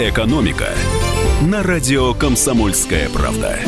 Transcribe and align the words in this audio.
«Экономика» 0.00 0.70
на 1.42 1.62
радио 1.62 2.14
«Комсомольская 2.14 3.10
правда». 3.10 3.58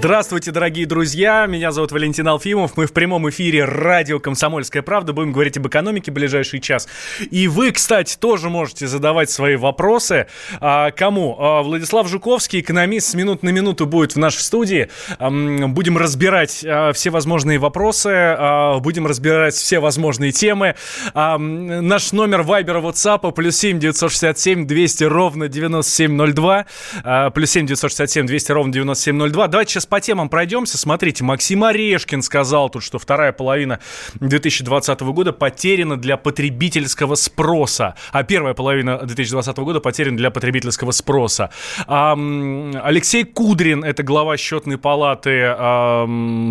Здравствуйте, 0.00 0.50
дорогие 0.50 0.86
друзья. 0.86 1.44
Меня 1.44 1.72
зовут 1.72 1.92
Валентин 1.92 2.26
Алфимов. 2.26 2.74
Мы 2.78 2.86
в 2.86 2.92
прямом 2.94 3.28
эфире 3.28 3.66
радио 3.66 4.18
«Комсомольская 4.18 4.80
правда». 4.80 5.12
Будем 5.12 5.30
говорить 5.30 5.58
об 5.58 5.68
экономике 5.68 6.10
в 6.10 6.14
ближайший 6.14 6.58
час. 6.58 6.88
И 7.30 7.46
вы, 7.48 7.70
кстати, 7.70 8.16
тоже 8.16 8.48
можете 8.48 8.86
задавать 8.86 9.28
свои 9.28 9.56
вопросы. 9.56 10.26
А, 10.58 10.90
кому? 10.90 11.36
А, 11.38 11.62
Владислав 11.62 12.08
Жуковский, 12.08 12.60
экономист, 12.60 13.10
с 13.10 13.14
минут 13.14 13.42
на 13.42 13.50
минуту 13.50 13.84
будет 13.84 14.14
в 14.14 14.18
нашей 14.18 14.38
студии. 14.38 14.88
А, 15.18 15.28
будем 15.28 15.98
разбирать 15.98 16.64
а, 16.66 16.94
все 16.94 17.10
возможные 17.10 17.58
вопросы. 17.58 18.08
А, 18.08 18.78
будем 18.78 19.06
разбирать 19.06 19.52
все 19.52 19.80
возможные 19.80 20.32
темы. 20.32 20.76
А, 21.12 21.36
наш 21.36 22.12
номер 22.12 22.40
Вайбера, 22.40 22.80
WhatsApp 22.80 23.32
плюс 23.32 23.54
7 23.58 23.78
967 23.78 24.66
200 24.66 25.04
ровно 25.04 25.48
9702. 25.48 26.64
А, 27.04 27.28
плюс 27.28 27.50
7 27.50 27.66
967 27.66 28.26
200 28.26 28.52
ровно 28.52 28.72
9702. 28.72 29.48
Давайте 29.48 29.72
сейчас 29.74 29.89
по 29.90 30.00
темам 30.00 30.28
пройдемся. 30.28 30.78
Смотрите, 30.78 31.22
Максим 31.24 31.64
Орешкин 31.64 32.22
сказал 32.22 32.70
тут, 32.70 32.82
что 32.82 32.98
вторая 32.98 33.32
половина 33.32 33.80
2020 34.20 35.00
года 35.00 35.32
потеряна 35.32 35.98
для 35.98 36.16
потребительского 36.16 37.14
спроса, 37.14 37.94
а 38.12 38.22
первая 38.22 38.54
половина 38.54 38.98
2020 38.98 39.56
года 39.58 39.80
потеряна 39.80 40.16
для 40.16 40.30
потребительского 40.30 40.92
спроса. 40.92 41.50
Алексей 41.86 43.24
Кудрин, 43.24 43.84
это 43.84 44.02
глава 44.02 44.36
счетной 44.36 44.78
палаты, 44.78 45.54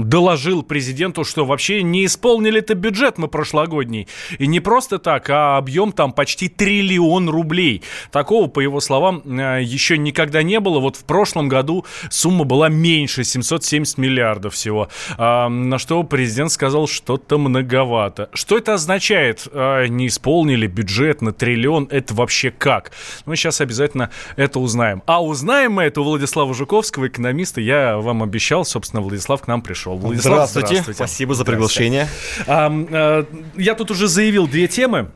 доложил 0.05 0.61
президенту, 0.63 1.23
что 1.23 1.45
вообще 1.45 1.81
не 1.81 2.05
исполнили 2.05 2.59
это 2.59 2.75
бюджет 2.75 3.17
мы 3.17 3.27
прошлогодний. 3.27 4.07
И 4.37 4.47
не 4.47 4.59
просто 4.59 4.99
так, 4.99 5.29
а 5.29 5.57
объем 5.57 5.91
там 5.91 6.11
почти 6.11 6.49
триллион 6.49 7.29
рублей. 7.29 7.81
Такого, 8.11 8.47
по 8.47 8.59
его 8.59 8.79
словам, 8.81 9.23
э, 9.25 9.61
еще 9.63 9.97
никогда 9.97 10.43
не 10.43 10.59
было. 10.59 10.79
Вот 10.79 10.95
в 10.97 11.05
прошлом 11.05 11.47
году 11.49 11.85
сумма 12.09 12.43
была 12.43 12.69
меньше, 12.69 13.23
770 13.29 13.97
миллиардов 13.97 14.53
всего. 14.53 14.89
А, 15.17 15.49
на 15.49 15.77
что 15.77 16.03
президент 16.03 16.51
сказал, 16.51 16.87
что-то 16.87 17.37
многовато. 17.37 18.29
Что 18.33 18.57
это 18.57 18.73
означает? 18.73 19.47
А, 19.51 19.85
не 19.85 20.07
исполнили 20.07 20.67
бюджет 20.67 21.21
на 21.21 21.31
триллион? 21.31 21.87
Это 21.91 22.13
вообще 22.13 22.51
как? 22.51 22.91
Мы 23.25 23.35
сейчас 23.35 23.61
обязательно 23.61 24.09
это 24.35 24.59
узнаем. 24.59 25.03
А 25.05 25.23
узнаем 25.23 25.73
мы 25.73 25.83
это 25.83 26.01
у 26.01 26.03
Владислава 26.03 26.53
Жуковского, 26.53 27.07
экономиста. 27.07 27.61
Я 27.61 27.97
вам 27.97 28.23
обещал, 28.23 28.65
собственно, 28.65 29.01
Владислав 29.01 29.41
к 29.41 29.47
нам 29.47 29.61
пришел. 29.61 29.95
Владислав, 29.97 30.49
здравствуйте. 30.49 30.67
здравствуйте. 30.67 30.97
Спасибо 30.97 31.33
за 31.33 31.45
приглашение. 31.45 32.07
А, 32.47 32.69
а, 32.69 33.25
я 33.55 33.75
тут 33.75 33.91
уже 33.91 34.07
заявил 34.07 34.47
две 34.47 34.67
темы 34.67 35.09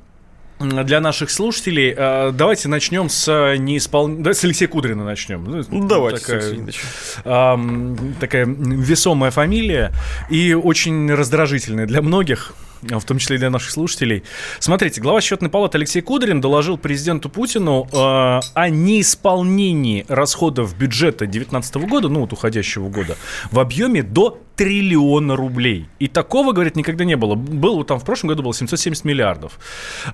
для 0.59 0.99
наших 0.99 1.29
слушателей. 1.29 1.93
Э, 1.95 2.31
давайте 2.33 2.69
начнем 2.69 3.09
с 3.09 3.27
э, 3.27 3.57
неиспол... 3.57 4.07
да, 4.07 4.33
с 4.33 4.43
Алексея 4.43 4.67
Кудрина 4.67 5.03
начнем. 5.03 5.43
Ну, 5.43 5.87
давайте, 5.87 6.19
такая, 6.19 7.53
такая 8.19 8.45
весомая 8.45 9.31
фамилия 9.31 9.91
и 10.29 10.53
очень 10.53 11.11
раздражительная 11.13 11.85
для 11.85 12.01
многих 12.01 12.53
в 12.89 13.03
том 13.03 13.17
числе 13.17 13.37
и 13.37 13.39
для 13.39 13.49
наших 13.49 13.71
слушателей. 13.71 14.23
Смотрите, 14.59 15.01
глава 15.01 15.21
счетной 15.21 15.49
палаты 15.49 15.77
Алексей 15.77 16.01
Кудрин 16.01 16.41
доложил 16.41 16.77
президенту 16.77 17.29
Путину 17.29 17.87
э, 17.91 17.95
о 17.95 18.69
неисполнении 18.69 20.05
расходов 20.07 20.77
бюджета 20.77 21.25
2019 21.25 21.75
года, 21.75 22.09
ну 22.09 22.21
вот 22.21 22.33
уходящего 22.33 22.89
года, 22.89 23.17
в 23.51 23.59
объеме 23.59 24.03
до 24.03 24.39
триллиона 24.55 25.35
рублей. 25.35 25.87
И 25.99 26.07
такого, 26.07 26.51
говорит, 26.51 26.75
никогда 26.75 27.05
не 27.05 27.15
было. 27.15 27.35
Было 27.35 27.83
там 27.85 27.99
в 27.99 28.05
прошлом 28.05 28.29
году 28.29 28.43
было 28.43 28.53
770 28.53 29.05
миллиардов. 29.05 29.59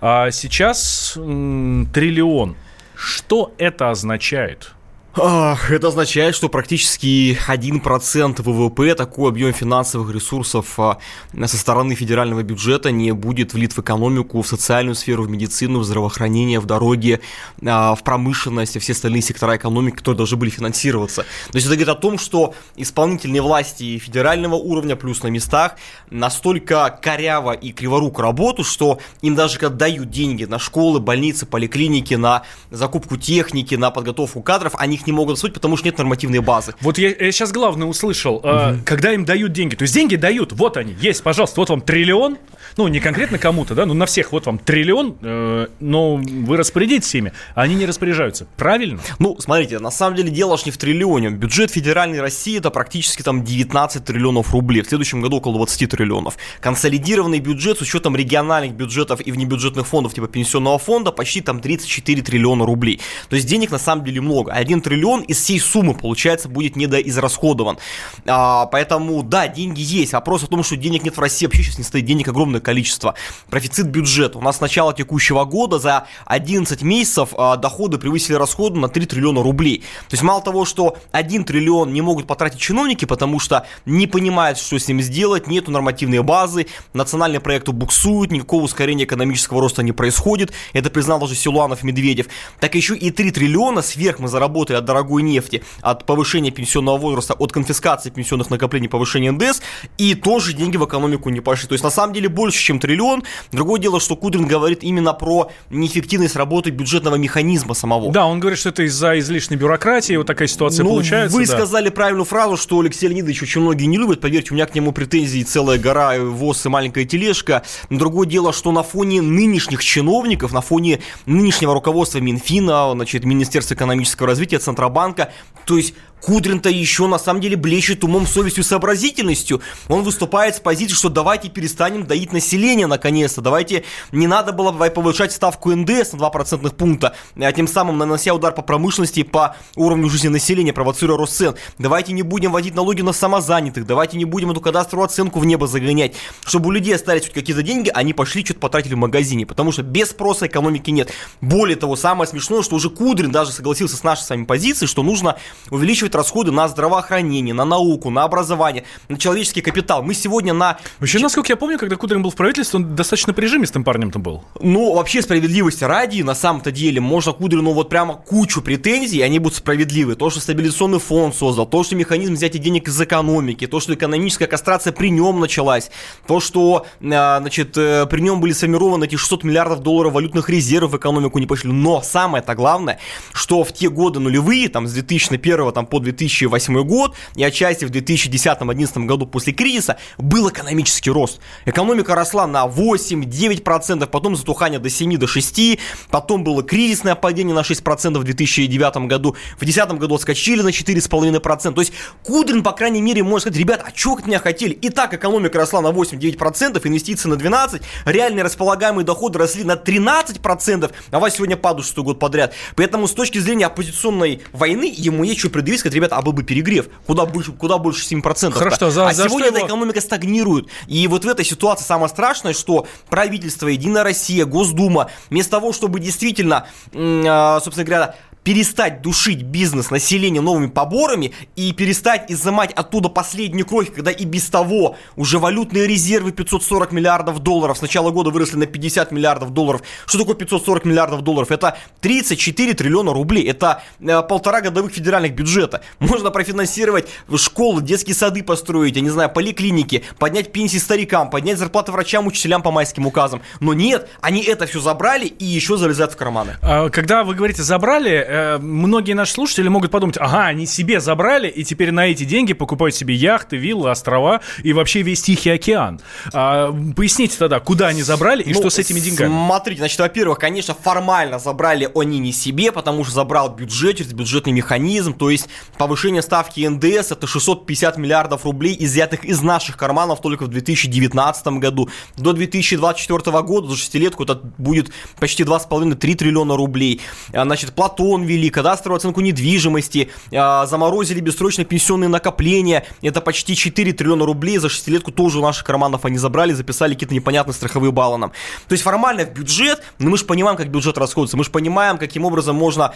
А 0.02 0.32
сейчас 0.32 1.14
м, 1.18 1.88
триллион. 1.94 2.56
Что 2.96 3.54
это 3.58 3.90
означает? 3.92 4.74
Это 5.16 5.88
означает, 5.88 6.36
что 6.36 6.50
практически 6.50 7.36
1% 7.48 8.44
ВВП, 8.44 8.94
такой 8.94 9.30
объем 9.30 9.54
финансовых 9.54 10.14
ресурсов 10.14 10.80
а, 10.80 11.00
со 11.34 11.58
стороны 11.58 11.96
федерального 11.96 12.44
бюджета 12.44 12.92
не 12.92 13.12
будет 13.12 13.54
влит 13.54 13.74
в 13.74 13.80
экономику, 13.80 14.40
в 14.44 14.48
социальную 14.48 14.94
сферу, 14.94 15.24
в 15.24 15.30
медицину, 15.30 15.80
в 15.80 15.84
здравоохранение, 15.84 16.60
в 16.60 16.68
дороги, 16.68 17.22
а, 17.66 17.96
в 17.96 18.04
промышленность, 18.04 18.76
и 18.76 18.80
все 18.80 18.94
остальные 18.94 19.24
сектора 19.24 19.58
экономики, 19.58 19.96
которые 19.96 20.18
должны 20.18 20.38
были 20.38 20.52
финансироваться. 20.52 21.24
То 21.52 21.56
есть 21.56 21.66
это 21.66 21.76
говорит 21.76 21.90
о 21.90 22.00
том, 22.00 22.20
что 22.20 22.54
исполнительные 22.76 23.42
власти 23.42 23.98
федерального 23.98 24.56
уровня, 24.56 24.96
плюс 24.96 25.24
на 25.24 25.30
местах, 25.30 25.76
настолько 26.12 26.98
коряво 27.02 27.54
и 27.54 27.72
криворуко 27.72 28.22
работают, 28.22 28.68
что 28.68 29.00
им 29.24 29.34
даже 29.34 29.58
когда 29.58 29.88
дают 29.88 30.12
деньги 30.12 30.44
на 30.44 30.60
школы, 30.60 31.00
больницы, 31.00 31.48
поликлиники, 31.48 32.14
на 32.14 32.44
закупку 32.70 33.18
техники, 33.18 33.74
на 33.74 33.90
подготовку 33.90 34.44
кадров, 34.44 34.74
они 34.78 34.99
их 35.00 35.08
не 35.08 35.14
могут 35.14 35.38
освоить, 35.38 35.54
потому 35.54 35.78
что 35.78 35.86
нет 35.86 35.98
нормативной 35.98 36.40
базы. 36.40 36.74
Вот 36.82 36.98
я, 36.98 37.10
я 37.10 37.32
сейчас 37.32 37.52
главное 37.52 37.88
услышал, 37.88 38.36
угу. 38.36 38.48
э, 38.48 38.78
когда 38.86 39.14
им 39.14 39.26
дают 39.26 39.52
деньги, 39.52 39.76
то 39.76 39.84
есть 39.84 39.94
деньги 39.94 40.16
дают, 40.16 40.54
вот 40.54 40.78
они, 40.78 40.96
есть, 41.00 41.24
пожалуйста, 41.24 41.60
вот 41.60 41.70
вам 41.70 41.82
триллион, 41.82 42.38
ну, 42.78 42.88
не 42.88 43.00
конкретно 43.00 43.38
кому-то, 43.38 43.76
да, 43.76 43.86
ну, 43.86 43.94
на 43.94 44.06
всех 44.06 44.32
вот 44.32 44.46
вам 44.46 44.58
триллион, 44.58 45.18
э, 45.22 45.68
но 45.80 46.16
вы 46.16 46.58
распорядитесь 46.58 47.14
ими, 47.16 47.34
а 47.56 47.64
они 47.64 47.76
не 47.76 47.86
распоряжаются. 47.86 48.48
Правильно? 48.58 49.00
Ну, 49.20 49.38
смотрите, 49.40 49.80
на 49.80 49.92
самом 49.92 50.16
деле 50.16 50.30
дело 50.30 50.54
аж 50.54 50.66
не 50.66 50.72
в 50.72 50.78
триллионе. 50.78 51.30
Бюджет 51.30 51.72
федеральной 51.72 52.22
России 52.22 52.58
это 52.58 52.70
практически 52.70 53.22
там 53.22 53.44
19 53.44 54.04
триллионов 54.04 54.52
рублей. 54.52 54.82
В 54.82 54.88
следующем 54.88 55.22
году 55.22 55.38
около 55.38 55.56
20 55.56 55.90
триллионов. 55.90 56.38
Консолидированный 56.62 57.40
бюджет 57.40 57.78
с 57.78 57.82
учетом 57.82 58.16
региональных 58.16 58.74
бюджетов 58.74 59.22
и 59.26 59.32
внебюджетных 59.32 59.88
фондов 59.88 60.14
типа 60.14 60.28
пенсионного 60.28 60.80
фонда 60.80 61.12
почти 61.12 61.42
там 61.42 61.60
34 61.60 62.22
триллиона 62.22 62.66
рублей. 62.66 63.00
То 63.30 63.36
есть 63.36 63.48
денег 63.48 63.72
на 63.72 63.80
самом 63.80 64.06
деле 64.06 64.22
много. 64.22 64.52
1 64.52 64.82
триллион 64.90 65.22
из 65.22 65.38
всей 65.38 65.60
суммы, 65.60 65.94
получается, 65.94 66.50
будет 66.50 66.76
недоизрасходован. 66.76 67.78
А, 68.26 68.66
поэтому, 68.66 69.22
да, 69.22 69.48
деньги 69.48 69.82
есть. 69.82 70.14
Вопрос 70.14 70.44
о 70.44 70.48
том, 70.48 70.64
что 70.64 70.76
денег 70.76 71.04
нет 71.04 71.16
в 71.16 71.20
России, 71.20 71.46
вообще 71.46 71.64
сейчас 71.64 71.78
не 71.78 71.84
стоит 71.84 72.06
денег 72.06 72.28
огромное 72.28 72.60
количество. 72.60 73.14
Профицит 73.50 73.88
бюджета. 73.88 74.40
У 74.40 74.42
нас 74.42 74.58
с 74.58 74.62
начала 74.62 74.94
текущего 74.94 75.46
года 75.46 75.78
за 75.78 76.08
11 76.26 76.82
месяцев 76.82 77.30
а, 77.38 77.56
доходы 77.56 78.00
превысили 78.00 78.36
расходы 78.36 78.80
на 78.80 78.90
3 78.90 79.06
триллиона 79.06 79.44
рублей. 79.44 79.80
То 80.10 80.14
есть 80.14 80.24
мало 80.24 80.42
того, 80.42 80.66
что 80.66 80.98
1 81.12 81.44
триллион 81.44 81.94
не 81.94 82.02
могут 82.02 82.26
потратить 82.26 82.60
чиновники, 82.60 83.06
потому 83.06 83.40
что 83.40 83.68
не 83.86 84.08
понимают, 84.08 84.58
что 84.58 84.80
с 84.80 84.88
ним 84.88 85.02
сделать, 85.02 85.46
нету 85.46 85.70
нормативной 85.70 86.24
базы, 86.24 86.66
национальные 86.94 87.42
проекты 87.42 87.74
буксуют, 87.74 88.32
никакого 88.32 88.64
ускорения 88.64 89.04
экономического 89.04 89.62
роста 89.62 89.84
не 89.84 89.92
происходит. 89.92 90.52
Это 90.74 90.90
признал 90.90 91.20
даже 91.20 91.36
Силуанов 91.36 91.84
Медведев. 91.84 92.26
Так 92.60 92.74
еще 92.74 92.96
и 92.96 93.12
3 93.12 93.32
триллиона 93.32 93.84
сверх 93.84 94.18
мы 94.18 94.28
заработали 94.28 94.79
от 94.80 94.86
дорогой 94.86 95.22
нефти, 95.24 95.64
от 95.82 96.06
повышения 96.06 96.52
пенсионного 96.52 96.98
возраста, 96.98 97.34
от 97.34 97.52
конфискации 97.52 98.10
пенсионных 98.10 98.50
накоплений, 98.50 98.90
повышения 98.90 99.32
НДС, 99.32 99.62
и 99.98 100.16
тоже 100.16 100.54
деньги 100.54 100.78
в 100.78 100.86
экономику 100.86 101.30
не 101.30 101.42
пошли. 101.42 101.68
То 101.68 101.74
есть 101.74 101.84
на 101.84 101.90
самом 101.90 102.14
деле 102.14 102.30
больше 102.30 102.60
чем 102.62 102.80
триллион. 102.80 103.24
Другое 103.52 103.80
дело, 103.80 104.00
что 104.00 104.16
Кудрин 104.16 104.48
говорит 104.48 104.84
именно 104.84 105.14
про 105.14 105.52
неэффективность 105.70 106.36
работы 106.36 106.72
бюджетного 106.72 107.16
механизма 107.16 107.74
самого. 107.74 108.12
Да, 108.12 108.26
он 108.26 108.40
говорит, 108.40 108.60
что 108.60 108.70
это 108.70 108.84
из-за 108.84 109.20
излишней 109.20 109.58
бюрократии 109.58 110.16
вот 110.16 110.28
такая 110.28 110.48
ситуация 110.48 110.84
ну, 110.84 110.92
получается. 110.92 111.36
Вы 111.36 111.46
да. 111.46 111.54
сказали 111.54 111.90
правильную 111.90 112.26
фразу, 112.26 112.58
что 112.58 112.80
Алексей 112.80 113.08
Леонидович 113.08 113.44
очень 113.44 113.62
многие 113.62 113.86
не 113.86 113.98
любят. 113.98 114.22
Поверьте, 114.22 114.52
у 114.52 114.56
меня 114.56 114.66
к 114.66 114.76
нему 114.76 114.92
претензий 114.92 115.44
целая 115.44 115.78
гора, 115.78 116.20
ВОЗ 116.20 116.66
и 116.66 116.70
маленькая 116.70 117.06
тележка. 117.06 117.64
Другое 117.90 118.28
дело, 118.28 118.54
что 118.54 118.72
на 118.72 118.84
фоне 118.84 119.22
нынешних 119.22 119.84
чиновников, 119.84 120.52
на 120.54 120.62
фоне 120.62 121.00
нынешнего 121.26 121.74
руководства 121.74 122.20
Минфина, 122.20 122.92
значит, 122.94 123.26
Министерства 123.26 123.76
экономического 123.76 124.28
развития, 124.28 124.60
Центробанка, 124.70 125.32
то 125.66 125.78
есть 125.78 125.94
Кудрин-то 126.22 126.70
еще 126.70 127.08
на 127.08 127.20
самом 127.20 127.42
деле 127.42 127.56
блещет 127.56 128.04
умом, 128.04 128.28
совестью, 128.28 128.64
сообразительностью. 128.64 129.62
Он 129.88 130.04
выступает 130.04 130.56
с 130.56 130.60
позиции, 130.60 130.96
что 130.96 131.10
давайте 131.10 131.50
перестанем 131.50 132.06
доить 132.06 132.34
население 132.34 132.88
наконец-то. 132.88 133.42
Давайте 133.42 133.84
не 134.12 134.28
надо 134.28 134.52
было 134.52 134.72
повышать 134.90 135.32
ставку 135.32 135.74
НДС 135.76 136.12
на 136.14 136.20
2 136.20 136.30
процентных 136.30 136.76
пункта, 136.76 137.16
а 137.36 137.52
тем 137.52 137.68
самым 137.68 137.98
нанося 137.98 138.34
удар 138.34 138.54
по 138.54 138.62
промышленности, 138.62 139.24
по 139.24 139.56
уровню 139.76 140.10
жизни 140.10 140.28
населения, 140.28 140.74
провоцируя 140.74 141.18
рост 141.18 141.38
цен. 141.38 141.56
Давайте 141.78 142.14
не 142.14 142.24
будем 142.24 142.52
вводить 142.52 142.76
налоги 142.76 143.02
на 143.02 143.14
самозанятых, 143.14 143.86
давайте 143.86 144.18
не 144.18 144.26
будем 144.26 144.52
эту 144.52 144.62
кадастровую 144.62 145.06
оценку 145.06 145.40
в 145.40 145.46
небо 145.46 145.68
загонять. 145.68 146.16
Чтобы 146.46 146.68
у 146.68 146.72
людей 146.72 146.96
остались 146.96 147.24
хоть 147.24 147.34
какие-то 147.34 147.64
деньги, 147.64 147.92
они 147.94 148.14
пошли, 148.14 148.44
что-то 148.44 148.60
потратили 148.60 148.94
в 148.94 148.98
магазине, 148.98 149.46
потому 149.46 149.72
что 149.72 149.84
без 149.84 150.10
спроса 150.10 150.48
экономики 150.48 150.90
нет. 150.92 151.12
Более 151.42 151.76
того, 151.76 151.96
самое 151.96 152.28
смешное, 152.28 152.62
что 152.62 152.76
уже 152.76 152.90
Кудрин 152.90 153.32
даже 153.32 153.52
согласился 153.52 153.98
с 153.98 154.04
нашей 154.04 154.24
с 154.24 154.30
вами 154.30 154.46
позицией, 154.46 154.88
что 154.88 155.04
нужно 155.04 155.38
увеличивать 155.70 156.09
увеличивать 156.10 156.16
расходы 156.16 156.52
на 156.52 156.68
здравоохранение, 156.68 157.54
на 157.54 157.66
науку, 157.66 158.10
на 158.10 158.24
образование, 158.24 158.84
на 159.10 159.18
человеческий 159.18 159.62
капитал. 159.62 160.04
Мы 160.04 160.14
сегодня 160.14 160.54
на... 160.54 160.78
Вообще, 161.00 161.20
насколько 161.20 161.52
я 161.52 161.56
помню, 161.56 161.78
когда 161.78 161.96
Кудрин 161.96 162.22
был 162.22 162.30
в 162.30 162.36
правительстве, 162.36 162.80
он 162.80 162.96
достаточно 162.96 163.34
прижимистым 163.34 163.84
парнем-то 163.84 164.20
был. 164.20 164.44
Ну, 164.62 164.94
вообще, 164.94 165.22
справедливости 165.22 165.84
ради, 165.86 166.24
на 166.24 166.36
самом-то 166.36 166.72
деле, 166.72 167.02
можно 167.02 167.34
Кудрину 167.34 167.74
вот 167.74 167.90
прямо 167.90 168.16
кучу 168.16 168.62
претензий, 168.62 169.22
они 169.22 169.40
будут 169.40 169.58
справедливы. 169.58 170.16
То, 170.16 170.30
что 170.30 170.40
стабилизационный 170.40 171.00
фонд 171.00 171.36
создал, 171.36 171.66
то, 171.66 171.84
что 171.84 171.96
механизм 171.96 172.34
взятия 172.34 172.62
денег 172.62 172.88
из 172.88 173.02
экономики, 173.02 173.68
то, 173.68 173.80
что 173.80 173.94
экономическая 173.94 174.48
кастрация 174.48 174.94
при 174.94 175.10
нем 175.12 175.40
началась, 175.40 175.92
то, 176.28 176.40
что, 176.40 176.86
а, 177.02 177.40
значит, 177.40 177.78
э, 177.78 178.06
при 178.08 178.22
нем 178.22 178.40
были 178.40 178.54
сформированы 178.54 179.06
эти 179.06 179.16
600 179.16 179.44
миллиардов 179.44 179.82
долларов 179.82 180.14
валютных 180.14 180.50
резервов 180.50 180.92
в 180.92 180.98
экономику 180.98 181.40
не 181.40 181.46
пошли. 181.46 181.72
Но 181.72 182.02
самое-то 182.02 182.56
главное, 182.56 183.00
что 183.34 183.64
в 183.64 183.72
те 183.74 183.90
годы 183.90 184.20
нулевые, 184.20 184.70
там, 184.70 184.88
с 184.88 184.94
2001 184.94 185.72
там, 185.72 185.86
по 185.86 185.99
2008 186.02 186.84
год, 186.84 187.16
и 187.36 187.44
отчасти 187.44 187.86
в 187.86 187.92
2010-2011 187.92 189.06
году 189.06 189.26
после 189.26 189.54
кризиса, 189.54 189.98
был 190.18 190.50
экономический 190.50 191.12
рост. 191.12 191.40
Экономика 191.66 192.16
росла 192.16 192.48
на 192.48 192.66
8-9%, 192.66 194.08
потом 194.08 194.36
затухание 194.36 194.80
до 194.80 194.90
7 194.90 195.18
до 195.18 195.28
6, 195.28 195.80
потом 196.10 196.44
было 196.44 196.64
кризисное 196.64 197.16
падение 197.16 197.56
на 197.56 197.62
6% 197.62 198.18
в 198.18 198.24
2009 198.24 199.08
году, 199.08 199.36
в 199.56 199.60
2010 199.60 199.92
году 200.00 200.16
отскочили 200.16 200.62
на 200.62 200.70
4,5%. 200.70 201.74
То 201.74 201.82
есть 201.82 201.94
Кудрин, 202.24 202.64
по 202.64 202.72
крайней 202.72 203.02
мере, 203.02 203.24
может 203.24 203.42
сказать, 203.42 203.60
ребята, 203.60 203.86
а 203.88 203.92
что 203.96 204.14
от 204.14 204.28
меня 204.28 204.40
хотели? 204.40 204.74
И 204.74 204.90
так 204.90 205.14
экономика 205.14 205.58
росла 205.58 205.82
на 205.82 205.88
8-9%, 205.88 206.88
инвестиции 206.88 207.30
на 207.30 207.36
12%, 207.36 207.82
реальные 208.06 208.44
располагаемые 208.44 209.06
доходы 209.06 209.40
росли 209.40 209.64
на 209.64 209.74
13%, 209.74 210.92
а 211.12 211.20
вас 211.20 211.36
сегодня 211.36 211.58
падают 211.58 211.88
что 211.88 212.04
год 212.04 212.20
подряд. 212.20 212.54
Поэтому 212.76 213.08
с 213.08 213.14
точки 213.14 213.38
зрения 213.40 213.66
оппозиционной 213.66 214.42
войны, 214.52 214.94
ему 214.96 215.24
есть 215.24 215.40
что 215.40 215.50
предъявить, 215.50 215.82
сказать, 215.90 215.96
ребята, 215.96 216.18
а 216.18 216.22
был 216.22 216.34
бы 216.34 216.44
перегрев, 216.44 216.88
куда 217.06 217.26
больше, 217.26 217.52
куда 217.52 217.78
больше 217.78 218.06
7%. 218.06 218.52
Хорошо, 218.52 218.90
за, 218.90 219.08
а 219.08 219.14
за 219.14 219.28
сегодня 219.28 219.48
эта 219.50 219.58
его... 219.58 219.68
экономика 219.68 220.02
стагнирует. 220.02 220.68
И 220.88 221.08
вот 221.08 221.26
в 221.26 221.28
этой 221.28 221.46
ситуации 221.46 221.84
самое 221.84 222.10
страшное, 222.10 222.54
что 222.54 222.88
правительство, 223.10 223.68
Единая 223.68 224.04
Россия, 224.04 224.46
Госдума, 224.46 225.10
вместо 225.30 225.52
того, 225.52 225.74
чтобы 225.74 226.00
действительно, 226.00 226.68
а, 226.94 227.60
собственно 227.62 227.86
говоря, 227.86 228.16
перестать 228.50 229.04
душить 229.04 229.44
бизнес 229.44 229.92
населения 229.92 230.42
новыми 230.42 230.70
поборами 230.70 231.34
и 231.56 231.72
перестать 231.72 232.32
изымать 232.32 232.74
оттуда 232.74 233.08
последнюю 233.08 233.64
кровь, 233.64 233.94
когда 233.94 234.10
и 234.10 234.26
без 234.26 234.50
того 234.50 234.96
уже 235.16 235.38
валютные 235.38 235.86
резервы 235.86 236.32
540 236.32 236.92
миллиардов 236.92 237.38
долларов 237.44 237.78
с 237.78 237.82
начала 237.84 238.10
года 238.10 238.32
выросли 238.32 238.58
на 238.58 238.66
50 238.66 239.12
миллиардов 239.12 239.52
долларов. 239.52 239.84
Что 240.08 240.18
такое 240.18 240.34
540 240.34 240.86
миллиардов 240.86 241.22
долларов? 241.22 241.52
Это 241.52 241.78
34 242.02 242.74
триллиона 242.74 243.14
рублей. 243.14 243.48
Это 243.48 243.84
э, 244.00 244.24
полтора 244.24 244.62
годовых 244.62 244.94
федеральных 244.94 245.36
бюджета. 245.36 245.84
Можно 246.00 246.32
профинансировать 246.32 247.08
школы, 247.36 247.84
детские 247.84 248.16
сады 248.16 248.42
построить, 248.42 248.96
я 248.96 249.04
не 249.04 249.12
знаю, 249.12 249.30
поликлиники, 249.30 250.04
поднять 250.18 250.52
пенсии 250.52 250.80
старикам, 250.80 251.30
поднять 251.30 251.60
зарплаты 251.60 251.92
врачам, 251.92 252.26
учителям 252.26 252.64
по 252.64 252.72
майским 252.72 253.06
указам. 253.06 253.44
Но 253.60 253.76
нет, 253.76 254.10
они 254.22 254.42
это 254.42 254.66
все 254.66 254.80
забрали 254.80 255.28
и 255.28 255.46
еще 255.46 255.78
залезают 255.78 256.14
в 256.14 256.18
карманы. 256.18 256.56
А, 256.64 256.90
когда 256.90 257.24
вы 257.24 257.36
говорите 257.36 257.62
«забрали», 257.62 258.39
э, 258.40 258.58
многие 258.60 259.14
наши 259.14 259.34
слушатели 259.34 259.68
могут 259.68 259.92
подумать, 259.92 260.18
ага, 260.18 260.46
они 260.46 260.66
себе 260.66 261.00
забрали, 261.00 261.48
и 261.48 261.64
теперь 261.64 261.92
на 261.92 262.08
эти 262.08 262.24
деньги 262.24 262.54
покупают 262.54 262.96
себе 262.96 263.14
яхты, 263.14 263.58
виллы, 263.58 263.90
острова 263.90 264.42
и 264.64 264.74
вообще 264.74 265.02
весь 265.02 265.22
Тихий 265.22 265.52
океан. 265.52 266.00
А, 266.34 266.74
поясните 266.96 267.38
тогда, 267.38 267.60
куда 267.60 267.88
они 267.88 268.02
забрали 268.02 268.42
и 268.44 268.54
Ну, 268.54 268.60
что 268.60 268.70
с 268.70 268.80
этими 268.80 269.00
деньгами? 269.00 269.30
Смотрите, 269.30 269.80
значит, 269.80 270.00
во-первых, 270.00 270.40
конечно, 270.40 270.74
формально 270.74 271.40
забрали 271.40 271.90
они 271.94 272.20
не 272.20 272.32
себе, 272.32 272.72
потому 272.72 273.04
что 273.04 273.14
забрал 273.14 273.54
бюджет 273.54 273.98
через 273.98 274.14
бюджетный 274.14 274.54
механизм, 274.54 275.14
то 275.14 275.30
есть 275.30 275.50
повышение 275.78 276.22
ставки 276.22 276.66
НДС 276.66 277.12
это 277.12 277.28
650 277.28 277.98
миллиардов 277.98 278.46
рублей, 278.46 278.76
изъятых 278.80 279.26
из 279.26 279.42
наших 279.42 279.78
карманов 279.78 280.22
только 280.22 280.46
в 280.46 280.48
2019 280.48 281.48
году. 281.60 281.90
До 282.18 282.34
2024 282.34 283.42
года, 283.42 283.68
за 283.68 283.76
шестилетку, 283.76 284.24
это 284.24 284.36
будет 284.58 284.92
почти 285.20 285.44
2,5-3 285.44 286.16
триллиона 286.16 286.56
рублей. 286.56 287.02
А, 287.34 287.44
Значит, 287.50 287.74
Платон 287.74 288.24
ввели, 288.30 288.50
кадастровую 288.50 288.98
оценку 288.98 289.22
недвижимости, 289.22 290.12
а, 290.32 290.66
заморозили 290.66 291.20
бессрочные 291.20 291.66
пенсионные 291.66 292.08
накопления, 292.08 292.86
это 293.02 293.22
почти 293.22 293.56
4 293.56 293.94
триллиона 293.94 294.26
рублей, 294.26 294.58
за 294.58 294.70
шестилетку 294.70 295.12
тоже 295.12 295.40
у 295.40 295.42
наших 295.42 295.66
карманов 295.66 296.06
они 296.06 296.18
забрали, 296.18 296.54
записали 296.54 296.94
какие-то 296.94 297.16
непонятные 297.16 297.54
страховые 297.54 297.92
баллы 297.92 298.18
нам. 298.18 298.32
То 298.68 298.74
есть 298.74 298.84
формально 298.84 299.26
в 299.26 299.34
бюджет, 299.34 299.82
но 299.98 300.10
мы 300.10 300.18
же 300.18 300.26
понимаем, 300.26 300.58
как 300.58 300.70
бюджет 300.70 300.98
расходуется, 300.98 301.38
мы 301.38 301.44
же 301.44 301.50
понимаем, 301.50 301.98
каким 301.98 302.26
образом 302.26 302.56
можно 302.56 302.94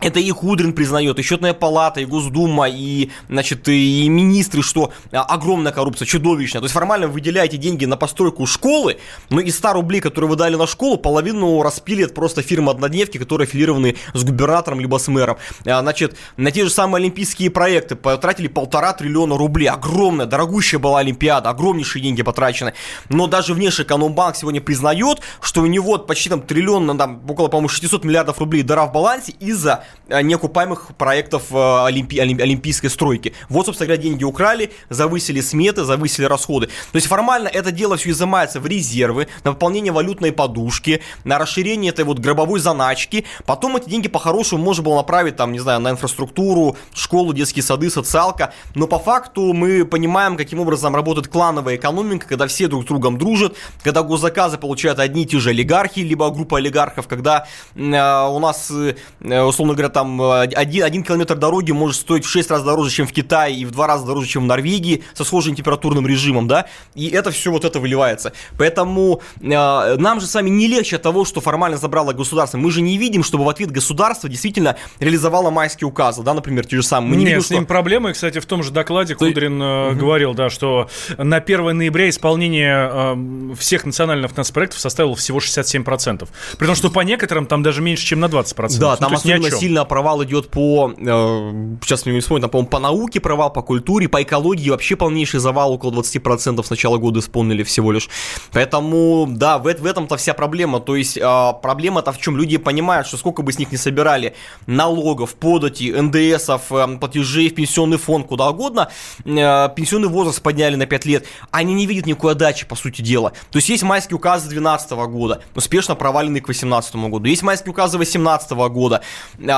это 0.00 0.20
и 0.20 0.30
Кудрин 0.30 0.72
признает, 0.72 1.18
и 1.18 1.22
счетная 1.22 1.54
палата, 1.54 2.00
и 2.00 2.04
Госдума, 2.04 2.68
и, 2.68 3.10
значит, 3.28 3.68
и 3.68 4.08
министры, 4.08 4.62
что 4.62 4.92
а, 5.10 5.22
огромная 5.22 5.72
коррупция, 5.72 6.06
чудовищная. 6.06 6.60
То 6.60 6.66
есть 6.66 6.74
формально 6.74 7.08
вы 7.08 7.14
выделяете 7.14 7.56
деньги 7.56 7.84
на 7.84 7.96
постройку 7.96 8.46
школы, 8.46 8.98
но 9.30 9.40
из 9.40 9.56
100 9.56 9.72
рублей, 9.72 10.00
которые 10.00 10.30
вы 10.30 10.36
дали 10.36 10.54
на 10.54 10.66
школу, 10.66 10.98
половину 10.98 11.62
распилит 11.62 12.14
просто 12.14 12.42
фирма 12.42 12.72
однодневки, 12.72 13.18
которые 13.18 13.46
аффилированы 13.46 13.96
с 14.14 14.24
губернатором 14.24 14.80
либо 14.80 14.98
с 14.98 15.08
мэром. 15.08 15.38
А, 15.66 15.82
Значит, 15.88 16.16
на 16.36 16.50
те 16.50 16.64
же 16.64 16.70
самые 16.70 17.00
олимпийские 17.00 17.50
проекты 17.50 17.96
потратили 17.96 18.46
полтора 18.46 18.92
триллиона 18.92 19.36
рублей. 19.36 19.68
Огромная, 19.68 20.26
дорогущая 20.26 20.78
была 20.78 21.00
Олимпиада, 21.00 21.50
огромнейшие 21.50 22.02
деньги 22.02 22.22
потрачены. 22.22 22.74
Но 23.08 23.26
даже 23.26 23.54
внешэкономбанк 23.54 24.36
сегодня 24.36 24.60
признает, 24.60 25.20
что 25.40 25.62
у 25.62 25.66
него 25.66 25.98
почти 25.98 26.28
там 26.28 26.42
триллион, 26.42 26.98
там 26.98 27.22
около, 27.28 27.48
по-моему, 27.48 27.68
600 27.68 28.04
миллиардов 28.04 28.38
рублей 28.38 28.62
дыра 28.62 28.86
в 28.86 28.92
балансе 28.92 29.32
из-за 29.40 29.84
э, 30.08 30.22
неокупаемых 30.22 30.96
проектов 30.96 31.44
э, 31.50 31.54
олимпи- 31.54 32.18
олим- 32.18 32.40
олимпийской 32.40 32.88
стройки. 32.88 33.34
Вот, 33.48 33.66
собственно 33.66 33.86
говоря, 33.86 34.02
деньги 34.02 34.24
украли, 34.24 34.72
завысили 34.88 35.40
сметы, 35.40 35.84
завысили 35.84 36.24
расходы. 36.24 36.66
То 36.66 36.96
есть 36.96 37.06
формально 37.06 37.48
это 37.48 37.70
дело 37.70 37.96
все 37.96 38.10
изымается 38.10 38.60
в 38.60 38.66
резервы, 38.66 39.28
на 39.44 39.52
пополнение 39.52 39.92
валютной 39.92 40.32
подушки, 40.32 41.02
на 41.24 41.38
расширение 41.38 41.90
этой 41.90 42.04
вот 42.04 42.18
гробовой 42.18 42.60
заначки. 42.60 43.24
Потом 43.46 43.76
эти 43.76 43.88
деньги 43.88 44.08
по-хорошему 44.08 44.62
можно 44.62 44.82
было 44.82 44.96
направить, 44.96 45.36
там, 45.36 45.52
не 45.52 45.58
знаю, 45.58 45.80
на 45.80 45.90
инфраструктуру, 45.90 46.76
школу, 46.94 47.32
детские 47.32 47.62
сады, 47.62 47.90
социалка. 47.90 48.52
Но 48.74 48.86
по 48.86 48.98
факту 48.98 49.52
мы 49.52 49.84
понимаем, 49.84 50.36
каким 50.36 50.60
образом 50.60 50.94
работает 50.94 51.28
клановая 51.28 51.76
экономика, 51.76 52.26
когда 52.26 52.46
все 52.46 52.68
друг 52.68 52.84
с 52.84 52.86
другом 52.86 53.18
дружат, 53.18 53.54
когда 53.82 54.02
госзаказы 54.02 54.58
получают 54.58 54.98
одни 54.98 55.22
и 55.22 55.26
те 55.26 55.38
же 55.38 55.50
олигархи, 55.50 56.00
либо 56.00 56.30
группа 56.30 56.58
олигархов, 56.58 57.06
когда 57.08 57.46
э, 57.74 57.80
у 57.80 58.38
нас, 58.38 58.70
э, 58.70 59.42
условно 59.42 59.74
говоря, 59.78 59.88
там 59.88 60.20
э, 60.20 60.40
один, 60.54 60.84
один 60.84 61.02
километр 61.02 61.36
дороги 61.36 61.72
может 61.72 61.96
стоить 61.96 62.24
в 62.24 62.28
6 62.28 62.50
раз 62.50 62.62
дороже, 62.62 62.90
чем 62.90 63.06
в 63.06 63.12
Китае, 63.12 63.56
и 63.56 63.64
в 63.64 63.70
2 63.70 63.86
раза 63.86 64.06
дороже, 64.06 64.28
чем 64.28 64.42
в 64.42 64.46
Норвегии, 64.46 65.02
со 65.14 65.24
схожим 65.24 65.54
температурным 65.54 66.06
режимом, 66.06 66.48
да, 66.48 66.66
и 66.94 67.08
это 67.08 67.30
все 67.30 67.50
вот 67.50 67.64
это 67.64 67.80
выливается. 67.80 68.32
Поэтому 68.56 69.22
э, 69.40 69.96
нам 69.96 70.20
же 70.20 70.26
с 70.26 70.34
вами 70.34 70.50
не 70.50 70.66
легче 70.66 70.96
от 70.96 71.02
того, 71.02 71.24
что 71.24 71.40
формально 71.40 71.76
забрало 71.76 72.12
государство. 72.12 72.58
Мы 72.58 72.70
же 72.70 72.80
не 72.80 72.98
видим, 72.98 73.22
чтобы 73.22 73.44
в 73.44 73.48
ответ 73.48 73.70
государство 73.70 74.28
действительно 74.28 74.76
реализовало 74.98 75.50
майские 75.50 75.88
указы, 75.88 76.22
да, 76.22 76.34
например, 76.34 76.66
те 76.66 76.76
же 76.76 76.82
самые. 76.82 77.10
Мы 77.10 77.16
не 77.16 77.24
Нет, 77.24 77.34
видим, 77.34 77.46
с 77.46 77.50
ним 77.50 77.60
что... 77.60 77.68
проблемы. 77.68 78.12
Кстати, 78.12 78.38
в 78.40 78.46
том 78.46 78.62
же 78.62 78.72
докладе 78.72 79.14
Кудрин 79.14 79.60
э, 79.62 79.94
говорил, 79.94 80.34
да, 80.34 80.50
что 80.50 80.88
на 81.16 81.36
1 81.36 81.76
ноября 81.76 82.08
исполнение 82.08 82.90
э, 82.92 83.54
всех 83.58 83.84
национальных 83.84 84.36
нацпроектов 84.36 84.80
составило 84.80 85.14
всего 85.14 85.38
67%. 85.38 86.28
При 86.58 86.66
том, 86.66 86.74
что 86.74 86.90
по 86.90 87.00
некоторым 87.00 87.46
там 87.46 87.62
даже 87.62 87.80
меньше, 87.82 88.04
чем 88.04 88.20
на 88.20 88.26
20%. 88.26 88.78
Да, 88.78 88.90
Ну, 88.90 88.96
там 88.96 89.14
особенно. 89.14 89.38
Сильно 89.68 89.84
провал 89.84 90.24
идет 90.24 90.48
по, 90.48 90.94
э, 90.96 91.76
сейчас 91.82 92.06
не 92.06 92.20
вспомню, 92.20 92.40
там, 92.40 92.50
по-моему, 92.50 92.70
по 92.70 92.78
науке 92.78 93.20
провал, 93.20 93.52
по 93.52 93.60
культуре, 93.60 94.08
по 94.08 94.22
экологии 94.22 94.70
вообще 94.70 94.96
полнейший 94.96 95.40
завал, 95.40 95.74
около 95.74 95.90
20% 95.90 96.64
с 96.64 96.70
начала 96.70 96.96
года 96.96 97.20
исполнили 97.20 97.62
всего 97.64 97.92
лишь. 97.92 98.08
Поэтому, 98.52 99.26
да, 99.28 99.58
в, 99.58 99.64
в 99.64 99.84
этом-то 99.84 100.16
вся 100.16 100.32
проблема. 100.32 100.80
То 100.80 100.96
есть 100.96 101.18
э, 101.18 101.52
проблема-то 101.62 102.12
в 102.12 102.18
чем? 102.18 102.38
Люди 102.38 102.56
понимают, 102.56 103.06
что 103.06 103.18
сколько 103.18 103.42
бы 103.42 103.52
с 103.52 103.58
них 103.58 103.70
не 103.70 103.76
собирали 103.76 104.34
налогов, 104.66 105.34
подати, 105.34 105.92
НДСов, 105.92 106.72
э, 106.72 106.96
платежей 106.98 107.50
в 107.50 107.54
пенсионный 107.54 107.98
фонд, 107.98 108.26
куда 108.26 108.48
угодно, 108.48 108.88
э, 109.24 109.68
пенсионный 109.76 110.08
возраст 110.08 110.40
подняли 110.40 110.76
на 110.76 110.86
5 110.86 111.04
лет, 111.04 111.26
они 111.50 111.74
не 111.74 111.86
видят 111.86 112.06
никакой 112.06 112.32
отдачи, 112.32 112.64
по 112.66 112.74
сути 112.74 113.02
дела. 113.02 113.32
То 113.50 113.58
есть 113.58 113.68
есть 113.68 113.82
майские 113.82 114.16
указы 114.16 114.48
2012 114.48 114.92
года, 115.08 115.42
успешно 115.54 115.94
проваленные 115.94 116.40
к 116.40 116.46
2018 116.46 116.94
году. 117.10 117.26
Есть 117.26 117.42
майские 117.42 117.72
указы 117.72 117.98
2018 117.98 118.50
года, 118.72 119.02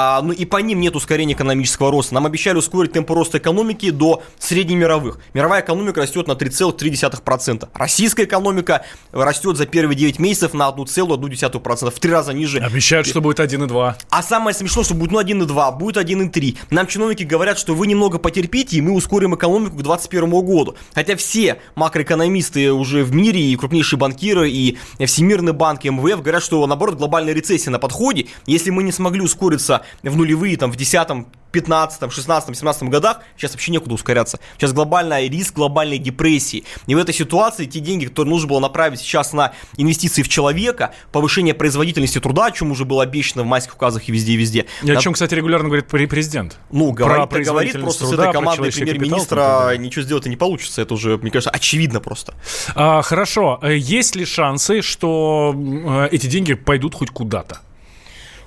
а, 0.01 0.23
ну 0.23 0.33
и 0.33 0.47
по 0.47 0.57
ним 0.57 0.81
нет 0.81 0.97
ускорения 0.97 1.35
экономического 1.35 1.91
роста. 1.91 2.15
Нам 2.15 2.25
обещали 2.25 2.57
ускорить 2.57 2.93
темпы 2.93 3.15
роста 3.15 3.37
экономики 3.39 3.91
до 3.91 4.23
среднемировых. 4.39 5.19
Мировая 5.35 5.61
экономика 5.63 6.01
растет 6.01 6.27
на 6.27 6.33
3,3%. 6.33 7.69
Российская 7.75 8.25
экономика 8.25 8.85
растет 9.13 9.59
за 9.59 9.67
первые 9.67 9.97
9 9.97 10.19
месяцев 10.19 10.55
на 10.55 10.69
1,1%, 10.71 11.91
в 11.91 11.99
три 11.99 12.11
раза 12.11 12.33
ниже. 12.33 12.61
Обещают, 12.61 13.07
что 13.07 13.21
будет 13.21 13.41
1,2. 13.41 13.95
А 14.09 14.23
самое 14.23 14.55
смешное, 14.55 14.85
что 14.85 14.95
будет 14.95 15.11
ну 15.11 15.21
1,2, 15.21 15.79
будет 15.79 15.97
1,3. 15.99 16.59
Нам 16.71 16.87
чиновники 16.87 17.25
говорят, 17.25 17.59
что 17.59 17.75
вы 17.75 17.87
немного 17.87 18.19
потерпите, 18.19 18.79
и 18.79 18.81
мы 18.81 18.93
ускорим 18.93 19.35
экономику 19.35 19.77
к 19.77 19.83
2021 19.83 20.31
году. 20.31 20.77
Хотя 20.95 21.17
все 21.17 21.61
макроэкономисты 21.75 22.73
уже 22.73 23.05
в 23.05 23.15
мире, 23.15 23.41
и 23.41 23.57
крупнейшие 23.57 23.99
банкиры, 23.99 24.51
и 24.51 24.79
Всемирный 25.05 25.53
банк, 25.53 25.85
и 25.85 25.91
МВФ 25.91 26.23
говорят, 26.23 26.43
что 26.43 26.67
наоборот 26.67 26.97
глобальная 26.97 27.35
рецессия 27.35 27.71
на 27.71 27.79
подходе. 27.79 28.29
Если 28.47 28.71
мы 28.71 28.83
не 28.83 28.93
смогли 28.93 29.21
ускориться 29.21 29.83
в 30.03 30.17
нулевые, 30.17 30.57
там, 30.57 30.73
в 30.73 30.77
десятом 30.77 31.27
15, 31.53 32.13
16, 32.13 32.57
17 32.57 32.83
годах 32.85 33.21
сейчас 33.37 33.53
вообще 33.53 33.73
некуда 33.73 33.95
ускоряться. 33.95 34.39
Сейчас 34.57 34.73
глобальный 34.73 35.29
риск 35.29 35.55
глобальной 35.55 35.99
депрессии. 35.99 36.65
И 36.87 36.95
в 36.95 36.99
этой 36.99 37.15
ситуации 37.15 37.67
те 37.67 37.81
деньги, 37.81 38.07
которые 38.07 38.31
нужно 38.31 38.49
было 38.49 38.61
направить 38.61 39.01
сейчас 39.01 39.33
на 39.33 39.53
инвестиции 39.77 40.23
в 40.23 40.29
человека, 40.29 40.93
повышение 41.13 41.55
производительности 41.55 42.21
труда, 42.21 42.47
о 42.47 42.51
чем 42.51 42.71
уже 42.71 42.85
было 42.85 43.03
обещано 43.03 43.43
в 43.43 43.47
майских 43.47 43.75
указах 43.75 44.09
и 44.09 44.13
везде 44.13 44.33
и 44.33 44.37
везде. 44.37 44.67
И 44.83 44.91
о 44.91 44.97
чем, 44.97 45.13
кстати, 45.13 45.35
регулярно 45.35 45.69
говорит 45.69 45.89
президент. 45.89 46.59
Ну, 46.71 46.93
говорит, 46.93 47.47
говорит, 47.47 47.81
просто 47.81 48.07
труда, 48.07 48.17
с 48.17 48.21
этой 48.21 48.33
командой 48.33 48.73
премьер-министра 48.73 49.77
ничего 49.77 50.03
сделать 50.03 50.27
и 50.27 50.29
не 50.29 50.37
получится. 50.37 50.83
Это 50.83 50.95
уже, 50.95 51.17
мне 51.19 51.31
кажется, 51.31 51.51
очевидно 51.51 52.01
просто. 52.01 52.35
А, 52.75 53.03
хорошо. 53.03 53.59
Э, 53.63 53.77
есть 53.77 54.15
ли 54.17 54.25
шансы, 54.25 54.83
что 54.83 55.55
э, 55.57 56.09
эти 56.13 56.27
деньги 56.27 56.55
пойдут 56.55 56.95
хоть 56.95 57.11
куда-то? 57.11 57.61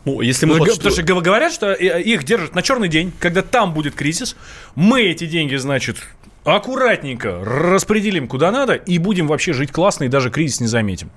Ну, 0.05 0.22
если 0.22 0.45
мы... 0.45 0.60
Потому 0.60 0.91
что 0.91 1.03
говорят, 1.03 1.53
что 1.53 1.72
э, 1.72 2.01
их 2.01 2.24
держат 2.24 2.55
на 2.55 2.62
черный 2.62 2.89
день, 2.89 3.13
когда 3.19 3.41
там 3.41 3.74
будет 3.74 3.95
кризис. 3.95 4.36
Мы 4.75 5.03
эти 5.03 5.25
деньги, 5.25 5.55
значит, 5.55 5.98
аккуратненько 6.46 7.44
распределим 7.44 8.28
куда 8.28 8.52
надо 8.52 8.74
и 8.74 8.98
будем 8.98 9.28
вообще 9.28 9.54
жить 9.54 9.72
классно 9.72 10.06
и 10.06 10.08
даже 10.08 10.30
кризис 10.30 10.60
не 10.60 10.68
заметим. 10.68 11.12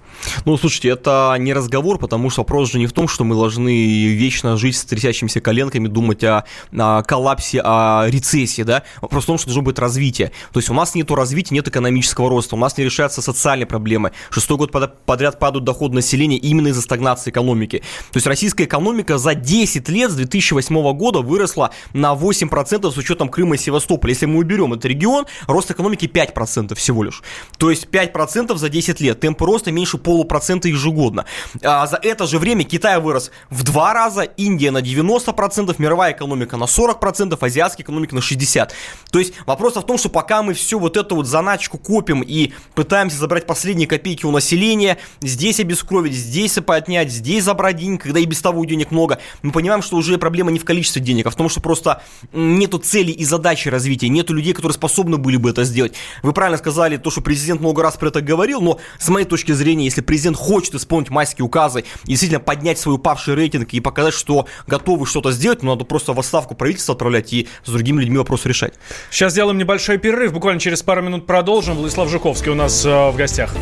Ну, 0.45 0.57
слушайте, 0.57 0.89
это 0.89 1.35
не 1.39 1.53
разговор, 1.53 1.99
потому 1.99 2.31
что 2.31 2.43
вопрос 2.43 2.71
же 2.73 2.79
не 2.79 2.87
в 2.87 2.93
том, 2.93 3.09
что 3.09 3.25
мы 3.25 3.35
должны 3.35 4.07
вечно 4.07 4.57
жить 4.57 4.77
с 4.77 4.85
трясящимися 4.85 5.41
коленками, 5.41 5.89
думать 5.89 6.23
о, 6.25 6.45
о 6.77 7.03
коллапсе, 7.03 7.61
о 7.65 8.07
рецессии, 8.09 8.63
да? 8.63 8.83
Вопрос 9.01 9.25
в 9.25 9.27
том, 9.27 9.39
что 9.39 9.47
должно 9.47 9.63
быть 9.63 9.79
развитие. 9.79 10.33
То 10.53 10.59
есть 10.59 10.71
у 10.71 10.75
нас 10.75 10.95
нет 10.95 11.11
развития, 11.11 11.55
нет 11.55 11.67
экономического 11.69 12.29
роста, 12.29 12.55
у 12.55 12.59
нас 12.59 12.77
не 12.77 12.85
решаются 12.85 13.23
социальные 13.23 13.67
проблемы. 13.67 14.13
Шестой 14.31 14.59
год 14.59 14.73
подряд 15.07 15.39
падают 15.39 15.65
доходы 15.65 15.95
населения 15.95 16.37
именно 16.37 16.69
из-за 16.69 16.83
стагнации 16.83 17.31
экономики. 17.31 17.83
То 18.13 18.17
есть 18.17 18.27
российская 18.27 18.65
экономика 18.65 19.19
за 19.19 19.35
10 19.35 19.89
лет 19.89 20.11
с 20.11 20.15
2008 20.15 20.93
года 20.93 21.21
выросла 21.21 21.71
на 21.93 22.15
8% 22.15 22.91
с 22.91 22.97
учетом 22.97 23.29
Крыма 23.29 23.55
и 23.55 23.59
Севастополя. 23.59 24.13
Если 24.13 24.27
мы 24.27 24.39
уберем 24.39 24.73
этот 24.75 24.85
регион, 24.85 25.16
регион, 25.17 25.27
рост 25.47 25.71
экономики 25.71 26.07
5% 26.07 26.75
всего 26.75 27.03
лишь. 27.03 27.23
То 27.59 27.71
есть 27.71 27.87
5% 27.87 28.57
за 28.57 28.69
10 28.69 29.01
лет, 29.01 29.21
темпы 29.21 29.47
роста 29.47 29.73
меньше 29.73 29.99
полупроцента 29.99 30.69
ежегодно. 30.69 31.25
А 31.63 31.87
за 31.87 31.99
это 32.03 32.27
же 32.27 32.39
время 32.39 32.65
Китай 32.65 33.01
вырос 33.01 33.31
в 33.51 33.63
два 33.63 33.93
раза, 33.93 34.23
Индия 34.23 34.71
на 34.71 34.79
90%, 34.79 35.75
мировая 35.79 36.13
экономика 36.13 36.57
на 36.57 36.65
40%, 36.65 37.37
азиатская 37.41 37.85
экономика 37.85 38.15
на 38.15 38.21
60%. 38.21 38.71
То 39.11 39.19
есть 39.19 39.35
вопрос 39.47 39.77
в 39.77 39.83
том, 39.83 39.99
что 39.99 40.09
пока 40.09 40.43
мы 40.43 40.55
все 40.55 40.79
вот 40.79 40.97
эту 40.97 41.17
вот 41.17 41.27
заначку 41.27 41.79
копим 41.79 42.23
и 42.23 42.53
пытаемся 42.75 43.17
забрать 43.19 43.47
последние 43.47 43.87
копейки 43.87 44.27
у 44.27 44.31
населения, 44.31 44.99
здесь 45.23 45.61
обескровить, 45.61 46.15
здесь 46.15 46.59
поднять, 46.67 47.11
здесь 47.11 47.45
забрать 47.45 47.77
денег, 47.77 48.03
когда 48.03 48.19
и 48.19 48.25
без 48.25 48.41
того 48.41 48.65
денег 48.65 48.91
много, 48.91 49.19
мы 49.43 49.53
понимаем, 49.53 49.83
что 49.83 49.97
уже 49.97 50.19
проблема 50.19 50.51
не 50.51 50.59
в 50.59 50.65
количестве 50.65 51.03
денег, 51.03 51.27
а 51.27 51.31
в 51.31 51.37
том, 51.37 51.49
что 51.49 51.61
просто 51.61 52.03
нету 52.33 52.79
цели 52.79 53.13
и 53.13 53.25
задачи 53.25 53.69
развития, 53.69 54.09
нету 54.09 54.35
людей, 54.35 54.53
которые 54.53 54.75
способны 54.75 55.06
способны 55.07 55.19
были 55.19 55.37
бы 55.37 55.51
это 55.51 55.65
сделать. 55.65 55.95
Вы 56.23 56.33
правильно 56.33 56.59
сказали 56.59 56.97
то, 56.97 57.11
что 57.11 57.21
президент 57.21 57.61
много 57.61 57.83
раз 57.83 57.97
про 57.97 58.09
это 58.09 58.21
говорил, 58.21 58.61
но 58.61 58.79
с 58.99 59.09
моей 59.09 59.27
точки 59.27 59.53
зрения, 59.53 59.85
если 59.85 60.01
президент 60.01 60.37
хочет 60.37 60.75
исполнить 60.75 61.11
майские 61.11 61.45
указы 61.45 61.85
и 62.05 62.11
действительно 62.11 62.41
поднять 62.41 62.79
свой 62.79 62.97
упавший 62.97 63.35
рейтинг 63.35 63.73
и 63.73 63.81
показать, 63.81 64.15
что 64.15 64.47
готовы 64.67 65.07
что-то 65.07 65.33
сделать, 65.33 65.63
ну, 65.63 65.71
надо 65.71 65.85
просто 65.85 66.13
в 66.13 66.19
отставку 66.19 66.55
правительства 66.55 66.95
отправлять 66.95 67.33
и 67.33 67.49
с 67.65 67.71
другими 67.71 68.01
людьми 68.01 68.19
вопрос 68.19 68.47
решать. 68.47 68.75
Сейчас 69.11 69.33
сделаем 69.33 69.59
небольшой 69.59 69.99
перерыв, 69.99 70.33
буквально 70.33 70.61
через 70.61 70.83
пару 70.83 71.03
минут 71.03 71.27
продолжим. 71.27 71.77
Владислав 71.77 72.09
Жуковский 72.09 72.51
у 72.51 72.55
нас 72.55 72.85
э, 72.85 73.11
в 73.11 73.17
гостях. 73.17 73.55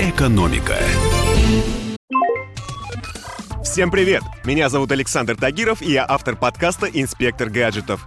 Экономика. 0.00 0.76
Всем 3.62 3.90
привет! 3.90 4.22
Меня 4.44 4.68
зовут 4.68 4.92
Александр 4.92 5.36
Тагиров, 5.36 5.82
и 5.82 5.92
я 5.92 6.06
автор 6.08 6.36
подкаста 6.36 6.86
«Инспектор 6.86 7.48
гаджетов». 7.48 8.06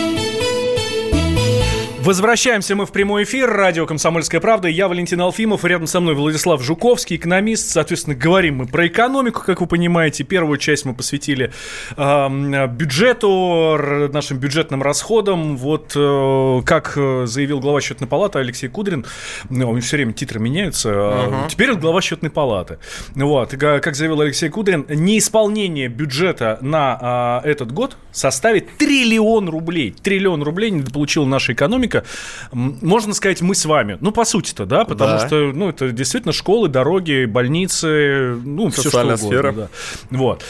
Возвращаемся 2.03 2.75
мы 2.75 2.87
в 2.87 2.91
прямой 2.91 3.25
эфир. 3.25 3.47
Радио 3.47 3.85
«Комсомольская 3.85 4.41
правда». 4.41 4.67
Я 4.67 4.87
Валентин 4.87 5.21
Алфимов. 5.21 5.63
Рядом 5.63 5.85
со 5.85 5.99
мной 5.99 6.15
Владислав 6.15 6.59
Жуковский, 6.63 7.17
экономист. 7.17 7.69
Соответственно, 7.69 8.15
говорим 8.15 8.55
мы 8.55 8.65
про 8.65 8.87
экономику, 8.87 9.43
как 9.45 9.61
вы 9.61 9.67
понимаете. 9.67 10.23
Первую 10.23 10.57
часть 10.57 10.83
мы 10.83 10.95
посвятили 10.95 11.51
э, 11.95 12.67
бюджету, 12.69 14.09
нашим 14.11 14.39
бюджетным 14.39 14.81
расходам. 14.81 15.57
Вот 15.57 15.91
э, 15.95 16.61
как 16.65 16.93
заявил 16.95 17.59
глава 17.59 17.79
счетной 17.81 18.09
палаты 18.09 18.39
Алексей 18.39 18.67
Кудрин, 18.67 19.05
ну, 19.51 19.69
у 19.69 19.73
него 19.73 19.81
все 19.81 19.97
время 19.97 20.13
титры 20.13 20.39
меняются. 20.39 20.89
Uh-huh. 20.89 21.49
Теперь 21.49 21.71
он 21.71 21.79
глава 21.79 22.01
счетной 22.01 22.31
палаты. 22.31 22.79
Вот. 23.13 23.51
Как 23.51 23.95
заявил 23.95 24.21
Алексей 24.21 24.49
Кудрин, 24.49 24.87
неисполнение 24.89 25.87
бюджета 25.87 26.57
на 26.61 27.41
э, 27.43 27.49
этот 27.51 27.71
год 27.71 27.95
составит 28.11 28.75
триллион 28.77 29.49
рублей. 29.49 29.91
Триллион 30.01 30.41
рублей 30.41 30.71
не 30.71 30.81
получила 30.81 31.25
наша 31.25 31.53
экономика 31.53 31.90
экономика, 31.91 32.03
можно 32.51 33.13
сказать, 33.13 33.41
мы 33.41 33.55
с 33.55 33.65
вами. 33.65 33.97
Ну, 34.01 34.11
по 34.11 34.25
сути-то, 34.25 34.65
да, 34.65 34.85
потому 34.85 35.19
да. 35.19 35.27
что, 35.27 35.51
ну, 35.53 35.69
это 35.69 35.91
действительно 35.91 36.33
школы, 36.33 36.69
дороги, 36.69 37.25
больницы, 37.25 38.35
ну, 38.43 38.69
все 38.69 38.89
что 38.89 39.01
угодно. 39.01 39.17
Сфера. 39.17 39.51
Да. 39.51 39.67
Вот. 40.09 40.43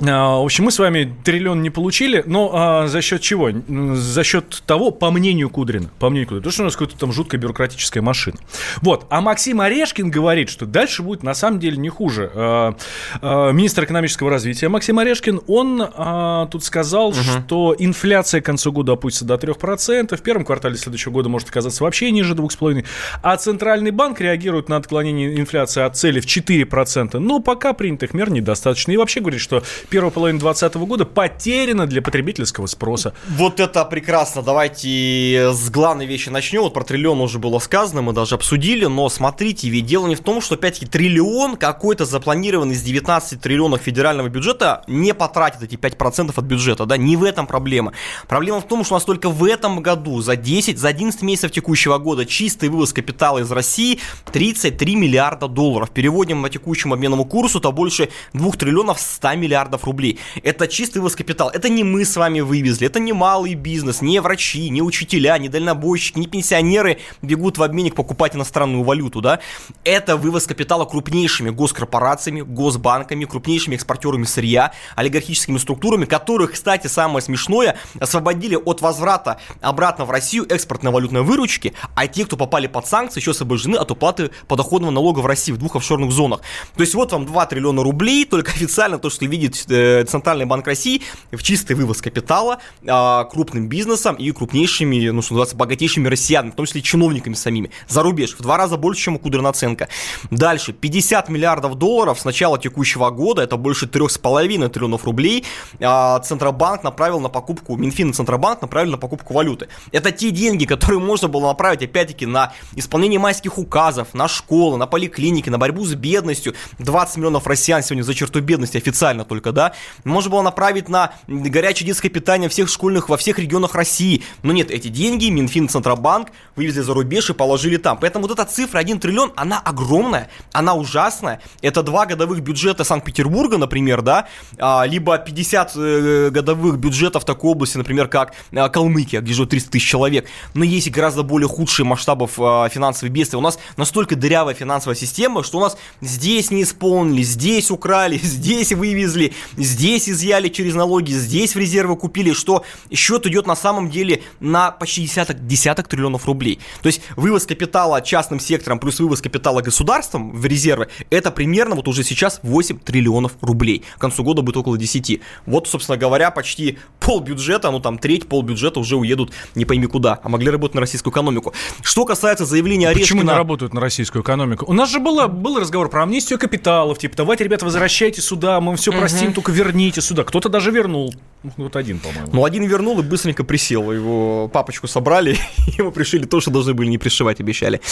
А, 0.00 0.40
в 0.40 0.44
общем, 0.44 0.64
мы 0.64 0.72
с 0.72 0.78
вами 0.78 1.14
триллион 1.22 1.62
не 1.62 1.70
получили, 1.70 2.22
но 2.26 2.50
а, 2.52 2.86
за 2.88 3.00
счет 3.00 3.20
чего? 3.20 3.50
За 3.94 4.24
счет 4.24 4.62
того, 4.66 4.90
по 4.90 5.10
мнению 5.10 5.50
Кудрина, 5.50 5.88
по 5.98 6.10
мнению 6.10 6.28
Кудрина, 6.28 6.44
то, 6.44 6.50
что 6.50 6.62
у 6.62 6.64
нас 6.64 6.74
какая-то 6.74 6.98
там 6.98 7.12
жуткая 7.12 7.40
бюрократическая 7.40 8.02
машина. 8.02 8.38
Вот. 8.82 9.06
А 9.10 9.20
Максим 9.20 9.60
Орешкин 9.60 10.10
говорит, 10.10 10.48
что 10.48 10.66
дальше 10.66 11.02
будет 11.02 11.22
на 11.22 11.34
самом 11.34 11.60
деле 11.60 11.76
не 11.76 11.90
хуже. 11.90 12.30
А, 12.34 12.76
а, 13.22 13.52
министр 13.52 13.84
экономического 13.84 14.30
развития 14.30 14.68
Максим 14.68 14.98
Орешкин, 14.98 15.42
он 15.46 15.82
а, 15.94 16.46
тут 16.46 16.64
сказал, 16.64 17.08
угу. 17.08 17.16
что 17.16 17.76
инфляция 17.78 18.40
к 18.40 18.44
концу 18.44 18.72
года 18.72 18.92
опустится 18.92 19.24
до 19.24 19.34
3%, 19.34 20.16
в 20.16 20.22
первом 20.22 20.44
квартале 20.44 20.76
следующего 20.76 21.12
года 21.12 21.28
может 21.28 21.50
оказаться 21.50 21.84
вообще 21.84 22.10
ниже 22.10 22.34
2,5%, 22.34 22.84
а 23.22 23.36
Центральный 23.36 23.92
банк 23.92 24.20
реагирует 24.20 24.68
на 24.68 24.76
отклонение 24.76 25.38
инфляции 25.38 25.82
от 25.82 25.96
цели 25.96 26.18
в 26.18 26.26
4%, 26.26 27.18
но 27.18 27.38
пока 27.38 27.72
принятых 27.74 28.12
мер 28.12 28.30
недостаточно. 28.30 28.90
И 28.90 28.96
вообще 28.96 29.20
говорит, 29.20 29.40
что 29.40 29.62
первая 29.88 30.10
половина 30.10 30.38
2020 30.38 30.76
года 30.88 31.04
потеряна 31.04 31.86
для 31.86 32.02
потребительского 32.02 32.66
спроса. 32.66 33.14
Вот 33.28 33.60
это 33.60 33.84
прекрасно. 33.84 34.42
Давайте 34.42 35.50
с 35.52 35.70
главной 35.70 36.06
вещи 36.06 36.28
начнем. 36.28 36.62
Вот 36.62 36.74
про 36.74 36.84
триллион 36.84 37.20
уже 37.20 37.38
было 37.38 37.58
сказано, 37.58 38.02
мы 38.02 38.12
даже 38.12 38.34
обсудили, 38.34 38.86
но 38.86 39.08
смотрите, 39.08 39.68
ведь 39.68 39.86
дело 39.86 40.06
не 40.06 40.14
в 40.14 40.20
том, 40.20 40.40
что 40.40 40.54
опять-таки 40.54 40.86
триллион 40.86 41.56
какой-то 41.56 42.04
запланированный 42.04 42.74
из 42.74 42.82
19 42.82 43.40
триллионов 43.40 43.80
федерального 43.80 44.28
бюджета 44.28 44.82
не 44.86 45.14
потратит 45.14 45.62
эти 45.62 45.76
5% 45.76 46.32
от 46.36 46.44
бюджета, 46.44 46.86
да, 46.86 46.96
не 46.96 47.16
в 47.16 47.24
этом 47.24 47.46
проблема. 47.46 47.92
Проблема 48.28 48.60
в 48.60 48.68
том, 48.68 48.84
что 48.84 48.94
у 48.94 48.96
нас 48.96 49.04
только 49.04 49.28
в 49.28 49.44
этом 49.44 49.80
году 49.80 50.20
за 50.20 50.36
10, 50.36 50.78
за 50.78 50.88
11 50.88 51.22
месяцев 51.22 51.50
текущего 51.50 51.98
года 51.98 52.26
чистый 52.26 52.68
вывоз 52.68 52.92
капитала 52.92 53.38
из 53.38 53.50
России 53.50 54.00
33 54.32 54.96
миллиарда 54.96 55.48
долларов. 55.48 55.90
Переводим 55.90 56.42
на 56.42 56.50
текущему 56.50 56.94
обменному 56.94 57.24
курсу, 57.24 57.60
то 57.60 57.72
больше 57.72 58.08
2 58.32 58.50
триллионов 58.52 59.00
100 59.00 59.34
миллиардов 59.34 59.73
миллиардов 59.74 59.84
рублей. 59.84 60.18
Это 60.42 60.68
чистый 60.68 60.98
вывоз 60.98 61.16
капитала. 61.16 61.50
Это 61.50 61.68
не 61.68 61.84
мы 61.84 62.04
с 62.04 62.16
вами 62.16 62.40
вывезли, 62.40 62.86
это 62.86 63.00
не 63.00 63.12
малый 63.12 63.54
бизнес, 63.54 64.02
не 64.02 64.20
врачи, 64.20 64.70
не 64.70 64.82
учителя, 64.82 65.38
не 65.38 65.48
дальнобойщики, 65.48 66.18
не 66.18 66.26
пенсионеры 66.26 66.98
бегут 67.22 67.58
в 67.58 67.62
обменник 67.62 67.94
покупать 67.94 68.36
иностранную 68.36 68.84
валюту, 68.84 69.20
да. 69.20 69.40
Это 69.84 70.16
вывоз 70.16 70.46
капитала 70.46 70.84
крупнейшими 70.84 71.50
госкорпорациями, 71.50 72.42
госбанками, 72.42 73.24
крупнейшими 73.24 73.74
экспортерами 73.74 74.24
сырья, 74.24 74.72
олигархическими 74.96 75.58
структурами, 75.58 76.04
которых, 76.04 76.52
кстати, 76.52 76.86
самое 76.86 77.22
смешное, 77.22 77.76
освободили 78.00 78.56
от 78.56 78.80
возврата 78.80 79.38
обратно 79.60 80.04
в 80.04 80.10
Россию 80.10 80.46
экспортной 80.48 80.92
валютной 80.92 81.22
выручки, 81.22 81.74
а 81.94 82.06
те, 82.06 82.24
кто 82.24 82.36
попали 82.36 82.66
под 82.66 82.86
санкции, 82.86 83.20
еще 83.20 83.32
освобождены 83.32 83.76
от 83.76 83.90
уплаты 83.90 84.30
подоходного 84.48 84.90
налога 84.90 85.20
в 85.20 85.26
России 85.26 85.52
в 85.52 85.58
двух 85.58 85.76
офшорных 85.76 86.12
зонах. 86.12 86.40
То 86.74 86.80
есть 86.80 86.94
вот 86.94 87.12
вам 87.12 87.26
2 87.26 87.46
триллиона 87.46 87.82
рублей, 87.82 88.24
только 88.24 88.52
официально 88.52 88.98
то, 88.98 89.10
что 89.10 89.24
видите 89.26 89.63
э, 89.63 89.63
Центральный 89.66 90.44
банк 90.44 90.66
России 90.66 91.02
в 91.32 91.42
чистый 91.42 91.74
вывоз 91.74 92.00
капитала 92.02 92.58
а, 92.86 93.24
крупным 93.24 93.68
бизнесом 93.68 94.16
и 94.16 94.30
крупнейшими, 94.32 95.08
ну, 95.10 95.22
что 95.22 95.34
называется, 95.34 95.56
богатейшими 95.56 96.08
россиянами, 96.08 96.52
в 96.52 96.54
том 96.54 96.66
числе 96.66 96.82
чиновниками 96.82 97.34
самими, 97.34 97.70
за 97.88 98.02
рубеж, 98.02 98.34
в 98.34 98.42
два 98.42 98.56
раза 98.56 98.76
больше, 98.76 99.02
чем 99.02 99.16
у 99.16 99.18
Кудрина 99.18 99.44
наценка. 99.44 99.88
Дальше, 100.30 100.72
50 100.72 101.28
миллиардов 101.28 101.76
долларов 101.76 102.18
с 102.18 102.24
начала 102.24 102.58
текущего 102.58 103.10
года, 103.10 103.42
это 103.42 103.56
больше 103.56 103.86
3,5 103.86 104.68
триллионов 104.68 105.04
рублей, 105.04 105.44
а, 105.80 106.18
Центробанк 106.20 106.82
направил 106.82 107.20
на 107.20 107.28
покупку, 107.28 107.76
Минфин 107.76 108.10
и 108.10 108.12
Центробанк 108.12 108.62
направили 108.62 108.92
на 108.92 108.98
покупку 108.98 109.34
валюты. 109.34 109.68
Это 109.92 110.10
те 110.10 110.30
деньги, 110.30 110.64
которые 110.64 111.00
можно 111.00 111.28
было 111.28 111.48
направить, 111.48 111.82
опять-таки, 111.82 112.26
на 112.26 112.52
исполнение 112.74 113.18
майских 113.18 113.58
указов, 113.58 114.14
на 114.14 114.28
школы, 114.28 114.76
на 114.76 114.86
поликлиники, 114.86 115.50
на 115.50 115.58
борьбу 115.58 115.84
с 115.84 115.94
бедностью. 115.94 116.54
20 116.78 117.16
миллионов 117.18 117.46
россиян 117.46 117.82
сегодня 117.82 118.02
за 118.02 118.14
черту 118.14 118.40
бедности 118.40 118.76
официально 118.76 119.24
только, 119.24 119.52
да. 119.54 119.72
Можно 120.04 120.30
было 120.30 120.42
направить 120.42 120.88
на 120.88 121.12
горячее 121.26 121.86
детское 121.86 122.10
питание 122.10 122.48
всех 122.48 122.68
школьных 122.68 123.08
во 123.08 123.16
всех 123.16 123.38
регионах 123.38 123.74
России. 123.74 124.22
Но 124.42 124.52
нет, 124.52 124.70
эти 124.70 124.88
деньги 124.88 125.26
Минфин 125.26 125.68
Центробанк 125.68 126.28
вывезли 126.56 126.80
за 126.80 126.92
рубеж 126.92 127.30
и 127.30 127.32
положили 127.32 127.76
там. 127.76 127.98
Поэтому 127.98 128.26
вот 128.26 128.38
эта 128.38 128.44
цифра 128.50 128.78
1 128.78 129.00
триллион, 129.00 129.32
она 129.36 129.58
огромная, 129.60 130.28
она 130.52 130.74
ужасная. 130.74 131.40
Это 131.62 131.82
два 131.82 132.06
годовых 132.06 132.40
бюджета 132.40 132.84
Санкт-Петербурга, 132.84 133.56
например, 133.56 134.02
да, 134.02 134.28
а, 134.58 134.84
либо 134.84 135.16
50 135.16 135.72
э, 135.76 136.30
годовых 136.30 136.78
бюджетов 136.78 137.24
такой 137.24 137.52
области, 137.52 137.76
например, 137.76 138.08
как 138.08 138.34
э, 138.52 138.68
Калмыкия, 138.68 139.20
где 139.20 139.32
живет 139.32 139.50
300 139.50 139.70
тысяч 139.70 139.88
человек. 139.88 140.26
Но 140.54 140.64
есть 140.64 140.90
гораздо 140.90 141.22
более 141.22 141.48
худшие 141.48 141.86
масштабов 141.86 142.32
а, 142.38 142.68
финансовых 142.68 143.12
бедствий. 143.12 143.38
У 143.38 143.42
нас 143.42 143.58
настолько 143.76 144.16
дырявая 144.16 144.54
финансовая 144.54 144.96
система, 144.96 145.42
что 145.42 145.58
у 145.58 145.60
нас 145.60 145.76
здесь 146.00 146.50
не 146.50 146.62
исполнили, 146.62 147.22
здесь 147.22 147.70
украли, 147.70 148.18
здесь 148.22 148.72
вывезли, 148.72 149.32
здесь 149.56 150.08
изъяли 150.08 150.48
через 150.48 150.74
налоги, 150.74 151.12
здесь 151.12 151.54
в 151.54 151.58
резервы 151.58 151.96
купили, 151.96 152.32
что 152.32 152.64
счет 152.92 153.26
идет 153.26 153.46
на 153.46 153.56
самом 153.56 153.90
деле 153.90 154.22
на 154.40 154.70
почти 154.70 155.02
десяток, 155.02 155.46
десяток 155.46 155.88
триллионов 155.88 156.26
рублей. 156.26 156.60
То 156.82 156.86
есть 156.86 157.02
вывоз 157.16 157.46
капитала 157.46 158.00
частным 158.00 158.40
сектором 158.40 158.78
плюс 158.78 159.00
вывоз 159.00 159.20
капитала 159.20 159.60
государством 159.60 160.32
в 160.32 160.44
резервы, 160.46 160.88
это 161.10 161.30
примерно 161.30 161.74
вот 161.74 161.88
уже 161.88 162.04
сейчас 162.04 162.40
8 162.42 162.78
триллионов 162.78 163.32
рублей. 163.40 163.84
К 163.96 164.00
концу 164.00 164.24
года 164.24 164.42
будет 164.42 164.56
около 164.56 164.78
10. 164.78 165.20
Вот, 165.46 165.68
собственно 165.68 165.96
говоря, 165.96 166.30
почти 166.30 166.78
пол 167.04 167.20
бюджета, 167.20 167.70
ну 167.70 167.80
там 167.80 167.98
треть, 167.98 168.28
пол 168.28 168.42
бюджета 168.42 168.80
уже 168.80 168.96
уедут 168.96 169.32
не 169.54 169.64
пойми 169.64 169.86
куда, 169.86 170.18
а 170.22 170.28
могли 170.28 170.50
работать 170.50 170.74
на 170.74 170.80
российскую 170.80 171.12
экономику. 171.12 171.52
Что 171.82 172.04
касается 172.04 172.44
заявления 172.46 172.88
Орешкина... 172.88 173.20
Почему 173.20 173.22
не 173.22 173.36
работают 173.36 173.74
на 173.74 173.80
российскую 173.80 174.22
экономику? 174.22 174.64
У 174.66 174.72
нас 174.72 174.90
же 174.90 174.98
было, 174.98 175.26
был 175.26 175.58
разговор 175.60 175.90
про 175.90 176.02
амнистию 176.02 176.38
капиталов, 176.38 176.98
типа, 176.98 177.16
давайте, 177.16 177.44
ребята, 177.44 177.64
возвращайте 177.64 178.22
сюда, 178.22 178.60
мы 178.60 178.76
все 178.76 178.92
простим, 178.92 179.28
угу. 179.28 179.34
только 179.34 179.52
верните 179.52 180.00
сюда. 180.00 180.24
Кто-то 180.24 180.48
даже 180.48 180.70
вернул. 180.70 181.14
Вот 181.58 181.76
один, 181.76 181.98
по-моему. 181.98 182.28
Ну, 182.32 182.44
один 182.44 182.64
вернул 182.64 182.98
и 183.00 183.02
быстренько 183.02 183.44
присел. 183.44 183.92
Его 183.92 184.48
папочку 184.48 184.88
собрали, 184.88 185.36
ему 185.78 185.92
пришили 185.92 186.24
то, 186.24 186.40
что 186.40 186.50
должны 186.50 186.72
были 186.72 186.88
не 186.88 186.96
пришивать, 186.96 187.40
обещали. 187.40 187.82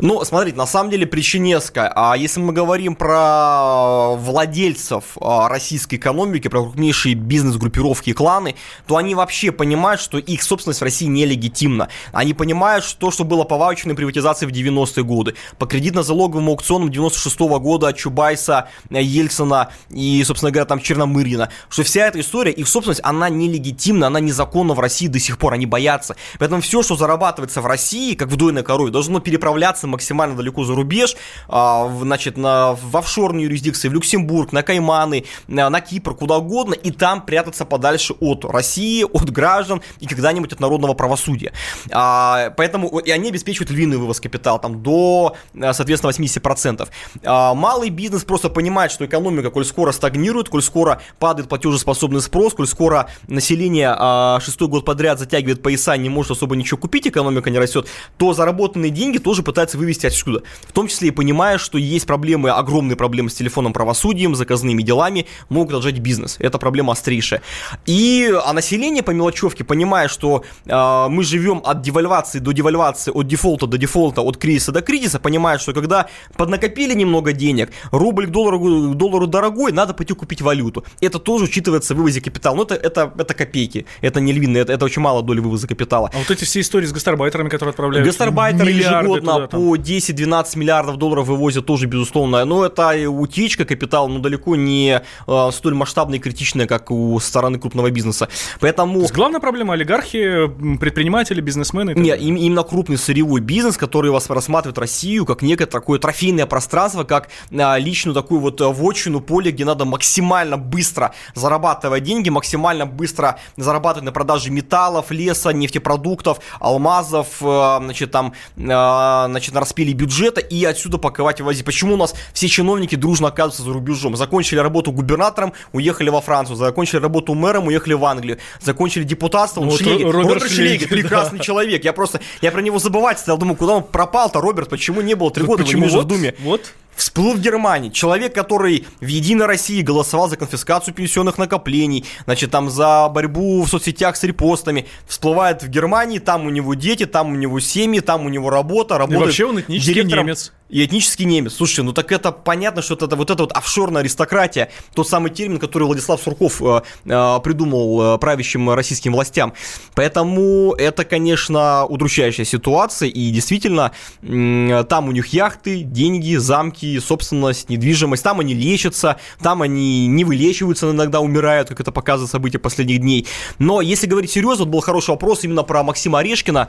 Но, 0.00 0.24
смотрите, 0.24 0.56
на 0.56 0.66
самом 0.66 0.90
деле 0.90 1.06
причинеска. 1.06 1.92
А 1.94 2.16
если 2.16 2.40
мы 2.40 2.54
говорим 2.54 2.96
про 2.96 4.14
владельцев 4.16 5.18
а, 5.20 5.48
российской 5.48 5.96
экономики, 5.96 6.48
про 6.48 6.62
крупнейшие 6.62 7.14
бизнес-группировки 7.14 8.10
и 8.10 8.12
кланы, 8.14 8.53
то 8.86 8.96
они 8.96 9.14
вообще 9.14 9.52
понимают, 9.52 10.00
что 10.00 10.18
их 10.18 10.42
собственность 10.42 10.80
в 10.80 10.84
России 10.84 11.06
нелегитимна. 11.06 11.88
Они 12.12 12.34
понимают, 12.34 12.84
что 12.84 12.98
то, 12.98 13.10
что 13.10 13.24
было 13.24 13.44
по 13.44 13.56
ваучерной 13.56 13.94
приватизации 13.94 14.46
в 14.46 14.50
90-е 14.50 15.04
годы, 15.04 15.34
по 15.58 15.66
кредитно-залоговым 15.66 16.48
аукционам 16.48 16.90
96 16.90 17.40
-го 17.40 17.60
года 17.60 17.88
от 17.88 17.96
Чубайса, 17.96 18.68
Ельцина 18.90 19.70
и, 19.90 20.22
собственно 20.24 20.50
говоря, 20.50 20.66
там 20.66 20.80
Черномырина, 20.80 21.50
что 21.68 21.82
вся 21.82 22.06
эта 22.06 22.20
история, 22.20 22.52
их 22.52 22.68
собственность, 22.68 23.00
она 23.04 23.28
нелегитимна, 23.28 24.06
она 24.06 24.20
незаконна 24.20 24.74
в 24.74 24.80
России 24.80 25.06
до 25.06 25.18
сих 25.18 25.38
пор, 25.38 25.54
они 25.54 25.66
боятся. 25.66 26.16
Поэтому 26.38 26.60
все, 26.60 26.82
что 26.82 26.96
зарабатывается 26.96 27.60
в 27.60 27.66
России, 27.66 28.14
как 28.14 28.28
в 28.28 28.36
дойной 28.36 28.62
корове, 28.62 28.90
должно 28.90 29.20
переправляться 29.20 29.86
максимально 29.86 30.36
далеко 30.36 30.64
за 30.64 30.74
рубеж, 30.74 31.16
а, 31.48 31.90
значит, 32.00 32.36
на, 32.36 32.74
в 32.74 32.96
офшорные 32.96 33.44
юрисдикции, 33.44 33.88
в 33.88 33.92
Люксембург, 33.92 34.52
на 34.52 34.62
Кайманы, 34.62 35.24
на 35.46 35.80
Кипр, 35.80 36.14
куда 36.14 36.38
угодно, 36.38 36.74
и 36.74 36.90
там 36.90 37.24
прятаться 37.24 37.64
подальше 37.64 38.14
от 38.20 38.43
России, 38.50 39.04
от 39.04 39.30
граждан 39.30 39.82
и 40.00 40.06
когда-нибудь 40.06 40.52
от 40.52 40.60
народного 40.60 40.94
правосудия. 40.94 41.52
А, 41.90 42.50
поэтому 42.56 42.98
и 42.98 43.10
они 43.10 43.28
обеспечивают 43.28 43.70
львиный 43.70 43.96
вывоз 43.96 44.20
капитала, 44.20 44.58
там, 44.58 44.82
до, 44.82 45.36
соответственно, 45.54 46.10
80%. 46.10 46.88
А, 47.24 47.54
малый 47.54 47.90
бизнес 47.90 48.24
просто 48.24 48.48
понимает, 48.50 48.92
что 48.92 49.06
экономика, 49.06 49.50
коль 49.50 49.64
скоро 49.64 49.92
стагнирует, 49.92 50.48
коль 50.48 50.62
скоро 50.62 51.00
падает 51.18 51.48
платежеспособный 51.48 52.20
спрос, 52.20 52.54
коль 52.54 52.66
скоро 52.66 53.08
население 53.28 53.94
а, 53.96 54.40
шестой 54.40 54.68
год 54.68 54.84
подряд 54.84 55.18
затягивает 55.18 55.62
пояса, 55.62 55.96
не 55.96 56.08
может 56.08 56.32
особо 56.32 56.56
ничего 56.56 56.78
купить, 56.78 57.06
экономика 57.06 57.50
не 57.50 57.58
растет, 57.58 57.88
то 58.18 58.34
заработанные 58.34 58.90
деньги 58.90 59.18
тоже 59.18 59.42
пытаются 59.42 59.78
вывести 59.78 60.06
отсюда. 60.06 60.42
В 60.66 60.72
том 60.72 60.88
числе 60.88 61.08
и 61.08 61.10
понимая, 61.10 61.58
что 61.58 61.78
есть 61.78 62.06
проблемы, 62.06 62.50
огромные 62.50 62.96
проблемы 62.96 63.30
с 63.30 63.34
телефонным 63.34 63.72
правосудием, 63.72 64.34
заказными 64.34 64.82
делами, 64.82 65.26
могут 65.48 65.74
отжать 65.74 65.98
бизнес. 65.98 66.36
Это 66.38 66.58
проблема 66.58 66.92
острейшая. 66.92 67.42
И, 67.86 68.33
а 68.40 68.52
население 68.52 69.02
по 69.02 69.10
мелочевке, 69.10 69.64
понимая, 69.64 70.08
что 70.08 70.44
э, 70.66 71.06
мы 71.08 71.24
живем 71.24 71.62
от 71.64 71.82
девальвации 71.82 72.38
до 72.38 72.52
девальвации, 72.52 73.12
от 73.14 73.26
дефолта 73.26 73.66
до 73.66 73.78
дефолта, 73.78 74.22
от 74.22 74.36
кризиса 74.36 74.72
до 74.72 74.82
кризиса, 74.82 75.18
понимает, 75.18 75.60
что 75.60 75.72
когда 75.72 76.06
поднакопили 76.36 76.94
немного 76.94 77.32
денег, 77.32 77.70
рубль 77.90 78.26
к 78.26 78.30
доллару, 78.30 78.58
к 78.58 78.94
доллару 78.94 79.26
дорогой, 79.26 79.72
надо 79.72 79.94
пойти 79.94 80.14
купить 80.14 80.42
валюту. 80.42 80.84
Это 81.00 81.18
тоже 81.18 81.44
учитывается 81.44 81.94
в 81.94 81.98
вывозе 81.98 82.20
капитала. 82.20 82.56
Но 82.56 82.62
это, 82.62 82.74
это, 82.74 83.12
это 83.18 83.34
копейки, 83.34 83.86
это 84.00 84.20
не 84.20 84.32
львиное, 84.32 84.62
это, 84.62 84.72
это 84.72 84.84
очень 84.84 85.02
мало 85.02 85.22
доли 85.22 85.40
вывоза 85.40 85.66
капитала. 85.66 86.10
А 86.14 86.18
вот 86.18 86.30
эти 86.30 86.44
все 86.44 86.60
истории 86.60 86.86
с 86.86 86.92
гастарбайтерами, 86.92 87.48
которые 87.48 87.70
отправляют 87.70 88.06
Гастарбайтеры 88.06 88.70
ежегодно 88.70 89.48
по 89.48 89.76
10-12 89.76 90.58
миллиардов 90.58 90.96
долларов 90.96 91.26
вывозят 91.26 91.66
тоже, 91.66 91.86
безусловно. 91.86 92.44
Но 92.44 92.64
это 92.64 93.10
утечка 93.10 93.64
капитала, 93.64 94.08
но 94.08 94.18
далеко 94.18 94.56
не 94.56 95.02
э, 95.26 95.50
столь 95.52 95.74
масштабная 95.74 96.18
и 96.18 96.20
критичная, 96.20 96.66
как 96.66 96.90
у 96.90 97.18
стороны 97.20 97.58
крупного 97.58 97.90
бизнеса. 97.90 98.23
Поэтому... 98.60 98.94
То 98.94 99.00
есть 99.02 99.14
главная 99.14 99.40
проблема 99.40 99.74
олигархи, 99.74 100.48
предприниматели, 100.78 101.40
бизнесмены? 101.40 101.94
Нет, 101.94 102.20
им, 102.20 102.36
именно 102.36 102.62
крупный 102.62 102.98
сырьевой 102.98 103.40
бизнес, 103.40 103.76
который 103.76 104.10
вас 104.10 104.28
рассматривает 104.30 104.78
Россию 104.78 105.26
как 105.26 105.42
некое 105.42 105.66
такое 105.66 105.98
трофейное 105.98 106.46
пространство, 106.46 107.04
как 107.04 107.28
э, 107.50 107.78
личную 107.78 108.14
такую 108.14 108.40
вот 108.40 108.60
э, 108.60 108.66
вотчину, 108.66 109.20
поле, 109.20 109.50
где 109.50 109.64
надо 109.64 109.84
максимально 109.84 110.56
быстро 110.56 111.14
зарабатывать 111.34 112.02
деньги, 112.02 112.28
максимально 112.30 112.86
быстро 112.86 113.38
зарабатывать 113.56 114.04
на 114.04 114.12
продаже 114.12 114.50
металлов, 114.50 115.10
леса, 115.10 115.50
нефтепродуктов, 115.50 116.38
алмазов, 116.60 117.28
э, 117.40 117.78
значит, 117.82 118.10
там, 118.10 118.32
э, 118.56 118.62
значит, 118.64 119.54
на 119.54 119.60
распиле 119.60 119.92
бюджета 119.92 120.40
и 120.40 120.64
отсюда 120.64 120.98
паковать 120.98 121.40
и 121.40 121.42
возить. 121.42 121.64
Почему 121.64 121.94
у 121.94 121.96
нас 121.96 122.14
все 122.32 122.48
чиновники 122.48 122.94
дружно 122.94 123.28
оказываются 123.28 123.62
за 123.62 123.72
рубежом? 123.72 124.16
Закончили 124.16 124.58
работу 124.58 124.92
губернатором, 124.92 125.52
уехали 125.72 126.10
во 126.10 126.20
Францию, 126.20 126.56
закончили 126.56 127.00
работу 127.00 127.34
мэром, 127.34 127.66
уехали 127.66 127.94
в 127.94 128.04
Англию, 128.04 128.13
закончили 128.60 129.04
депутатство, 129.04 129.60
ну, 129.60 129.70
вот 129.70 129.80
Шлегель. 129.80 130.04
Роберт, 130.04 130.34
Роберт 130.34 130.52
Шлегель, 130.52 130.88
прекрасный 130.88 131.38
да. 131.38 131.44
человек. 131.44 131.84
Я 131.84 131.92
просто, 131.92 132.20
я 132.40 132.52
про 132.52 132.60
него 132.60 132.78
забывать 132.78 133.18
стал, 133.18 133.38
думаю, 133.38 133.56
куда 133.56 133.74
он 133.74 133.82
пропал-то, 133.82 134.40
Роберт, 134.40 134.68
почему 134.68 135.00
не 135.00 135.14
было 135.14 135.30
три 135.30 135.44
года, 135.44 135.62
почему? 135.62 135.88
в 135.88 136.04
Думе? 136.04 136.34
Вот, 136.40 136.72
Всплыл 136.96 137.34
в 137.34 137.40
Германии. 137.40 137.90
Человек, 137.90 138.34
который 138.34 138.86
в 139.00 139.06
Единой 139.06 139.46
России 139.46 139.82
голосовал 139.82 140.28
за 140.28 140.36
конфискацию 140.36 140.94
пенсионных 140.94 141.38
накоплений, 141.38 142.04
значит, 142.24 142.50
там 142.50 142.70
за 142.70 143.08
борьбу 143.08 143.62
в 143.62 143.68
соцсетях 143.68 144.16
с 144.16 144.22
репостами, 144.24 144.86
всплывает 145.06 145.62
в 145.62 145.68
Германии, 145.68 146.18
там 146.18 146.46
у 146.46 146.50
него 146.50 146.74
дети, 146.74 147.06
там 147.06 147.32
у 147.32 147.34
него 147.34 147.60
семьи, 147.60 148.00
там 148.00 148.26
у 148.26 148.28
него 148.28 148.50
работа, 148.50 148.98
работает 148.98 149.22
И 149.22 149.24
вообще 149.24 149.44
он 149.46 149.60
этнический 149.60 149.94
директором... 149.94 150.26
немец 150.26 150.52
и 150.74 150.84
этнический 150.84 151.24
немец. 151.24 151.54
Слушайте, 151.54 151.82
ну 151.82 151.92
так 151.92 152.10
это 152.10 152.32
понятно, 152.32 152.82
что 152.82 152.94
это 152.94 153.14
вот 153.14 153.30
эта 153.30 153.44
вот 153.44 153.52
офшорная 153.52 154.00
аристократия, 154.00 154.70
тот 154.94 155.08
самый 155.08 155.30
термин, 155.30 155.58
который 155.58 155.84
Владислав 155.84 156.20
Сурков 156.20 156.60
э, 156.60 156.82
э, 157.04 157.40
придумал 157.44 158.16
э, 158.16 158.18
правящим 158.18 158.70
российским 158.70 159.12
властям. 159.12 159.52
Поэтому 159.94 160.74
это, 160.74 161.04
конечно, 161.04 161.84
удручающая 161.84 162.44
ситуация, 162.44 163.08
и 163.08 163.30
действительно, 163.30 163.92
э, 164.22 164.84
там 164.88 165.08
у 165.08 165.12
них 165.12 165.28
яхты, 165.28 165.82
деньги, 165.82 166.34
замки, 166.34 166.83
собственность, 166.98 167.68
недвижимость, 167.68 168.22
там 168.22 168.40
они 168.40 168.54
лечатся, 168.54 169.16
там 169.42 169.62
они 169.62 170.06
не 170.06 170.24
вылечиваются, 170.24 170.90
иногда 170.90 171.20
умирают, 171.20 171.68
как 171.68 171.80
это 171.80 171.92
показывает 171.92 172.30
события 172.30 172.58
последних 172.58 173.00
дней. 173.00 173.26
Но 173.58 173.80
если 173.80 174.06
говорить 174.06 174.30
серьезно, 174.30 174.64
вот 174.64 174.72
был 174.72 174.80
хороший 174.80 175.10
вопрос 175.10 175.44
именно 175.44 175.62
про 175.62 175.82
Максима 175.82 176.20
Орешкина. 176.20 176.68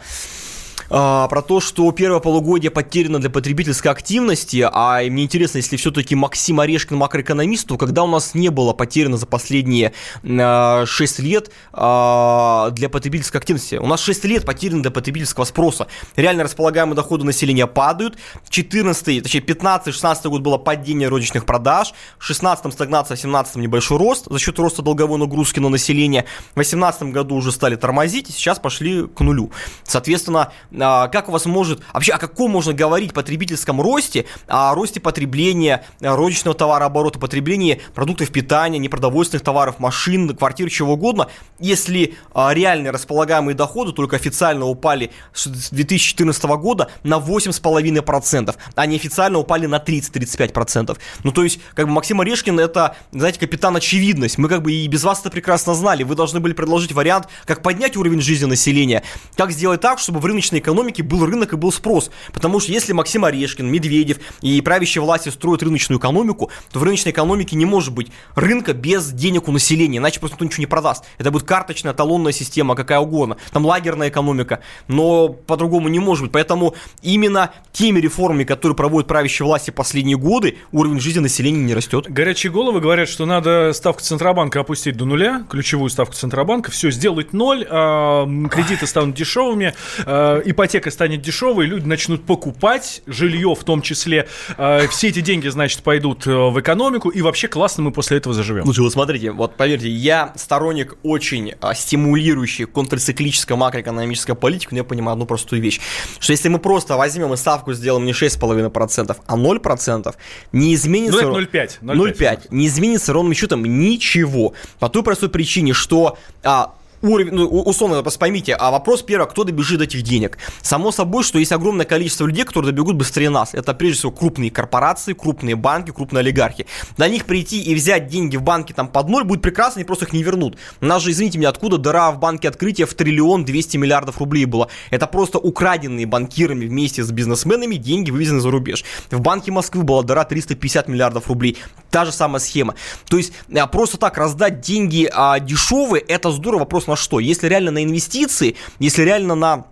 А, 0.90 1.28
про 1.28 1.42
то, 1.42 1.60
что 1.60 1.92
первое 1.92 2.20
полугодие 2.20 2.72
потеряно 2.72 3.20
для 3.20 3.30
потребительской 3.30 3.92
активности, 3.92 4.68
а 4.72 5.02
мне 5.04 5.24
интересно, 5.24 5.58
если 5.58 5.78
все-таки 5.78 6.16
Максим 6.16 6.60
Орешкин 6.60 6.96
макроэкономист, 6.98 7.68
то 7.68 7.78
когда 7.78 8.04
у 8.04 8.08
нас 8.08 8.34
не 8.34 8.50
было 8.50 8.74
потеряно 8.74 9.18
за 9.18 9.26
последние 9.26 9.94
а, 10.24 10.86
6 10.86 11.20
лет 11.20 11.52
а, 11.74 12.70
для 12.72 12.90
потребительской 12.90 13.40
активности? 13.40 13.76
У 13.76 13.88
нас 13.88 14.02
6 14.02 14.26
лет 14.26 14.46
потеряно 14.46 14.82
для 14.82 14.92
потребительского 14.92 15.46
спроса. 15.46 15.88
Реально 16.16 16.44
располагаемые 16.44 16.96
доходы 16.96 17.26
населения 17.26 17.68
падают. 17.68 18.18
14, 18.50 19.24
точнее 19.24 19.42
15-16 19.42 20.30
год 20.30 20.42
было 20.42 20.58
падение 20.58 21.08
розничных 21.08 21.46
продаж, 21.46 21.94
в 22.18 22.24
16 22.24 22.72
стагнация, 22.74 23.18
в 23.18 23.20
17 23.20 23.56
небольшой 23.58 23.98
рост 23.98 24.28
за 24.30 24.40
счет 24.40 24.58
роста 24.60 24.82
долговой 24.82 25.20
нагрузки 25.20 25.60
на 25.60 25.70
население. 25.70 26.26
В 26.54 26.58
18 26.58 27.04
году 27.04 27.36
уже 27.36 27.52
стали 27.52 27.76
тормозить, 27.76 28.28
сейчас 28.28 28.60
пошли 28.60 29.08
к 29.08 29.20
нулю. 29.22 29.52
Соответственно, 29.84 30.52
а, 30.80 31.08
как 31.08 31.30
у 31.30 31.32
вас 31.32 31.46
может, 31.46 31.82
вообще 31.94 32.14
о 32.14 32.18
каком 32.18 32.52
можно 32.52 32.74
говорить 32.74 33.14
потребительском 33.14 33.82
росте, 33.82 34.26
о 34.48 34.74
росте 34.74 35.00
потребления 35.00 35.86
розничного 36.00 36.56
товарооборота, 36.56 37.20
потребления 37.20 37.80
продуктов 37.94 38.32
питания, 38.32 38.80
непродовольственных 38.80 39.44
товаров, 39.44 39.80
машин, 39.80 40.36
квартир, 40.36 40.70
чего 40.70 40.94
угодно, 40.94 41.28
если 41.60 42.16
а, 42.34 42.54
реальные 42.54 42.92
располагаемые 42.92 43.56
доходы 43.56 43.92
только 43.92 44.16
официально 44.16 44.66
упали 44.66 45.12
с 45.34 45.48
2014 45.48 46.44
года 46.44 46.90
на 47.04 47.18
8,5%, 47.18 48.56
а 48.76 48.86
неофициально 48.86 49.40
упали 49.40 49.66
на 49.66 49.78
30-35%. 49.78 50.98
Ну, 51.24 51.32
то 51.32 51.44
есть, 51.44 51.60
как 51.74 51.88
бы 51.88 51.94
Максим 51.94 52.22
Орешкин 52.22 52.60
это, 52.60 52.96
знаете, 53.12 53.40
капитан 53.40 53.76
очевидность. 53.76 54.38
Мы 54.38 54.50
как 54.50 54.62
бы 54.62 54.72
и 54.72 54.88
без 54.88 55.04
вас 55.04 55.22
это 55.22 55.30
прекрасно 55.30 55.74
знали. 55.74 56.04
Вы 56.04 56.16
должны 56.16 56.40
были 56.40 56.54
предложить 56.54 56.92
вариант, 56.92 57.28
как 57.46 57.62
поднять 57.62 57.98
уровень 57.98 58.22
жизни 58.22 58.46
населения, 58.46 59.04
как 59.36 59.52
сделать 59.52 59.82
так, 59.82 60.00
чтобы 60.00 60.20
в 60.20 60.26
рыночной 60.26 60.62
экономике 60.66 61.04
был 61.04 61.26
рынок 61.26 61.54
и 61.54 61.56
был 61.56 61.72
спрос. 61.72 62.12
Потому 62.34 62.60
что 62.60 62.72
если 62.72 62.94
Максим 62.94 63.24
Орешкин, 63.24 63.68
Медведев 63.68 64.18
и 64.42 64.60
правящие 64.62 65.02
власти 65.02 65.30
строят 65.30 65.64
рыночную 65.64 66.00
экономику, 66.00 66.50
то 66.72 66.80
в 66.80 66.84
рыночной 66.84 67.12
экономике 67.12 67.56
не 67.56 67.66
может 67.66 67.94
быть 67.94 68.12
рынка 68.36 68.74
без 68.74 69.12
денег 69.12 69.48
у 69.48 69.52
населения, 69.52 69.98
иначе 69.98 70.20
просто 70.20 70.36
никто 70.36 70.46
ничего 70.46 70.62
не 70.62 70.68
продаст. 70.68 71.06
Это 71.18 71.32
будет 71.32 71.44
карточная, 71.44 71.94
талонная 71.94 72.32
система, 72.32 72.76
какая 72.76 73.00
угодно. 73.00 73.38
Там 73.52 73.66
лагерная 73.66 74.10
экономика, 74.10 74.62
но 74.88 75.30
по-другому 75.30 75.88
не 75.88 76.00
может 76.00 76.24
быть. 76.24 76.32
Поэтому 76.32 76.76
именно 77.02 77.52
теми 77.72 78.00
реформами, 78.00 78.44
которые 78.44 78.76
проводят 78.76 79.08
правящие 79.08 79.46
власти 79.46 79.72
последние 79.72 80.18
годы, 80.18 80.58
уровень 80.72 81.00
жизни 81.00 81.20
населения 81.20 81.62
не 81.62 81.74
растет. 81.74 82.06
Горячие 82.10 82.52
головы 82.52 82.82
говорят, 82.82 83.08
что 83.08 83.26
надо 83.26 83.72
ставку 83.74 84.02
Центробанка 84.02 84.62
опустить 84.62 84.98
до 84.98 85.06
нуля, 85.06 85.46
ключевую 85.50 85.90
ставку 85.90 86.14
Центробанка, 86.16 86.72
все, 86.72 86.92
сделать 86.92 87.34
ноль, 87.34 87.66
а, 87.70 88.26
кредиты 88.50 88.88
станут 88.88 89.16
дешевыми, 89.16 89.74
а, 90.06 90.42
ипотека 90.56 90.90
станет 90.90 91.22
дешевой, 91.22 91.66
люди 91.66 91.86
начнут 91.86 92.26
покупать 92.26 93.04
жилье 93.06 93.54
в 93.54 93.64
том 93.64 93.82
числе, 93.82 94.28
а, 94.58 94.88
все 94.88 95.10
эти 95.10 95.20
деньги, 95.20 95.48
значит, 95.50 95.84
пойдут 95.84 96.26
э, 96.26 96.32
в 96.32 96.60
экономику, 96.60 97.10
и 97.10 97.22
вообще 97.22 97.48
классно 97.48 97.84
мы 97.84 97.92
после 97.92 98.18
этого 98.18 98.34
заживем. 98.34 98.64
Слушай, 98.64 98.80
вот 98.82 98.94
смотрите, 98.94 99.32
вот 99.32 99.56
поверьте, 99.56 99.90
я 99.90 100.34
сторонник 100.36 100.98
очень 101.04 101.54
стимулирующей 101.76 102.66
контрциклической 102.66 103.58
макроэкономической 103.58 104.36
политики, 104.36 104.70
но 104.72 104.78
я 104.78 104.84
понимаю 104.84 105.14
одну 105.14 105.26
простую 105.26 105.62
вещь, 105.62 105.80
что 106.20 106.32
если 106.32 106.50
мы 106.50 106.60
просто 106.60 106.98
возьмем 106.98 107.34
и 107.34 107.38
ставку 107.38 107.74
сделаем 107.74 108.06
не 108.06 108.14
6,5%, 108.14 109.18
а 109.26 109.38
0%, 109.38 110.16
не 110.54 110.74
изменится... 110.74 111.22
Ну, 111.22 111.38
это 111.38 111.58
0,5. 111.58 111.72
0,5. 111.82 112.40
Не 112.52 112.68
изменится 112.68 113.14
ровным 113.14 113.34
счетом 113.34 113.64
ничего. 113.66 114.54
По 114.80 114.90
той 114.90 115.04
простой 115.04 115.30
причине, 115.30 115.74
что 115.74 116.18
а, 116.44 116.74
уровень, 117.02 117.34
ну, 117.34 117.46
условно, 117.48 118.02
просто 118.02 118.20
поймите, 118.20 118.54
а 118.54 118.72
вопрос 118.72 119.02
первый, 119.02 119.28
кто 119.28 119.44
добежит 119.44 119.80
до 119.80 119.84
этих 119.86 120.02
денег? 120.02 120.38
Само 120.62 120.92
собой, 120.92 121.24
что 121.24 121.40
есть 121.40 121.52
огромное 121.52 121.86
количество 121.86 122.26
людей, 122.26 122.44
которые 122.44 122.72
добегут 122.72 122.96
быстрее 122.96 123.30
нас. 123.30 123.54
Это 123.54 123.74
прежде 123.74 124.00
всего 124.00 124.12
крупные 124.12 124.52
корпорации, 124.52 125.14
крупные 125.14 125.56
банки, 125.56 125.92
крупные 125.92 126.22
олигархи. 126.22 126.66
До 126.98 127.08
них 127.08 127.26
прийти 127.26 127.62
и 127.62 127.76
взять 127.76 128.08
деньги 128.08 128.38
в 128.38 128.42
банке 128.42 128.74
там 128.74 128.88
под 128.88 129.10
ноль 129.10 129.24
будет 129.24 129.42
прекрасно, 129.42 129.80
они 129.80 129.86
просто 129.86 130.06
их 130.06 130.14
не 130.14 130.24
вернут. 130.24 130.58
У 130.82 130.86
нас 130.86 131.02
же, 131.02 131.12
извините 131.12 131.38
меня, 131.38 131.50
откуда 131.50 131.78
дыра 131.78 132.12
в 132.12 132.20
банке 132.20 132.48
открытия 132.48 132.86
в 132.86 132.94
триллион 132.94 133.46
200 133.46 133.78
миллиардов 133.78 134.20
рублей 134.20 134.46
было? 134.46 134.70
Это 134.90 135.08
просто 135.08 135.40
украденные 135.40 136.06
банкирами 136.06 136.66
вместе 136.66 137.04
с 137.04 137.12
бизнесменами 137.12 137.76
деньги 137.76 138.12
вывезены 138.12 138.40
за 138.40 138.52
рубеж. 138.52 138.84
В 139.12 139.22
банке 139.22 139.52
Москвы 139.52 139.84
была 139.84 140.04
дыра 140.04 140.24
350 140.24 140.88
миллиардов 140.88 141.28
рублей. 141.28 141.58
Та 141.96 142.04
же 142.04 142.12
самая 142.12 142.42
схема. 142.42 142.76
То 143.08 143.16
есть 143.16 143.32
а, 143.58 143.68
просто 143.68 143.96
так 143.96 144.18
раздать 144.18 144.60
деньги 144.60 145.10
а, 145.14 145.40
дешевые, 145.40 146.02
это 146.02 146.30
здорово, 146.30 146.64
вопрос 146.64 146.88
на 146.88 146.98
что? 146.98 147.22
Если 147.22 147.48
реально 147.48 147.72
на 147.72 147.86
инвестиции, 147.86 148.58
если 148.80 149.04
реально 149.04 149.36
на 149.36 149.68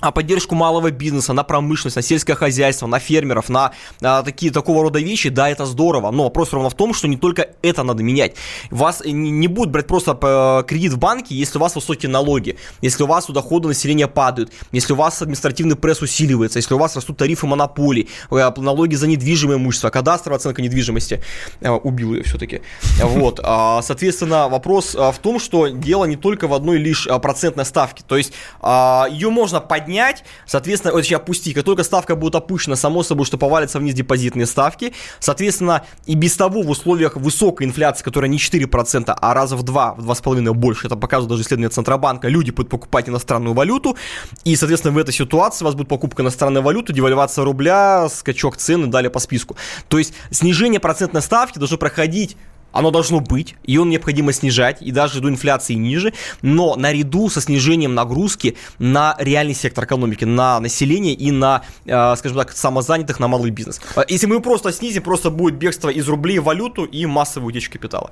а 0.00 0.12
поддержку 0.12 0.54
малого 0.54 0.90
бизнеса, 0.90 1.32
на 1.32 1.42
промышленность, 1.42 1.96
на 1.96 2.02
сельское 2.02 2.34
хозяйство, 2.34 2.86
на 2.86 2.98
фермеров, 2.98 3.48
на, 3.48 3.72
на 4.00 4.22
такие 4.22 4.52
такого 4.52 4.82
рода 4.82 4.98
вещи, 4.98 5.28
да, 5.28 5.48
это 5.48 5.66
здорово. 5.66 6.10
Но 6.10 6.24
вопрос 6.24 6.52
ровно 6.52 6.70
в 6.70 6.74
том, 6.74 6.94
что 6.94 7.08
не 7.08 7.16
только 7.16 7.48
это 7.62 7.82
надо 7.82 8.02
менять. 8.02 8.36
Вас 8.70 9.02
не, 9.04 9.30
не 9.30 9.48
будет 9.48 9.70
брать 9.70 9.86
просто 9.86 10.16
э, 10.20 10.64
кредит 10.66 10.92
в 10.92 10.98
банке, 10.98 11.34
если 11.34 11.58
у 11.58 11.60
вас 11.60 11.74
высокие 11.74 12.10
налоги, 12.10 12.56
если 12.80 13.02
у 13.02 13.06
вас 13.06 13.28
у 13.28 13.32
дохода 13.32 13.68
населения 13.68 14.06
падают, 14.06 14.52
если 14.72 14.92
у 14.92 14.96
вас 14.96 15.20
административный 15.20 15.76
пресс 15.76 16.00
усиливается, 16.00 16.58
если 16.58 16.74
у 16.74 16.78
вас 16.78 16.94
растут 16.96 17.16
тарифы 17.16 17.46
монополий, 17.46 18.08
э, 18.30 18.52
налоги 18.56 18.94
за 18.94 19.06
недвижимое 19.06 19.56
имущество, 19.56 19.90
кадастровая 19.90 20.38
оценка 20.38 20.62
недвижимости. 20.62 21.22
Э, 21.60 21.70
убил 21.70 22.14
ее 22.14 22.22
все-таки. 22.22 22.62
Вот. 23.02 23.40
А, 23.42 23.82
соответственно, 23.82 24.48
вопрос 24.48 24.94
в 24.94 25.16
том, 25.20 25.40
что 25.40 25.68
дело 25.68 26.04
не 26.04 26.16
только 26.16 26.46
в 26.46 26.54
одной 26.54 26.78
лишь 26.78 27.08
процентной 27.20 27.64
ставке. 27.64 28.04
То 28.06 28.16
есть 28.16 28.32
а, 28.60 29.06
ее 29.10 29.30
можно 29.30 29.60
поднять 29.60 29.87
поднять, 29.88 30.22
соответственно, 30.46 30.92
точнее 30.92 31.16
опустить. 31.16 31.54
Как 31.54 31.64
только 31.64 31.82
ставка 31.82 32.14
будет 32.14 32.34
опущена, 32.34 32.76
само 32.76 33.02
собой, 33.02 33.24
что 33.24 33.38
повалятся 33.38 33.78
вниз 33.78 33.94
депозитные 33.94 34.46
ставки, 34.46 34.92
соответственно, 35.18 35.82
и 36.04 36.14
без 36.14 36.36
того 36.36 36.62
в 36.62 36.68
условиях 36.68 37.16
высокой 37.16 37.66
инфляции, 37.66 38.04
которая 38.04 38.30
не 38.30 38.36
4%, 38.36 39.16
а 39.18 39.34
раза 39.34 39.56
в 39.56 39.62
2, 39.62 39.94
в 39.94 40.10
2,5 40.10 40.52
больше, 40.52 40.86
это 40.86 40.96
показывает 40.96 41.30
даже 41.30 41.42
исследование 41.42 41.70
Центробанка, 41.70 42.28
люди 42.28 42.50
будут 42.50 42.70
покупать 42.70 43.08
иностранную 43.08 43.54
валюту, 43.54 43.96
и, 44.44 44.56
соответственно, 44.56 44.94
в 44.94 44.98
этой 44.98 45.14
ситуации 45.14 45.64
у 45.64 45.66
вас 45.66 45.74
будет 45.74 45.88
покупка 45.88 46.22
иностранной 46.22 46.60
валюты, 46.60 46.92
девальвация 46.92 47.44
рубля, 47.44 48.08
скачок 48.10 48.58
цены, 48.58 48.88
далее 48.88 49.10
по 49.10 49.20
списку. 49.20 49.56
То 49.88 49.96
есть 49.96 50.12
снижение 50.30 50.80
процентной 50.80 51.22
ставки 51.22 51.58
должно 51.58 51.78
проходить 51.78 52.36
оно 52.72 52.90
должно 52.90 53.20
быть, 53.20 53.56
он 53.78 53.90
необходимо 53.90 54.32
снижать, 54.32 54.82
и 54.82 54.92
даже 54.92 55.20
до 55.20 55.28
инфляции 55.28 55.74
ниже, 55.74 56.12
но 56.42 56.76
наряду 56.76 57.28
со 57.28 57.40
снижением 57.40 57.94
нагрузки 57.94 58.56
на 58.78 59.16
реальный 59.18 59.54
сектор 59.54 59.84
экономики, 59.84 60.24
на 60.24 60.60
население 60.60 61.14
и 61.14 61.30
на, 61.30 61.62
э, 61.86 62.14
скажем 62.16 62.36
так, 62.38 62.52
самозанятых, 62.52 63.20
на 63.20 63.28
малый 63.28 63.50
бизнес. 63.50 63.80
А 63.96 64.04
если 64.08 64.26
мы 64.26 64.40
просто 64.40 64.72
снизим, 64.72 65.02
просто 65.02 65.30
будет 65.30 65.54
бегство 65.54 65.88
из 65.88 66.08
рублей 66.08 66.38
в 66.38 66.44
валюту 66.44 66.84
и 66.84 67.06
массовая 67.06 67.48
утечка 67.48 67.74
капитала. 67.78 68.10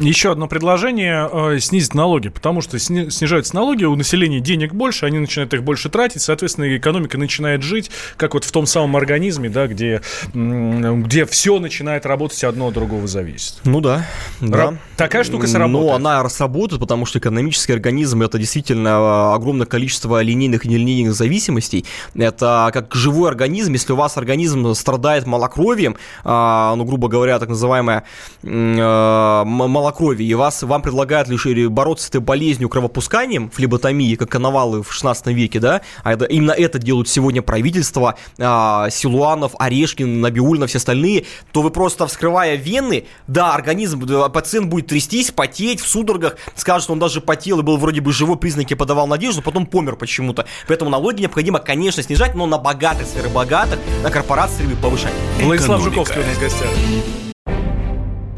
Еще 0.00 0.32
одно 0.32 0.48
предложение 0.48 1.28
э, 1.30 1.58
снизить 1.60 1.94
налоги, 1.94 2.28
потому 2.28 2.62
что 2.62 2.78
сни, 2.78 3.10
снижаются 3.10 3.54
налоги, 3.54 3.84
у 3.84 3.94
населения 3.96 4.40
денег 4.40 4.72
больше, 4.72 5.04
они 5.04 5.18
начинают 5.18 5.52
их 5.52 5.62
больше 5.62 5.90
тратить, 5.90 6.22
соответственно, 6.22 6.74
экономика 6.74 7.18
начинает 7.18 7.62
жить, 7.62 7.90
как 8.16 8.32
вот 8.32 8.44
в 8.44 8.50
том 8.50 8.64
самом 8.64 8.96
организме, 8.96 9.50
да, 9.50 9.66
где, 9.66 10.00
где 10.32 11.26
все 11.26 11.58
начинает 11.58 12.06
работать, 12.06 12.42
одно 12.44 12.68
от 12.68 12.74
другого 12.74 13.06
зависит. 13.06 13.56
Ну 13.64 13.82
да. 13.82 14.06
да. 14.40 14.74
Такая 14.96 15.22
штука 15.22 15.46
сработает. 15.46 15.90
Ну, 15.90 15.92
она 15.92 16.26
сработает, 16.30 16.80
потому 16.80 17.04
что 17.04 17.18
экономический 17.18 17.74
организм 17.74 18.22
это 18.22 18.38
действительно 18.38 19.34
огромное 19.34 19.66
количество 19.66 20.22
линейных 20.22 20.64
и 20.64 20.68
нелинейных 20.68 21.14
зависимостей. 21.14 21.84
Это 22.14 22.70
как 22.72 22.94
живой 22.94 23.28
организм, 23.28 23.74
если 23.74 23.92
у 23.92 23.96
вас 23.96 24.16
организм 24.16 24.72
страдает 24.74 25.26
малокровием, 25.26 25.96
а, 26.24 26.74
ну, 26.76 26.84
грубо 26.84 27.08
говоря, 27.08 27.38
так 27.38 27.50
называемое 27.50 28.04
а, 28.42 29.44
малокровие, 29.44 29.89
малокровие, 29.90 30.28
и 30.28 30.34
вас, 30.34 30.62
вам 30.62 30.82
предлагают 30.82 31.28
лишь 31.28 31.46
бороться 31.68 32.06
с 32.06 32.08
этой 32.10 32.20
болезнью 32.20 32.68
кровопусканием, 32.68 33.50
флеботомией, 33.50 34.16
как 34.16 34.30
коновалы 34.30 34.82
в 34.82 34.92
16 34.92 35.26
веке, 35.28 35.58
да, 35.58 35.80
а 36.04 36.12
это, 36.12 36.24
именно 36.26 36.52
это 36.52 36.78
делают 36.78 37.08
сегодня 37.08 37.42
правительство, 37.42 38.16
а, 38.38 38.88
Силуанов, 38.90 39.52
Орешкин, 39.58 40.20
Набиулина, 40.20 40.66
все 40.66 40.78
остальные, 40.78 41.24
то 41.52 41.62
вы 41.62 41.70
просто 41.70 42.06
вскрывая 42.06 42.56
вены, 42.56 43.04
да, 43.26 43.52
организм, 43.54 44.06
пациент 44.32 44.68
будет 44.68 44.86
трястись, 44.86 45.30
потеть 45.32 45.80
в 45.80 45.88
судорогах, 45.88 46.36
скажет, 46.54 46.84
что 46.84 46.92
он 46.92 46.98
даже 46.98 47.20
потел 47.20 47.60
и 47.60 47.62
был 47.62 47.76
вроде 47.76 48.00
бы 48.00 48.12
живой, 48.12 48.36
признаки 48.36 48.74
подавал 48.74 49.06
надежду, 49.06 49.42
потом 49.42 49.66
помер 49.66 49.96
почему-то. 49.96 50.46
Поэтому 50.68 50.90
налоги 50.90 51.22
необходимо, 51.22 51.58
конечно, 51.58 52.02
снижать, 52.02 52.34
но 52.34 52.46
на 52.46 52.58
богатых 52.58 53.06
сферы 53.06 53.28
богатых, 53.28 53.78
на 54.02 54.10
корпорации 54.10 54.64
повышать. 54.80 55.12
Владислав 55.40 55.82
Жуковский 55.82 56.20
у 56.20 56.26
нас 56.26 56.36
в 56.36 56.40
гостях. 56.40 57.29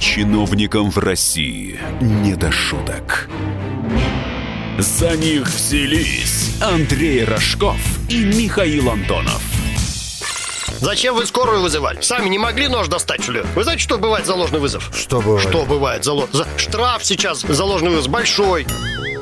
Чиновникам 0.02 0.90
в 0.90 0.98
России 0.98 1.78
не 2.00 2.34
до 2.34 2.50
шуток. 2.50 3.28
За 4.76 5.16
них 5.16 5.46
взялись 5.46 6.60
Андрей 6.60 7.22
Рожков 7.22 7.78
и 8.08 8.24
Михаил 8.24 8.90
Антонов. 8.90 9.40
Зачем 10.80 11.14
вы 11.14 11.24
скорую 11.24 11.62
вызывали? 11.62 12.00
Сами 12.00 12.28
не 12.28 12.38
могли 12.38 12.66
нож 12.66 12.88
достать, 12.88 13.22
что 13.22 13.30
ли? 13.30 13.42
Вы 13.54 13.62
знаете, 13.62 13.84
что 13.84 13.96
бывает 13.96 14.26
за 14.26 14.34
ложный 14.34 14.58
вызов? 14.58 14.90
Что 14.92 15.20
бывает? 15.20 15.48
Что 15.48 15.64
бывает 15.64 16.04
за, 16.04 16.14
за... 16.32 16.48
Штраф 16.56 17.04
сейчас 17.04 17.42
за 17.42 17.64
ложный 17.64 17.90
вызов 17.90 18.10
большой. 18.10 18.66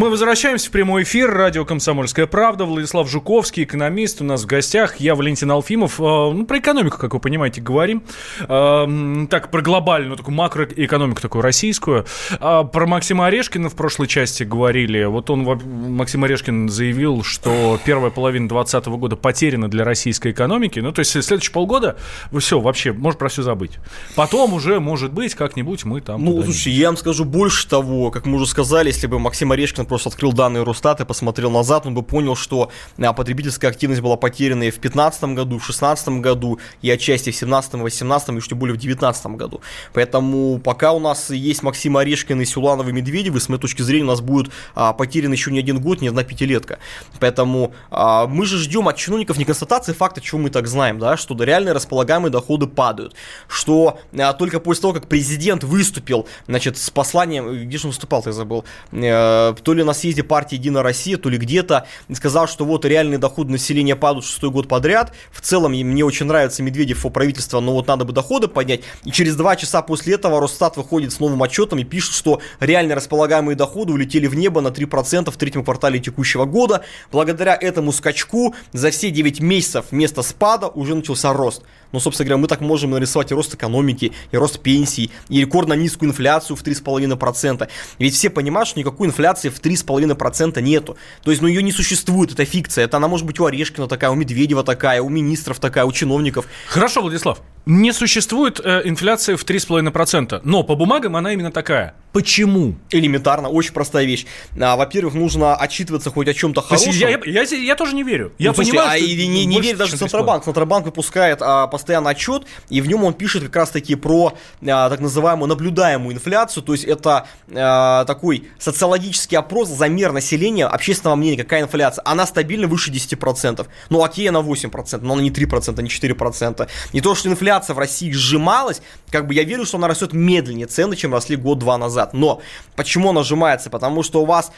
Мы 0.00 0.08
возвращаемся 0.08 0.68
в 0.68 0.70
прямой 0.70 1.02
эфир. 1.02 1.30
Радио 1.30 1.66
«Комсомольская 1.66 2.26
правда». 2.26 2.64
Владислав 2.64 3.06
Жуковский, 3.06 3.64
экономист, 3.64 4.22
у 4.22 4.24
нас 4.24 4.44
в 4.44 4.46
гостях. 4.46 4.98
Я 4.98 5.14
Валентин 5.14 5.50
Алфимов. 5.50 6.00
Э, 6.00 6.02
ну, 6.32 6.46
про 6.46 6.58
экономику, 6.58 6.96
как 6.96 7.12
вы 7.12 7.20
понимаете, 7.20 7.60
говорим. 7.60 8.02
Э, 8.48 9.26
так, 9.28 9.50
про 9.50 9.60
глобальную, 9.60 10.16
такую 10.16 10.34
макроэкономику, 10.36 11.20
такую 11.20 11.42
российскую. 11.42 12.06
А 12.38 12.64
про 12.64 12.86
Максима 12.86 13.26
Орешкина 13.26 13.68
в 13.68 13.74
прошлой 13.74 14.06
части 14.06 14.42
говорили. 14.42 15.04
Вот 15.04 15.28
он, 15.28 15.42
Максим 15.42 16.24
Орешкин 16.24 16.70
заявил, 16.70 17.22
что 17.22 17.78
первая 17.84 18.10
половина 18.10 18.48
2020 18.48 18.98
года 18.98 19.16
потеряна 19.16 19.68
для 19.68 19.84
российской 19.84 20.32
экономики. 20.32 20.78
Ну, 20.78 20.92
то 20.92 21.00
есть, 21.00 21.10
следующие 21.10 21.52
полгода, 21.52 21.98
все, 22.38 22.58
вообще, 22.58 22.94
можно 22.94 23.18
про 23.18 23.28
все 23.28 23.42
забыть. 23.42 23.72
Потом 24.16 24.54
уже, 24.54 24.80
может 24.80 25.12
быть, 25.12 25.34
как-нибудь 25.34 25.84
мы 25.84 26.00
там... 26.00 26.24
Ну, 26.24 26.42
слушай, 26.42 26.72
я 26.72 26.86
вам 26.86 26.96
скажу 26.96 27.26
больше 27.26 27.68
того, 27.68 28.10
как 28.10 28.24
мы 28.24 28.36
уже 28.36 28.46
сказали, 28.46 28.86
если 28.88 29.06
бы 29.06 29.18
Максим 29.18 29.52
Орешкин 29.52 29.89
просто 29.90 30.08
открыл 30.08 30.32
данные 30.32 30.62
Росстата 30.62 31.02
и 31.02 31.06
посмотрел 31.06 31.50
назад, 31.50 31.84
он 31.84 31.94
бы 31.94 32.02
понял, 32.02 32.36
что 32.36 32.70
а, 32.96 33.12
потребительская 33.12 33.72
активность 33.72 34.00
была 34.00 34.16
потеряна 34.16 34.62
и 34.62 34.70
в 34.70 34.78
2015 34.78 35.24
году, 35.24 35.58
в 35.58 35.66
2016 35.66 36.08
году, 36.20 36.60
и 36.80 36.90
отчасти 36.90 37.30
в 37.30 37.34
2017, 37.34 37.72
2018 37.72 38.28
и 38.28 38.48
тем 38.48 38.58
более 38.58 38.74
в 38.74 38.78
2019 38.78 39.26
году. 39.36 39.60
Поэтому 39.92 40.60
пока 40.60 40.92
у 40.92 41.00
нас 41.00 41.30
есть 41.30 41.64
Максим 41.64 41.96
Орешкин 41.96 42.40
и 42.40 42.44
Сюланов 42.44 42.88
и 42.88 42.92
Медведевы, 42.92 43.40
с 43.40 43.48
моей 43.48 43.60
точки 43.60 43.82
зрения, 43.82 44.04
у 44.04 44.08
нас 44.08 44.20
будет 44.20 44.52
а, 44.76 44.92
потерян 44.92 45.32
еще 45.32 45.50
не 45.50 45.58
один 45.58 45.80
год, 45.80 46.00
не 46.00 46.08
одна 46.08 46.22
пятилетка. 46.22 46.78
Поэтому 47.18 47.74
а, 47.90 48.28
мы 48.28 48.46
же 48.46 48.58
ждем 48.58 48.86
от 48.86 48.96
чиновников 48.96 49.38
не 49.38 49.44
констатации 49.44 49.92
факта, 49.92 50.20
чего 50.20 50.40
мы 50.40 50.50
так 50.50 50.68
знаем, 50.68 51.00
да, 51.00 51.16
что 51.16 51.34
реальные 51.42 51.72
располагаемые 51.72 52.30
доходы 52.30 52.68
падают, 52.68 53.16
что 53.48 53.98
а, 54.16 54.34
только 54.34 54.60
после 54.60 54.82
того, 54.82 54.94
как 54.94 55.08
президент 55.08 55.64
выступил, 55.64 56.28
значит, 56.46 56.78
с 56.78 56.90
посланием, 56.90 57.66
где 57.66 57.76
же 57.76 57.88
он 57.88 57.90
выступал, 57.90 58.22
я 58.24 58.32
забыл, 58.32 58.64
э, 58.92 59.54
то 59.62 59.74
ли 59.74 59.79
ли 59.80 59.84
на 59.84 59.92
съезде 59.92 60.22
партии 60.22 60.54
«Единая 60.54 60.82
Россия», 60.82 61.16
то 61.16 61.28
ли 61.28 61.38
где-то, 61.38 61.86
сказал, 62.14 62.46
что 62.46 62.64
вот 62.64 62.84
реальные 62.84 63.18
доходы 63.18 63.50
населения 63.52 63.96
падают 63.96 64.24
шестой 64.24 64.50
год 64.50 64.68
подряд. 64.68 65.12
В 65.32 65.40
целом, 65.40 65.72
мне 65.72 66.04
очень 66.04 66.26
нравится 66.26 66.62
Медведев 66.62 67.02
по 67.02 67.10
правительству, 67.10 67.60
но 67.60 67.72
вот 67.72 67.86
надо 67.88 68.04
бы 68.04 68.12
доходы 68.12 68.48
поднять. 68.48 68.82
И 69.04 69.10
через 69.10 69.36
два 69.36 69.56
часа 69.56 69.82
после 69.82 70.14
этого 70.14 70.40
Росстат 70.40 70.76
выходит 70.76 71.12
с 71.12 71.20
новым 71.20 71.42
отчетом 71.42 71.78
и 71.78 71.84
пишет, 71.84 72.14
что 72.14 72.40
реально 72.60 72.94
располагаемые 72.94 73.56
доходы 73.56 73.92
улетели 73.92 74.26
в 74.26 74.34
небо 74.34 74.60
на 74.60 74.68
3% 74.68 75.30
в 75.30 75.36
третьем 75.36 75.64
квартале 75.64 75.98
текущего 75.98 76.44
года. 76.44 76.84
Благодаря 77.10 77.56
этому 77.60 77.92
скачку 77.92 78.54
за 78.72 78.90
все 78.90 79.10
9 79.10 79.40
месяцев 79.40 79.86
вместо 79.90 80.22
спада 80.22 80.68
уже 80.68 80.94
начался 80.94 81.32
рост. 81.32 81.62
Но, 81.92 82.00
собственно 82.00 82.26
говоря, 82.26 82.42
мы 82.42 82.48
так 82.48 82.60
можем 82.60 82.90
нарисовать 82.90 83.30
и 83.30 83.34
рост 83.34 83.54
экономики, 83.54 84.12
и 84.30 84.36
рост 84.36 84.60
пенсий, 84.60 85.10
и 85.28 85.40
рекордно 85.40 85.74
низкую 85.74 86.10
инфляцию 86.10 86.56
в 86.56 86.62
3,5%. 86.62 87.68
Ведь 87.98 88.14
все 88.14 88.30
понимают, 88.30 88.68
что 88.68 88.78
никакой 88.78 89.08
инфляции 89.08 89.48
в 89.48 89.60
3,5% 89.60 90.60
нету. 90.60 90.96
То 91.22 91.30
есть, 91.30 91.42
ну, 91.42 91.48
ее 91.48 91.62
не 91.62 91.72
существует, 91.72 92.32
это 92.32 92.44
фикция. 92.44 92.84
Это 92.84 92.96
она 92.96 93.08
может 93.08 93.26
быть 93.26 93.40
у 93.40 93.44
Орешкина 93.44 93.88
такая, 93.88 94.10
у 94.10 94.14
Медведева 94.14 94.64
такая, 94.64 95.02
у 95.02 95.08
министров 95.08 95.58
такая, 95.58 95.84
у 95.84 95.92
чиновников. 95.92 96.46
Хорошо, 96.68 97.00
Владислав. 97.02 97.40
Не 97.66 97.92
существует 97.92 98.60
э, 98.64 98.82
инфляции 98.84 99.34
в 99.34 99.44
3,5%, 99.44 100.40
но 100.44 100.62
по 100.62 100.76
бумагам 100.76 101.16
она 101.16 101.32
именно 101.32 101.52
такая. 101.52 101.94
Почему? 102.12 102.74
Элементарно, 102.90 103.48
очень 103.48 103.72
простая 103.72 104.04
вещь. 104.04 104.26
А, 104.60 104.76
во-первых, 104.76 105.14
нужно 105.14 105.54
отчитываться 105.54 106.10
хоть 106.10 106.26
о 106.26 106.34
чем-то 106.34 106.60
хорошем. 106.60 106.90
Я, 106.90 107.10
я, 107.10 107.20
я, 107.24 107.42
я 107.42 107.76
тоже 107.76 107.94
не 107.94 108.02
верю. 108.02 108.32
Я 108.38 108.50
ну, 108.50 108.56
понимаю, 108.56 108.88
а 108.90 108.96
и 108.96 109.28
не, 109.28 109.44
не 109.44 109.60
верит 109.60 109.78
даже 109.78 109.96
Центробанк. 109.96 110.44
Центробанк 110.44 110.86
выпускает 110.86 111.38
а, 111.40 111.68
постоянно 111.68 112.10
отчет, 112.10 112.46
и 112.68 112.80
в 112.80 112.88
нем 112.88 113.04
он 113.04 113.14
пишет 113.14 113.44
как 113.44 113.56
раз-таки 113.56 113.94
про 113.94 114.36
а, 114.66 114.90
так 114.90 114.98
называемую 114.98 115.48
наблюдаемую 115.48 116.16
инфляцию. 116.16 116.64
То 116.64 116.72
есть 116.72 116.84
это 116.84 117.28
а, 117.54 118.04
такой 118.06 118.48
социологический 118.58 119.38
опрос, 119.38 119.68
замер 119.68 120.12
населения, 120.12 120.66
общественного 120.66 121.14
мнения, 121.14 121.36
какая 121.36 121.62
инфляция. 121.62 122.02
Она 122.04 122.26
стабильно 122.26 122.66
выше 122.66 122.90
10%. 122.90 123.66
Ну 123.90 124.02
окей, 124.02 124.28
она 124.28 124.40
8%, 124.40 124.98
но 125.02 125.12
она 125.12 125.22
не 125.22 125.30
3%, 125.30 125.80
не 125.80 125.88
4%. 125.88 126.68
Не 126.92 127.00
то, 127.00 127.14
что 127.14 127.28
инфляция 127.28 127.49
в 127.58 127.78
России 127.78 128.12
сжималась, 128.12 128.82
как 129.10 129.26
бы 129.26 129.34
я 129.34 129.44
верю, 129.44 129.66
что 129.66 129.78
она 129.78 129.88
растет 129.88 130.12
медленнее 130.12 130.66
цены, 130.66 130.96
чем 130.96 131.12
росли 131.12 131.36
год-два 131.36 131.76
назад. 131.78 132.14
Но 132.14 132.40
почему 132.76 133.10
она 133.10 133.22
сжимается? 133.22 133.70
Потому 133.70 134.02
что 134.02 134.22
у 134.22 134.24
вас 134.24 134.52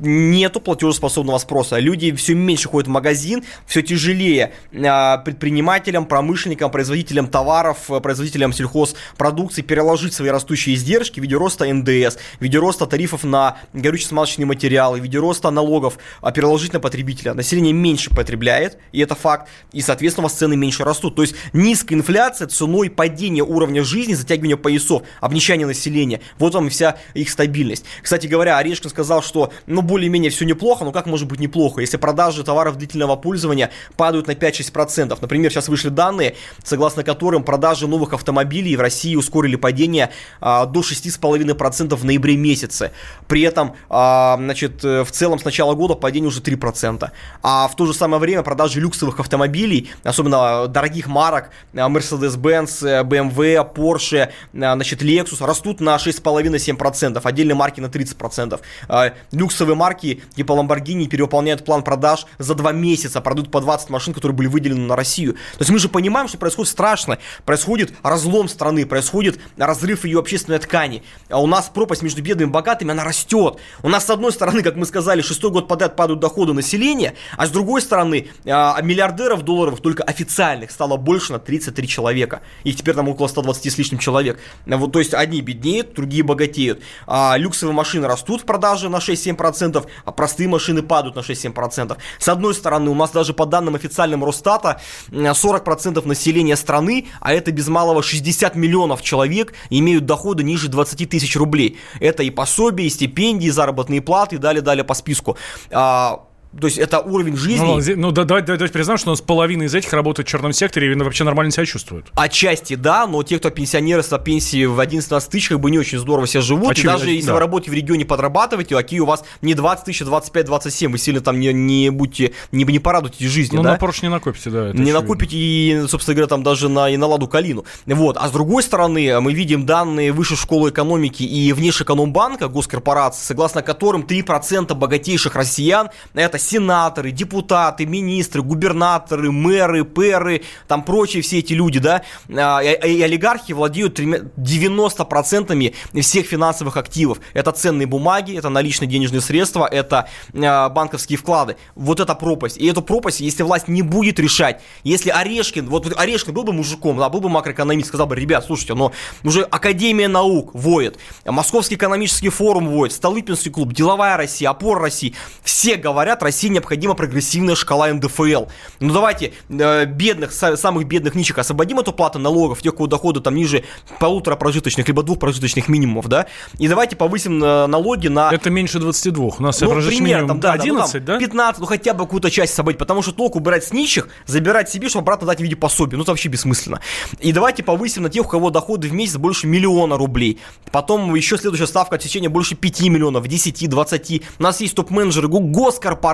нету 0.00 0.60
платежеспособного 0.60 1.38
спроса. 1.38 1.78
Люди 1.78 2.12
все 2.12 2.34
меньше 2.34 2.68
ходят 2.68 2.88
в 2.88 2.90
магазин, 2.90 3.44
все 3.66 3.82
тяжелее 3.82 4.52
а, 4.74 5.18
предпринимателям, 5.18 6.06
промышленникам, 6.06 6.70
производителям 6.70 7.26
товаров, 7.28 7.90
э, 7.90 8.00
производителям 8.00 8.52
сельхозпродукции 8.52 9.62
переложить 9.62 10.14
свои 10.14 10.30
растущие 10.30 10.74
издержки 10.74 11.20
в 11.20 11.22
виде 11.22 11.36
роста 11.36 11.72
НДС, 11.72 12.16
в 12.38 12.42
виде 12.42 12.58
роста 12.58 12.86
тарифов 12.86 13.24
на 13.24 13.58
горюче-смазочные 13.72 14.46
материалы, 14.46 15.00
в 15.00 15.02
виде 15.02 15.18
роста 15.18 15.50
налогов 15.50 15.98
а, 16.20 16.32
переложить 16.32 16.72
на 16.72 16.80
потребителя. 16.80 17.34
Население 17.34 17.72
меньше 17.72 18.10
потребляет, 18.10 18.78
и 18.92 19.00
это 19.00 19.14
факт, 19.14 19.48
и, 19.72 19.80
соответственно, 19.80 20.26
у 20.26 20.28
вас 20.28 20.38
цены 20.38 20.56
меньше 20.56 20.84
растут. 20.84 21.16
То 21.16 21.22
есть 21.22 21.34
низкая 21.52 21.98
инфляция 21.98 22.48
ценой 22.48 22.90
падения 22.90 23.42
уровня 23.42 23.84
жизни, 23.84 24.14
затягивания 24.14 24.56
поясов, 24.56 25.02
обнищания 25.20 25.66
населения. 25.66 26.20
Вот 26.38 26.54
вам 26.54 26.66
и 26.68 26.70
вся 26.70 26.96
их 27.14 27.30
стабильность. 27.30 27.84
Кстати 28.02 28.26
говоря, 28.26 28.58
Орешкин 28.58 28.90
сказал, 28.90 29.22
что 29.22 29.52
ну, 29.66 29.82
более-менее 29.90 30.30
все 30.30 30.44
неплохо, 30.44 30.84
но 30.84 30.92
как 30.92 31.06
может 31.06 31.26
быть 31.26 31.40
неплохо, 31.40 31.80
если 31.80 31.96
продажи 31.96 32.44
товаров 32.44 32.76
длительного 32.76 33.16
пользования 33.16 33.70
падают 33.96 34.28
на 34.28 34.32
5-6%? 34.32 35.18
Например, 35.20 35.50
сейчас 35.50 35.68
вышли 35.68 35.88
данные, 35.88 36.36
согласно 36.62 37.02
которым 37.02 37.42
продажи 37.42 37.88
новых 37.88 38.12
автомобилей 38.12 38.76
в 38.76 38.80
России 38.80 39.16
ускорили 39.16 39.56
падение 39.56 40.10
а, 40.40 40.66
до 40.66 40.80
6,5% 40.80 41.96
в 41.96 42.04
ноябре 42.04 42.36
месяце. 42.36 42.92
При 43.26 43.42
этом, 43.42 43.74
а, 43.88 44.36
значит, 44.36 44.84
э, 44.84 45.02
в 45.02 45.10
целом 45.10 45.40
с 45.40 45.44
начала 45.44 45.74
года 45.74 45.94
падение 45.94 46.28
уже 46.28 46.40
3%. 46.40 47.10
А 47.42 47.66
в 47.66 47.74
то 47.74 47.86
же 47.86 47.92
самое 47.92 48.20
время 48.20 48.42
продажи 48.42 48.80
люксовых 48.80 49.18
автомобилей, 49.18 49.90
особенно 50.04 50.68
дорогих 50.68 51.08
марок, 51.08 51.50
а, 51.74 51.88
Mercedes-Benz, 51.88 52.86
э, 52.86 53.02
BMW, 53.02 53.74
Porsche, 53.74 54.30
а, 54.54 54.74
значит, 54.74 55.02
Lexus, 55.02 55.44
растут 55.44 55.80
на 55.80 55.98
6,5-7%, 55.98 57.26
отдельные 57.26 57.56
марки 57.56 57.80
на 57.80 57.88
30%. 57.88 58.60
А, 58.88 59.12
люксовые 59.32 59.79
марки 59.80 60.22
типа 60.36 60.52
Lamborghini 60.52 61.06
перевыполняют 61.06 61.64
план 61.64 61.82
продаж 61.82 62.26
за 62.38 62.54
два 62.54 62.72
месяца, 62.72 63.22
продают 63.22 63.50
по 63.50 63.60
20 63.60 63.88
машин, 63.88 64.12
которые 64.12 64.36
были 64.36 64.46
выделены 64.46 64.86
на 64.86 64.94
Россию. 64.94 65.32
То 65.32 65.60
есть 65.60 65.70
мы 65.70 65.78
же 65.78 65.88
понимаем, 65.88 66.28
что 66.28 66.36
происходит 66.36 66.70
страшно, 66.70 67.18
происходит 67.46 67.94
разлом 68.02 68.48
страны, 68.48 68.84
происходит 68.84 69.40
разрыв 69.56 70.04
ее 70.04 70.18
общественной 70.18 70.58
ткани. 70.58 71.02
А 71.30 71.40
у 71.40 71.46
нас 71.46 71.70
пропасть 71.72 72.02
между 72.02 72.22
бедными 72.22 72.50
и 72.50 72.52
богатыми, 72.52 72.90
она 72.90 73.04
растет. 73.04 73.56
У 73.82 73.88
нас 73.88 74.04
с 74.04 74.10
одной 74.10 74.32
стороны, 74.32 74.62
как 74.62 74.76
мы 74.76 74.84
сказали, 74.84 75.22
шестой 75.22 75.50
год 75.50 75.66
подряд 75.66 75.96
падают 75.96 76.20
доходы 76.20 76.52
населения, 76.52 77.14
а 77.38 77.46
с 77.46 77.50
другой 77.50 77.80
стороны, 77.80 78.28
а, 78.46 78.80
миллиардеров 78.82 79.42
долларовых 79.42 79.80
только 79.80 80.02
официальных 80.02 80.70
стало 80.70 80.98
больше 80.98 81.32
на 81.32 81.38
33 81.38 81.88
человека. 81.88 82.42
Их 82.64 82.76
теперь 82.76 82.94
там 82.94 83.08
около 83.08 83.28
120 83.28 83.72
с 83.72 83.78
лишним 83.78 83.98
человек. 83.98 84.38
Вот, 84.66 84.92
то 84.92 84.98
есть 84.98 85.14
одни 85.14 85.40
беднеют, 85.40 85.94
другие 85.94 86.22
богатеют. 86.22 86.82
А 87.06 87.36
люксовые 87.38 87.74
машины 87.74 88.06
растут 88.06 88.42
в 88.42 88.44
продаже 88.44 88.88
на 88.88 88.96
6-7%, 88.96 89.59
6%, 89.60 89.86
а 90.04 90.12
простые 90.12 90.48
машины 90.48 90.82
падают 90.82 91.16
на 91.16 91.20
6-7%. 91.20 91.96
С 92.18 92.28
одной 92.28 92.54
стороны, 92.54 92.90
у 92.90 92.94
нас 92.94 93.10
даже 93.10 93.32
по 93.32 93.46
данным 93.46 93.74
официальным 93.74 94.24
Росстата 94.24 94.80
40% 95.10 96.06
населения 96.06 96.56
страны, 96.56 97.08
а 97.20 97.32
это 97.32 97.52
без 97.52 97.68
малого 97.68 98.02
60 98.02 98.54
миллионов 98.56 99.02
человек, 99.02 99.54
имеют 99.70 100.06
доходы 100.06 100.42
ниже 100.42 100.68
20 100.68 101.08
тысяч 101.08 101.36
рублей. 101.36 101.78
Это 102.00 102.22
и 102.22 102.30
пособия, 102.30 102.86
и 102.86 102.90
стипендии, 102.90 103.46
и 103.46 103.50
заработные 103.50 104.00
платы, 104.00 104.36
и 104.36 104.38
далее-далее 104.38 104.84
по 104.84 104.94
списку. 104.94 105.36
А, 105.70 106.24
То 106.58 106.66
есть 106.66 106.78
это 106.78 107.00
уровень 107.00 107.36
жизни. 107.36 107.64
Ну, 107.64 107.80
ну 107.96 108.10
да, 108.10 108.24
давайте, 108.24 108.46
давайте 108.46 108.72
признаем, 108.72 108.98
что 108.98 109.10
у 109.10 109.12
нас 109.12 109.20
половина 109.20 109.64
из 109.64 109.74
этих 109.74 109.92
работают 109.92 110.26
в 110.26 110.30
черном 110.30 110.52
секторе 110.52 110.92
и 110.92 110.94
вообще 110.96 111.22
нормально 111.22 111.52
себя 111.52 111.64
чувствуют. 111.64 112.10
Отчасти 112.14 112.74
да, 112.74 113.06
но 113.06 113.22
те, 113.22 113.38
кто 113.38 113.50
пенсионеры 113.50 114.02
с 114.02 114.18
пенсии 114.18 114.64
в 114.64 114.80
11-12 114.80 115.30
тысяч, 115.30 115.48
как 115.48 115.60
бы 115.60 115.70
не 115.70 115.78
очень 115.78 115.98
здорово 115.98 116.26
себя 116.26 116.40
живут. 116.40 116.72
Очевидно, 116.72 116.90
и 116.90 116.98
даже 116.98 117.10
если 117.10 117.28
да. 117.28 117.34
вы 117.34 117.40
работаете 117.40 117.70
в 117.70 117.74
регионе, 117.74 118.04
подрабатываете, 118.04 118.74
какие 118.74 118.98
у 118.98 119.06
вас 119.06 119.24
не 119.42 119.54
20 119.54 119.84
тысяч, 119.84 120.02
а 120.02 120.06
25-27, 120.06 120.88
вы 120.88 120.98
сильно 120.98 121.20
там 121.20 121.38
не, 121.38 121.52
не 121.52 121.90
будьте, 121.90 122.32
не, 122.50 122.64
не 122.64 122.78
порадуйтесь 122.80 123.28
жизни, 123.28 123.56
ну, 123.56 123.62
да? 123.62 123.72
на 123.72 123.78
Порш 123.78 124.02
не 124.02 124.08
накопите, 124.08 124.50
да. 124.50 124.64
Не 124.64 124.70
очевидно. 124.70 125.00
накопите 125.00 125.36
и, 125.36 125.84
собственно 125.86 126.16
говоря, 126.16 126.28
там 126.28 126.42
даже 126.42 126.68
на, 126.68 126.90
и 126.90 126.96
на 126.96 127.06
ладу 127.06 127.28
калину. 127.28 127.64
Вот. 127.86 128.16
А 128.16 128.28
с 128.28 128.32
другой 128.32 128.64
стороны, 128.64 129.20
мы 129.20 129.32
видим 129.32 129.66
данные 129.66 130.10
Высшей 130.10 130.36
школы 130.36 130.70
экономики 130.70 131.22
и 131.22 131.52
Внешэкономбанка, 131.52 132.48
госкорпорации, 132.48 133.24
согласно 133.24 133.62
которым 133.62 134.02
3% 134.02 134.74
богатейших 134.74 135.36
россиян 135.36 135.90
это 136.14 136.39
сенаторы, 136.40 137.10
депутаты, 137.10 137.86
министры, 137.86 138.42
губернаторы, 138.42 139.30
мэры, 139.30 139.84
пэры, 139.84 140.42
там 140.66 140.82
прочие 140.82 141.22
все 141.22 141.38
эти 141.38 141.52
люди, 141.52 141.78
да, 141.78 142.02
а, 142.28 142.60
и, 142.62 143.02
олигархи 143.02 143.52
владеют 143.52 144.00
90% 144.00 145.74
всех 146.00 146.26
финансовых 146.26 146.76
активов. 146.76 147.18
Это 147.34 147.52
ценные 147.52 147.86
бумаги, 147.86 148.36
это 148.36 148.48
наличные 148.48 148.88
денежные 148.88 149.20
средства, 149.20 149.68
это 149.70 150.08
а, 150.34 150.68
банковские 150.68 151.18
вклады. 151.18 151.56
Вот 151.74 152.00
эта 152.00 152.14
пропасть. 152.14 152.56
И 152.56 152.66
эту 152.66 152.82
пропасть, 152.82 153.20
если 153.20 153.42
власть 153.42 153.68
не 153.68 153.82
будет 153.82 154.18
решать, 154.18 154.60
если 154.84 155.10
Орешкин, 155.10 155.68
вот 155.68 155.92
Орешкин 155.96 156.32
был 156.32 156.44
бы 156.44 156.52
мужиком, 156.52 156.98
да, 156.98 157.08
был 157.08 157.20
бы 157.20 157.28
макроэкономист, 157.28 157.88
сказал 157.88 158.06
бы, 158.06 158.16
ребят, 158.16 158.44
слушайте, 158.44 158.74
но 158.74 158.92
уже 159.24 159.42
Академия 159.42 160.08
наук 160.08 160.54
воет, 160.54 160.98
Московский 161.24 161.74
экономический 161.76 162.28
форум 162.28 162.68
воет, 162.68 162.92
Столыпинский 162.92 163.50
клуб, 163.50 163.72
Деловая 163.72 164.16
Россия, 164.16 164.50
Опора 164.50 164.80
России, 164.80 165.14
все 165.42 165.76
говорят, 165.76 166.22
России 166.30 166.46
необходима 166.46 166.94
прогрессивная 166.94 167.56
шкала 167.56 167.92
НДФЛ. 167.92 168.44
Ну 168.78 168.92
давайте 168.94 169.32
э, 169.48 169.84
бедных, 169.84 170.30
самых 170.30 170.86
бедных 170.86 171.16
нищих 171.16 171.38
освободим 171.38 171.80
от 171.80 171.88
уплаты 171.88 172.20
налогов, 172.20 172.62
тех, 172.62 172.72
у 172.74 172.76
кого 172.76 172.86
доходы 172.86 173.20
там 173.20 173.34
ниже 173.34 173.64
полутора 173.98 174.36
прожиточных, 174.36 174.86
либо 174.86 175.02
двух 175.02 175.18
прожиточных 175.18 175.68
минимумов, 175.68 176.06
да, 176.06 176.26
и 176.56 176.68
давайте 176.68 176.94
повысим 176.94 177.42
э, 177.42 177.66
налоги 177.66 178.06
на... 178.06 178.30
Это 178.32 178.48
меньше 178.48 178.78
22, 178.78 179.24
у 179.38 179.42
нас 179.42 179.60
ну, 179.60 179.70
прожиточный 179.70 180.04
пример, 180.04 180.18
минимум 180.20 180.40
там, 180.40 180.40
да, 180.40 180.52
11, 180.52 180.92
да, 180.92 180.98
ну, 180.98 181.06
там, 181.06 181.18
да? 181.18 181.18
15, 181.18 181.60
ну 181.60 181.66
хотя 181.66 181.94
бы 181.94 182.04
какую-то 182.04 182.30
часть 182.30 182.52
освободить, 182.52 182.78
потому 182.78 183.02
что 183.02 183.10
толку 183.10 183.40
убирать 183.40 183.64
с 183.64 183.72
нищих, 183.72 184.08
забирать 184.26 184.70
себе, 184.70 184.88
чтобы 184.88 185.02
обратно 185.02 185.26
дать 185.26 185.38
в 185.38 185.42
виде 185.42 185.56
пособия, 185.56 185.96
ну 185.96 186.04
это 186.04 186.12
вообще 186.12 186.28
бессмысленно. 186.28 186.80
И 187.18 187.32
давайте 187.32 187.64
повысим 187.64 188.04
на 188.04 188.08
тех, 188.08 188.24
у 188.24 188.28
кого 188.28 188.50
доходы 188.50 188.88
в 188.88 188.92
месяц 188.92 189.16
больше 189.16 189.48
миллиона 189.48 189.98
рублей, 189.98 190.38
потом 190.70 191.12
еще 191.16 191.36
следующая 191.36 191.66
ставка 191.66 191.96
отсечения 191.96 192.28
больше 192.28 192.54
5 192.54 192.82
миллионов, 192.82 193.26
10, 193.26 193.68
20, 193.68 194.22
у 194.38 194.42
нас 194.42 194.60
есть 194.60 194.76
топ-менеджеры 194.76 195.26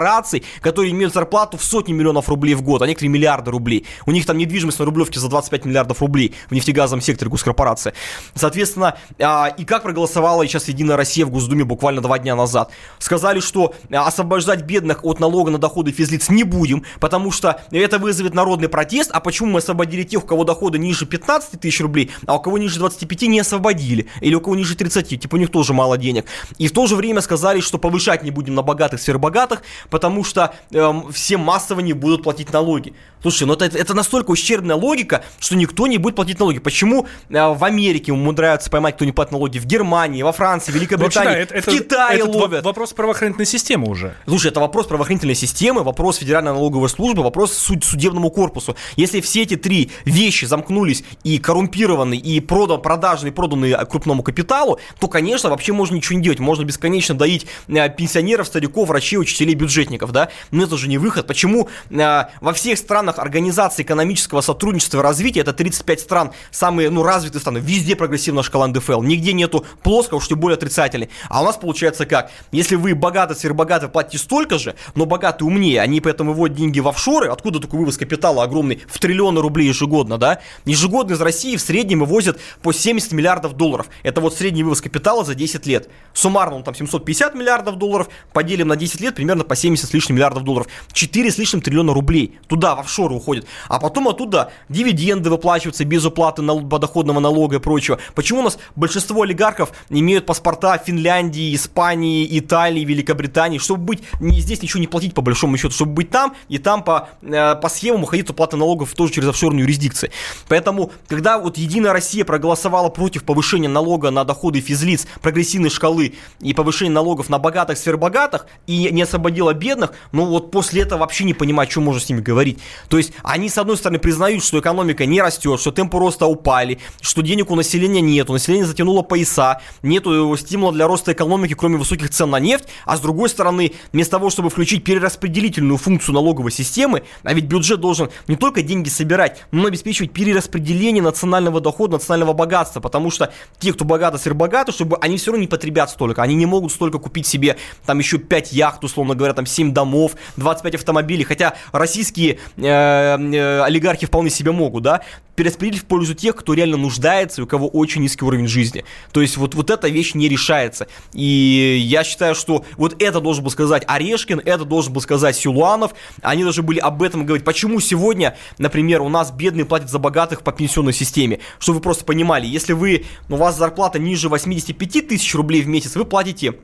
госкорпораций, 0.07 0.45
которые 0.61 0.92
имеют 0.92 1.12
зарплату 1.12 1.57
в 1.57 1.64
сотни 1.64 1.92
миллионов 1.92 2.29
рублей 2.29 2.55
в 2.55 2.62
год, 2.62 2.83
а 2.83 2.87
некоторые 2.87 3.11
миллиарды 3.11 3.51
рублей. 3.51 3.87
У 4.07 4.12
них 4.12 4.25
там 4.27 4.38
недвижимость 4.38 4.79
на 4.79 4.85
Рублевке 4.85 5.21
за 5.21 5.29
25 5.29 5.64
миллиардов 5.64 6.01
рублей 6.01 6.35
в 6.49 6.55
нефтегазовом 6.55 7.01
секторе 7.01 7.31
госкорпорации. 7.31 7.92
Соответственно, 8.35 8.97
а, 9.19 9.49
и 9.49 9.64
как 9.64 9.83
проголосовала 9.83 10.47
сейчас 10.47 10.69
Единая 10.69 10.97
Россия 10.97 11.27
в 11.27 11.31
Госдуме 11.31 11.64
буквально 11.64 12.01
два 12.01 12.19
дня 12.19 12.37
назад. 12.37 12.71
Сказали, 12.99 13.40
что 13.40 13.75
а, 13.90 14.07
освобождать 14.07 14.62
бедных 14.62 15.05
от 15.05 15.21
налога 15.21 15.51
на 15.51 15.59
доходы 15.59 15.92
физлиц 15.92 16.29
не 16.29 16.45
будем, 16.45 16.85
потому 17.01 17.33
что 17.33 17.61
это 17.71 17.99
вызовет 17.99 18.35
народный 18.35 18.69
протест. 18.69 19.11
А 19.12 19.21
почему 19.21 19.51
мы 19.51 19.59
освободили 19.59 20.03
тех, 20.03 20.25
у 20.25 20.27
кого 20.27 20.45
доходы 20.45 20.79
ниже 20.79 21.07
15 21.07 21.61
тысяч 21.61 21.81
рублей, 21.81 22.11
а 22.27 22.37
у 22.37 22.40
кого 22.40 22.59
ниже 22.59 22.79
25 22.79 23.23
не 23.23 23.40
освободили? 23.40 24.07
Или 24.21 24.35
у 24.35 24.40
кого 24.40 24.57
ниже 24.57 24.77
30, 24.77 25.21
типа 25.21 25.35
у 25.35 25.38
них 25.38 25.51
тоже 25.51 25.73
мало 25.73 25.99
денег. 25.99 26.27
И 26.59 26.69
в 26.69 26.73
то 26.73 26.87
же 26.87 26.97
время 26.97 27.21
сказали, 27.21 27.61
что 27.61 27.79
повышать 27.79 28.23
не 28.23 28.31
будем 28.31 28.55
на 28.55 28.62
богатых, 28.62 29.01
сверхбогатых, 29.01 29.62
потому 29.97 30.25
что 30.25 30.55
э, 30.73 30.93
все 31.11 31.39
массово 31.39 31.81
не 31.81 31.95
будут 31.95 32.23
платить 32.23 32.53
налоги. 32.53 32.93
Слушай, 33.23 33.45
ну 33.45 33.55
это, 33.55 33.65
это 33.65 33.95
настолько 33.95 34.31
ущербная 34.31 34.77
логика, 34.77 35.25
что 35.39 35.57
никто 35.57 35.87
не 35.87 35.97
будет 35.97 36.17
платить 36.17 36.39
налоги. 36.39 36.59
Почему 36.59 37.07
э, 37.31 37.49
в 37.55 37.65
Америке 37.65 38.13
умудряются 38.13 38.69
поймать, 38.69 38.97
кто 38.97 39.07
не 39.07 39.13
платит 39.13 39.33
налоги, 39.33 39.59
в 39.59 39.65
Германии, 39.65 40.23
во 40.23 40.33
Франции, 40.33 40.71
Великобритании, 40.71 41.33
да, 41.33 41.57
это, 41.57 41.71
в 41.71 41.75
Китае 41.75 42.19
это 42.19 42.31
ловят? 42.31 42.63
вопрос 42.63 42.93
правоохранительной 42.93 43.47
системы 43.47 43.89
уже. 43.89 44.15
Слушай, 44.29 44.49
это 44.49 44.61
вопрос 44.61 44.87
правоохранительной 44.87 45.35
системы, 45.35 45.83
вопрос 45.83 46.19
Федеральной 46.19 46.53
налоговой 46.53 46.91
службы, 46.91 47.23
вопрос 47.23 47.55
суд, 47.55 47.85
судебному 47.85 48.31
корпусу. 48.31 48.77
Если 48.97 49.23
все 49.23 49.45
эти 49.45 49.57
три 49.57 49.91
вещи 50.05 50.45
замкнулись 50.45 51.03
и 51.25 51.39
коррумпированы, 51.39 52.19
и 52.19 52.41
продан, 52.41 52.83
продажны, 52.83 53.29
и 53.29 53.31
проданы 53.31 53.75
крупному 53.87 54.23
капиталу, 54.23 54.79
то, 55.01 55.09
конечно, 55.09 55.49
вообще 55.49 55.73
можно 55.73 55.95
ничего 55.95 56.19
не 56.19 56.23
делать. 56.23 56.39
Можно 56.39 56.65
бесконечно 56.65 57.15
доить 57.15 57.47
э, 57.69 57.89
пенсионеров, 57.89 58.47
стариков, 58.47 58.89
врачей, 58.89 59.17
учителей, 59.17 59.55
бюджетников, 59.87 60.12
да? 60.12 60.29
Но 60.51 60.64
это 60.64 60.77
же 60.77 60.88
не 60.88 60.99
выход. 60.99 61.27
Почему 61.27 61.68
э, 61.90 62.25
во 62.40 62.53
всех 62.53 62.79
странах 62.79 63.18
Организации 63.18 63.83
экономического 63.83 64.40
сотрудничества 64.40 65.01
и 65.01 65.03
развития, 65.03 65.40
это 65.40 65.53
35 65.53 66.01
стран, 66.01 66.33
самые, 66.51 66.90
ну, 66.90 67.03
развитые 67.03 67.40
страны, 67.40 67.59
везде 67.59 67.96
прогрессивная 67.96 68.42
шкала 68.42 68.66
НДФЛ, 68.68 69.03
нигде 69.03 69.33
нету 69.33 69.64
плоского, 69.83 70.20
что 70.20 70.37
более 70.37 70.57
отрицательной. 70.57 71.09
А 71.29 71.42
у 71.42 71.44
нас 71.44 71.57
получается 71.57 72.07
как? 72.07 72.31
Если 72.53 72.77
вы 72.77 72.94
богаты, 72.94 73.35
сверхбогаты, 73.35 73.88
платите 73.88 74.18
столько 74.18 74.59
же, 74.59 74.75
но 74.94 75.07
богатые 75.07 75.49
умнее, 75.49 75.81
они 75.81 76.01
поэтому 76.01 76.33
выводят 76.33 76.57
деньги 76.57 76.81
в 76.81 76.88
офшоры, 76.88 77.29
откуда 77.29 77.61
такой 77.61 77.81
вывоз 77.81 77.96
капитала 77.96 78.42
огромный, 78.42 78.83
в 78.88 78.99
триллионы 78.99 79.40
рублей 79.40 79.68
ежегодно, 79.68 80.18
да? 80.18 80.40
Ежегодно 80.64 81.14
из 81.14 81.20
России 81.20 81.57
в 81.57 81.61
среднем 81.61 82.01
вывозят 82.01 82.38
по 82.62 82.72
70 82.72 83.12
миллиардов 83.12 83.55
долларов. 83.55 83.87
Это 84.03 84.20
вот 84.20 84.35
средний 84.35 84.62
вывоз 84.62 84.81
капитала 84.81 85.25
за 85.25 85.35
10 85.35 85.66
лет. 85.66 85.88
Суммарно 86.12 86.57
он 86.57 86.64
там 86.64 86.75
750 86.75 87.35
миллиардов 87.35 87.77
долларов, 87.77 88.09
поделим 88.33 88.68
на 88.68 88.77
10 88.77 89.01
лет 89.01 89.14
примерно 89.14 89.44
по 89.44 89.57
70 89.57 89.76
с 89.85 89.93
лишним 89.93 90.17
миллиардов 90.17 90.45
долларов. 90.45 90.69
4 90.93 91.31
с 91.31 91.39
лишним 91.39 91.61
триллиона 91.61 91.93
рублей 91.93 92.39
туда, 92.47 92.75
в 92.75 92.81
офшоры 92.81 93.15
уходит. 93.15 93.47
А 93.69 93.79
потом 93.79 94.09
оттуда 94.09 94.53
дивиденды 94.69 95.31
выплачиваются 95.31 95.85
без 95.85 96.05
уплаты 96.05 96.43
подоходного 96.43 97.21
налога 97.21 97.57
и 97.57 97.59
прочего. 97.59 97.99
Почему 98.15 98.41
у 98.41 98.43
нас 98.43 98.59
большинство 98.77 99.23
олигархов 99.23 99.73
имеют 99.91 100.27
паспорта 100.27 100.79
Финляндии, 100.79 101.55
Испании, 101.55 102.27
Италии, 102.39 102.85
Великобритании, 102.85 103.59
чтобы 103.59 103.85
быть 103.85 104.03
не, 104.21 104.41
здесь 104.41 104.62
ничего 104.62 104.81
не 104.81 104.87
платить 104.87 105.15
по 105.15 105.23
большому 105.23 105.57
счету, 105.57 105.75
чтобы 105.75 105.93
быть 105.93 106.11
там 106.11 106.35
и 106.49 106.59
там 106.59 106.83
по, 106.83 107.09
э, 107.23 107.57
по 107.57 107.69
схемам 107.69 108.05
уходить 108.05 108.31
уплата 108.31 108.57
налогов 108.57 108.95
тоже 108.95 109.12
через 109.12 109.29
офшорные 109.29 109.62
юрисдикции. 109.62 110.11
Поэтому, 110.49 110.93
когда 111.09 111.39
вот 111.39 111.59
Единая 111.59 111.93
Россия 111.93 112.25
проголосовала 112.25 112.89
против 112.89 113.25
повышения 113.25 113.69
налога 113.69 114.11
на 114.11 114.25
доходы 114.25 114.61
физлиц, 114.61 115.07
прогрессивной 115.23 115.71
шкалы 115.71 116.15
и 116.41 116.55
повышения 116.55 116.91
налогов 116.91 117.29
на 117.29 117.39
богатых, 117.39 117.79
сверхбогатых 117.79 118.47
и 118.67 118.89
не 118.93 119.03
освободила 119.03 119.53
бедных, 119.53 119.66
ну 119.75 120.27
вот 120.27 120.51
после 120.51 120.83
этого 120.83 121.01
вообще 121.01 121.25
не 121.25 121.35
понимаю, 121.35 121.71
что 121.71 121.81
можно 121.81 122.01
с 122.01 122.09
ними 122.09 122.21
говорить. 122.21 122.59
То 122.89 122.99
есть 122.99 123.13
они, 123.23 123.49
с 123.49 123.59
одной 123.59 123.77
стороны, 123.77 123.99
признают, 123.99 124.45
что 124.45 124.59
экономика 124.61 125.07
не 125.07 125.21
растет, 125.21 125.61
что 125.61 125.71
темпы 125.71 125.99
роста 125.99 126.27
упали, 126.27 126.79
что 127.01 127.23
денег 127.23 127.51
у 127.51 127.57
населения 127.57 128.01
нету, 128.01 128.33
население 128.33 128.67
затянуло 128.67 129.03
пояса, 129.03 129.61
нету 129.83 130.37
стимула 130.37 130.73
для 130.73 130.87
роста 130.87 131.13
экономики, 131.13 131.55
кроме 131.55 131.79
высоких 131.79 132.11
цен 132.11 132.31
на 132.31 132.41
нефть, 132.41 132.67
а 132.85 132.97
с 132.97 133.01
другой 133.01 133.29
стороны, 133.29 133.73
вместо 133.93 134.13
того, 134.13 134.31
чтобы 134.31 134.51
включить 134.51 134.85
перераспределительную 134.85 135.79
функцию 135.79 136.15
налоговой 136.15 136.53
системы, 136.53 137.05
а 137.23 137.33
ведь 137.33 137.47
бюджет 137.47 137.81
должен 137.81 138.11
не 138.29 138.37
только 138.37 138.63
деньги 138.63 138.89
собирать, 138.89 139.45
но 139.51 139.65
и 139.65 139.69
обеспечивать 139.69 140.13
перераспределение 140.13 141.03
национального 141.03 141.61
дохода, 141.61 141.95
национального 141.95 142.33
богатства, 142.33 142.81
потому 142.81 143.11
что 143.11 143.33
те, 143.59 143.73
кто 143.73 143.85
богаты, 143.85 144.19
сверхбогаты, 144.19 144.73
чтобы 144.73 144.97
они 145.01 145.17
все 145.17 145.31
равно 145.31 145.43
не 145.43 145.49
потребят 145.49 145.91
столько, 145.91 146.23
они 146.23 146.35
не 146.35 146.47
могут 146.47 146.73
столько 146.73 146.99
купить 146.99 147.27
себе 147.27 147.57
там 147.85 147.99
еще 147.99 148.19
5 148.19 148.53
яхт, 148.53 148.85
условно 148.85 149.15
говоря, 149.15 149.35
там 149.35 149.46
7 149.47 149.73
домов, 149.73 150.13
25 150.37 150.77
автомобилей, 150.77 151.25
хотя 151.25 151.55
российские 151.73 152.39
э, 152.57 152.63
э, 152.63 153.61
олигархи 153.63 154.07
вполне 154.07 154.31
себе 154.31 154.53
могут, 154.53 154.83
да, 154.83 155.03
перераспределить 155.37 155.83
в 155.83 155.85
пользу 155.85 156.15
тех, 156.15 156.35
кто 156.35 156.55
реально 156.55 156.79
нуждается 156.79 157.41
и 157.41 157.45
у 157.45 157.47
кого 157.47 157.69
очень 157.69 158.03
низкий 158.03 158.25
уровень 158.25 158.49
жизни. 158.49 158.85
То 159.13 159.21
есть 159.21 159.37
вот, 159.37 159.55
вот 159.55 159.71
эта 159.71 159.89
вещь 159.89 160.15
не 160.15 160.29
решается. 160.29 160.89
И 161.13 161.79
я 161.85 162.03
считаю, 162.03 162.35
что 162.35 162.65
вот 162.77 163.01
это 163.01 163.21
должен 163.21 163.45
был 163.45 163.51
сказать 163.51 163.85
Орешкин, 163.87 164.41
это 164.45 164.65
должен 164.65 164.93
был 164.93 165.01
сказать 165.01 165.37
Силуанов. 165.37 165.95
Они 166.23 166.43
должны 166.43 166.63
были 166.63 166.79
об 166.79 167.03
этом 167.03 167.25
говорить. 167.25 167.45
Почему 167.45 167.79
сегодня, 167.81 168.37
например, 168.59 169.03
у 169.03 169.09
нас 169.09 169.31
бедные 169.31 169.67
платят 169.67 169.91
за 169.91 169.99
богатых 169.99 170.43
по 170.43 170.53
пенсионной 170.53 170.95
системе? 170.95 171.41
Чтобы 171.59 171.77
вы 171.77 171.83
просто 171.83 172.05
понимали, 172.05 172.47
если 172.47 172.73
вы, 172.73 173.05
у 173.29 173.37
вас 173.37 173.57
зарплата 173.57 173.99
ниже 173.99 174.29
85 174.29 175.09
тысяч 175.09 175.35
рублей 175.35 175.63
в 175.63 175.69
месяц, 175.69 175.95
вы 175.95 176.05
платите 176.05 176.55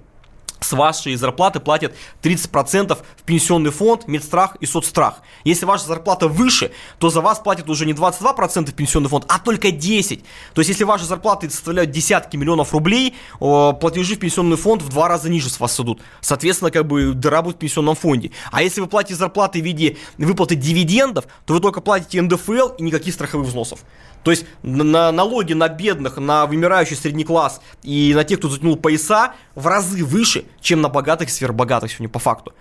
с 0.62 0.72
вашей 0.72 1.14
зарплаты 1.16 1.61
платят 1.61 1.94
30% 2.22 2.96
в 3.16 3.22
пенсионный 3.25 3.70
фонд, 3.70 4.09
медстрах 4.09 4.57
и 4.61 4.66
соцстрах. 4.66 5.22
Если 5.44 5.64
ваша 5.64 5.87
зарплата 5.87 6.29
выше, 6.29 6.72
то 6.98 7.11
за 7.11 7.20
вас 7.20 7.38
платят 7.40 7.68
уже 7.68 7.87
не 7.87 7.92
22% 7.92 8.70
в 8.70 8.75
пенсионный 8.75 9.09
фонд, 9.09 9.25
а 9.29 9.38
только 9.38 9.68
10%. 9.68 10.22
То 10.55 10.61
есть, 10.61 10.68
если 10.70 10.85
ваши 10.85 11.05
зарплаты 11.05 11.51
составляют 11.51 11.90
десятки 11.90 12.37
миллионов 12.37 12.72
рублей, 12.72 13.14
платежи 13.38 14.16
в 14.16 14.18
пенсионный 14.18 14.57
фонд 14.57 14.83
в 14.83 14.88
два 14.88 15.09
раза 15.09 15.29
ниже 15.29 15.51
с 15.51 15.61
вас 15.61 15.79
идут. 15.81 16.01
Соответственно, 16.20 16.70
как 16.70 16.87
бы 16.87 17.12
дыра 17.12 17.42
будет 17.42 17.57
в 17.57 17.59
пенсионном 17.59 17.96
фонде. 17.96 18.31
А 18.51 18.62
если 18.62 18.81
вы 18.81 18.87
платите 18.87 19.16
зарплаты 19.16 19.61
в 19.61 19.64
виде 19.64 19.96
выплаты 20.18 20.55
дивидендов, 20.55 21.27
то 21.44 21.55
вы 21.55 21.61
только 21.61 21.81
платите 21.81 22.22
НДФЛ 22.22 22.75
и 22.79 22.83
никаких 22.83 23.14
страховых 23.14 23.48
взносов. 23.48 23.81
То 24.22 24.30
есть 24.30 24.44
на 24.62 25.11
налоги 25.11 25.52
на 25.52 25.68
бедных, 25.68 26.16
на 26.16 26.46
вымирающий 26.46 26.96
средний 26.96 27.24
класс 27.24 27.61
и 27.82 28.12
на 28.14 28.24
тех, 28.24 28.38
кто 28.38 28.48
затянул 28.48 28.76
пояса, 28.76 29.32
в 29.54 29.66
разы 29.66 30.04
выше, 30.04 30.44
чем 30.61 30.80
на 30.80 30.88
богатых 30.88 31.28
и 31.28 31.32
сверхбогатых 31.32 31.90
сегодня 31.90 32.08
по 32.08 32.18
факту. 32.18 32.52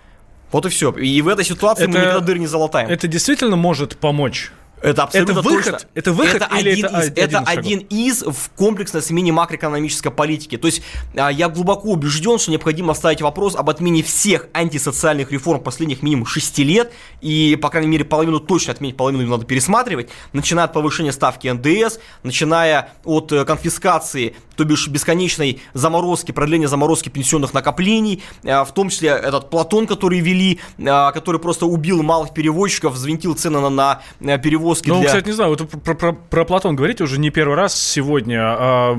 Вот 0.52 0.66
и 0.66 0.70
все. 0.70 0.92
И 0.92 1.22
в 1.22 1.28
этой 1.28 1.46
ситуации 1.46 1.84
Это- 1.84 1.92
мы 1.92 2.00
никогда 2.00 2.20
дыр 2.20 2.38
не 2.38 2.48
залатаем. 2.48 2.90
Это 2.90 3.08
действительно 3.08 3.56
может 3.56 3.98
помочь? 3.98 4.52
Это 4.82 5.04
абсолютно 5.04 5.32
Это 5.32 5.42
выход? 5.42 5.72
точно. 5.72 5.88
Это 5.94 6.14
выход 6.14 6.48
или 6.60 6.70
один 6.70 6.86
это 6.86 7.00
из, 7.00 7.08
один 7.08 7.24
это 7.24 7.40
один 7.40 7.80
из 7.90 8.24
в 8.24 8.50
комплексной 8.56 9.02
смене 9.02 9.32
макроэкономической 9.32 10.12
политики. 10.12 10.58
То 10.58 10.68
есть 10.68 10.82
а, 11.16 11.32
я 11.32 11.50
глубоко 11.50 11.90
убежден, 11.90 12.40
что 12.40 12.52
необходимо 12.52 12.94
ставить 12.94 13.22
вопрос 13.22 13.56
об 13.56 13.70
отмене 13.70 14.04
всех 14.04 14.48
антисоциальных 14.54 15.32
реформ 15.32 15.62
последних 15.62 16.02
минимум 16.02 16.26
6 16.26 16.58
лет. 16.60 16.92
И, 17.22 17.58
по 17.62 17.70
крайней 17.70 17.90
мере, 17.90 18.06
половину 18.06 18.40
точно 18.40 18.74
отменить, 18.74 18.98
половину 18.98 19.28
надо 19.28 19.46
пересматривать. 19.46 20.10
Начиная 20.34 20.66
от 20.66 20.74
повышения 20.74 21.12
ставки 21.12 21.48
НДС, 21.48 22.00
начиная 22.24 22.94
от 23.04 23.32
э, 23.32 23.46
конфискации, 23.46 24.36
то 24.56 24.66
бишь 24.66 24.88
бесконечной 24.88 25.62
заморозки, 25.74 26.32
продления 26.32 26.68
заморозки 26.68 27.10
пенсионных 27.10 27.54
накоплений, 27.54 28.22
э, 28.44 28.64
в 28.64 28.72
том 28.74 28.90
числе 28.90 29.10
этот 29.10 29.50
Платон, 29.50 29.88
который 29.88 30.20
вели, 30.20 30.60
э, 30.78 31.12
который 31.14 31.40
просто 31.40 31.66
убил 31.66 32.04
малых 32.04 32.34
перевозчиков, 32.34 32.94
взвинтил 32.94 33.36
цены 33.36 33.60
на, 33.60 33.70
на 33.70 34.02
э, 34.20 34.38
перевозки 34.80 34.90
Ну, 34.90 35.00
для... 35.00 35.08
кстати, 35.08 35.26
не 35.28 35.34
знаю, 35.34 35.50
вот 35.50 35.70
про, 35.84 35.96
про- 35.96 36.14
про 36.14 36.46
Платон 36.46 36.76
говорите 36.76 37.04
уже 37.04 37.20
не 37.20 37.30
первый 37.30 37.56
раз 37.56 37.76
сегодня. 37.76 38.40
А, 38.44 38.98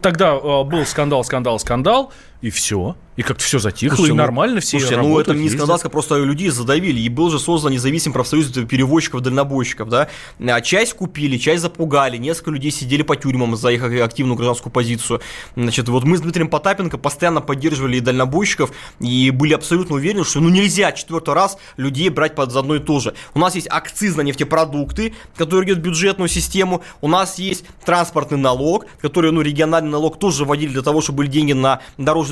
тогда 0.00 0.32
а, 0.32 0.64
был 0.64 0.84
скандал, 0.86 1.24
скандал, 1.24 1.58
скандал, 1.58 2.12
и 2.44 2.50
все. 2.50 2.94
И 3.16 3.22
как-то 3.22 3.44
все 3.44 3.58
затихло, 3.60 3.96
Слушайте, 3.96 4.14
и 4.14 4.16
ну, 4.16 4.22
нормально 4.22 4.60
все 4.60 4.78
Слушайте, 4.80 5.00
ну 5.00 5.18
это 5.20 5.34
не 5.34 5.44
ездят. 5.44 5.66
скандал, 5.66 5.90
просто 5.90 6.18
людей 6.18 6.50
задавили. 6.50 7.00
И 7.00 7.08
был 7.08 7.30
же 7.30 7.38
создан 7.38 7.72
независимый 7.72 8.12
профсоюз 8.12 8.48
перевозчиков, 8.48 9.20
дальнобойщиков, 9.20 9.88
да. 9.88 10.08
А 10.40 10.60
Часть 10.60 10.94
купили, 10.94 11.38
часть 11.38 11.62
запугали, 11.62 12.16
несколько 12.16 12.50
людей 12.50 12.72
сидели 12.72 13.02
по 13.02 13.14
тюрьмам 13.16 13.56
за 13.56 13.70
их 13.70 13.84
активную 13.84 14.36
гражданскую 14.36 14.72
позицию. 14.72 15.20
Значит, 15.54 15.88
вот 15.88 16.04
мы 16.04 16.18
с 16.18 16.22
Дмитрием 16.22 16.48
Потапенко 16.48 16.98
постоянно 16.98 17.40
поддерживали 17.40 17.98
и 17.98 18.00
дальнобойщиков 18.00 18.72
и 18.98 19.30
были 19.30 19.54
абсолютно 19.54 19.94
уверены, 19.94 20.24
что 20.24 20.40
ну 20.40 20.48
нельзя 20.48 20.90
четвертый 20.92 21.34
раз 21.34 21.56
людей 21.76 22.08
брать 22.08 22.34
под 22.34 22.54
одно 22.54 22.74
и 22.74 22.80
то 22.80 22.98
же. 22.98 23.14
У 23.32 23.38
нас 23.38 23.54
есть 23.54 23.68
акциз 23.70 24.16
на 24.16 24.22
нефтепродукты, 24.22 25.14
который 25.36 25.66
идет 25.66 25.78
в 25.78 25.82
бюджетную 25.82 26.28
систему, 26.28 26.82
у 27.00 27.08
нас 27.08 27.38
есть 27.38 27.64
транспортный 27.86 28.38
налог, 28.38 28.86
который, 29.00 29.30
ну, 29.30 29.40
региональный 29.40 29.90
налог 29.90 30.18
тоже 30.18 30.44
вводили 30.44 30.72
для 30.72 30.82
того, 30.82 31.00
чтобы 31.00 31.18
были 31.18 31.28
деньги 31.28 31.52
на 31.52 31.80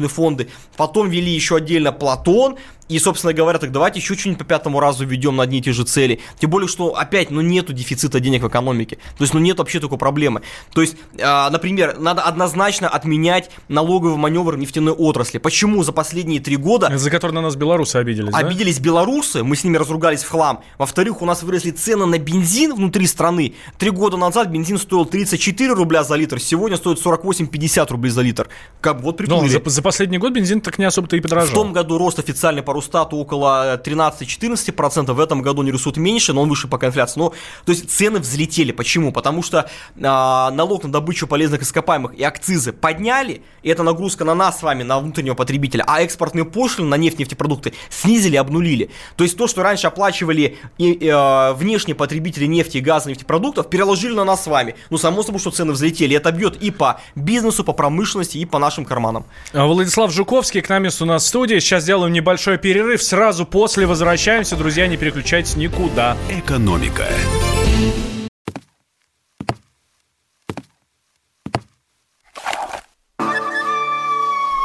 дорожные 0.03 0.09
фонды. 0.09 0.49
Потом 0.77 1.09
ввели 1.09 1.31
еще 1.33 1.57
отдельно 1.57 1.93
Платон, 1.93 2.57
и, 2.93 2.99
собственно 2.99 3.33
говоря, 3.33 3.59
так 3.59 3.73
давайте 3.73 4.01
еще 4.01 4.15
что-нибудь 4.15 4.39
по 4.39 4.45
пятому 4.45 4.81
разу 4.81 5.05
введем 5.07 5.37
на 5.37 5.45
одни 5.45 5.59
и 5.59 5.63
те 5.63 5.73
же 5.73 5.85
цели. 5.85 6.21
Тем 6.39 6.51
более, 6.51 6.69
что 6.69 6.97
опять, 6.97 7.31
ну, 7.31 7.41
нету 7.41 7.73
дефицита 7.73 8.21
денег 8.21 8.43
в 8.43 8.49
экономике. 8.49 8.97
То 9.19 9.25
есть, 9.25 9.35
ну, 9.35 9.41
нет 9.41 9.59
вообще 9.59 9.81
такой 9.81 9.99
проблемы. 9.99 10.43
То 10.73 10.81
есть, 10.83 10.97
а, 11.21 11.51
например, 11.51 11.99
надо 11.99 12.23
однозначно 12.23 12.89
отменять 12.89 13.51
налоговый 13.69 14.17
маневр 14.17 14.57
нефтяной 14.57 14.93
отрасли. 14.93 15.39
Почему 15.39 15.83
за 15.83 15.93
последние 15.93 16.41
три 16.41 16.57
года 16.57 16.91
За 16.97 17.11
который 17.11 17.33
на 17.33 17.41
нас 17.41 17.57
белорусы 17.57 17.97
обиделись, 17.97 18.33
да? 18.33 18.39
Обиделись 18.39 18.79
белорусы, 18.81 19.43
мы 19.43 19.57
с 19.57 19.65
ними 19.65 19.77
разругались 19.77 20.23
в 20.23 20.29
хлам. 20.31 20.61
Во-вторых, 20.79 21.23
у 21.23 21.27
нас 21.27 21.43
выросли 21.43 21.71
цены 21.71 22.07
на 22.07 22.19
бензин 22.19 22.75
внутри 22.75 23.07
страны. 23.07 23.55
Три 23.79 23.91
года 23.91 24.17
назад 24.17 24.49
бензин 24.49 24.79
стоил 24.79 25.05
34 25.07 25.73
рубля 25.73 26.05
за 26.05 26.17
литр, 26.17 26.41
сегодня 26.41 26.77
стоит 26.77 26.99
48-50 27.05 27.91
рублей 27.91 28.11
за 28.11 28.23
литр. 28.23 28.49
Как 28.81 29.01
вот 29.01 29.21
Ну, 29.21 29.27
приплыли. 29.27 29.49
за, 29.49 29.61
за 29.71 29.83
последний 29.83 30.19
год 30.19 30.33
бензин 30.33 30.61
так 30.61 30.79
не 30.79 30.85
особо-то 30.85 31.17
и 31.17 31.21
подорожал. 31.21 31.51
В 31.51 31.55
том 31.55 31.73
году 31.73 31.99
рост 31.99 32.19
официальный 32.19 32.63
по 32.63 32.73
Росстату 32.83 33.17
около 33.17 33.77
13-14%, 33.77 35.13
в 35.13 35.21
этом 35.21 35.41
году 35.41 35.63
они 35.63 35.71
растут 35.71 35.97
меньше, 35.97 36.33
но 36.33 36.43
он 36.43 36.49
выше 36.49 36.67
пока 36.69 36.89
инфляции. 36.89 37.21
Но, 37.21 37.33
то 37.65 37.73
есть 37.73 37.91
цены 37.91 38.19
взлетели. 38.19 38.73
Почему? 38.73 39.13
Потому 39.13 39.43
что 39.43 39.71
а, 40.03 40.51
налог 40.51 40.83
на 40.83 40.91
добычу 40.93 41.27
полезных 41.27 41.63
ископаемых 41.63 42.15
и 42.15 42.25
акцизы 42.25 42.73
подняли, 42.73 43.43
и 43.63 43.71
это 43.71 43.83
нагрузка 43.83 44.25
на 44.25 44.35
нас 44.35 44.59
с 44.59 44.63
вами, 44.63 44.83
на 44.83 44.99
внутреннего 44.99 45.35
потребителя, 45.35 45.85
а 45.87 46.03
экспортные 46.03 46.45
пошлины 46.45 46.89
на 46.89 46.97
нефть, 46.97 47.21
нефтепродукты 47.21 47.73
снизили, 47.89 48.37
обнулили. 48.37 48.91
То 49.17 49.25
есть 49.25 49.37
то, 49.37 49.47
что 49.47 49.63
раньше 49.63 49.87
оплачивали 49.87 50.59
и, 50.79 50.91
и, 50.91 51.09
а, 51.09 51.55
внешние 51.55 51.95
потребители 51.95 52.47
нефти, 52.47 52.79
газа, 52.79 53.09
нефтепродуктов, 53.09 53.71
переложили 53.71 54.15
на 54.15 54.25
нас 54.25 54.43
с 54.43 54.47
вами. 54.49 54.75
Ну, 54.91 54.99
само 54.99 55.23
собой, 55.23 55.41
что 55.41 55.51
цены 55.51 55.73
взлетели. 55.73 56.17
Это 56.17 56.33
бьет 56.33 56.61
и 56.61 56.71
по 56.71 57.01
бизнесу, 57.15 57.63
по 57.63 57.73
промышленности, 57.73 58.39
и 58.39 58.45
по 58.45 58.59
нашим 58.59 58.85
карманам. 58.85 59.25
А, 59.53 59.67
Владислав 59.67 60.13
Жуковский 60.13 60.61
к 60.61 60.69
нам 60.69 60.83
у 60.83 61.05
нас 61.05 61.23
в 61.23 61.27
студии. 61.27 61.61
Сейчас 61.61 61.85
сделаем 61.85 62.13
небольшой 62.13 62.59
перерыв. 62.59 62.72
Сразу 63.03 63.47
после 63.47 63.87
возвращаемся. 63.87 64.57
Друзья, 64.57 64.87
не 64.87 64.97
переключайтесь 64.97 65.57
никуда. 65.57 66.17
Экономика. 66.31 67.07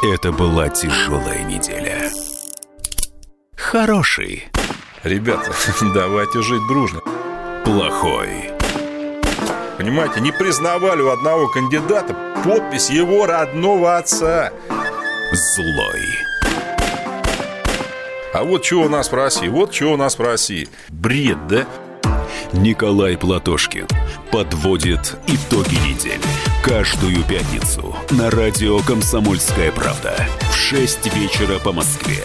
Это 0.04 0.32
была 0.32 0.70
тяжелая 0.70 1.44
неделя. 1.44 2.10
Хороший, 3.56 4.48
Ребята, 5.04 5.52
давайте 5.94 6.42
жить 6.42 6.66
дружно. 6.68 7.02
плохой, 7.66 8.52
Понимаете, 9.78 10.22
не 10.22 10.32
признавали 10.32 11.02
у 11.02 11.10
одного 11.12 11.48
кандидата 11.50 12.16
подпись 12.44 12.90
его 12.90 13.26
родного 13.28 13.98
отца. 13.98 14.52
злой. 15.56 16.02
А 18.38 18.44
вот 18.44 18.64
что 18.64 18.84
у 18.84 18.88
нас 18.88 19.12
в 19.12 19.16
России, 19.16 19.48
вот 19.48 19.74
что 19.74 19.94
у 19.94 19.98
нас 19.98 20.20
в 20.20 20.22
России. 20.22 20.70
Бред, 20.90 21.48
да? 21.48 21.66
Николай 22.54 23.18
Платошкин 23.18 23.88
подводит 24.32 25.16
итоги 25.26 25.74
недели. 25.78 26.22
Каждую 26.64 27.24
пятницу 27.24 27.96
на 28.12 28.30
радио 28.30 28.78
«Комсомольская 28.78 29.72
правда» 29.72 30.16
в 30.52 30.56
6 30.56 31.16
вечера 31.16 31.58
по 31.58 31.72
Москве. 31.72 32.24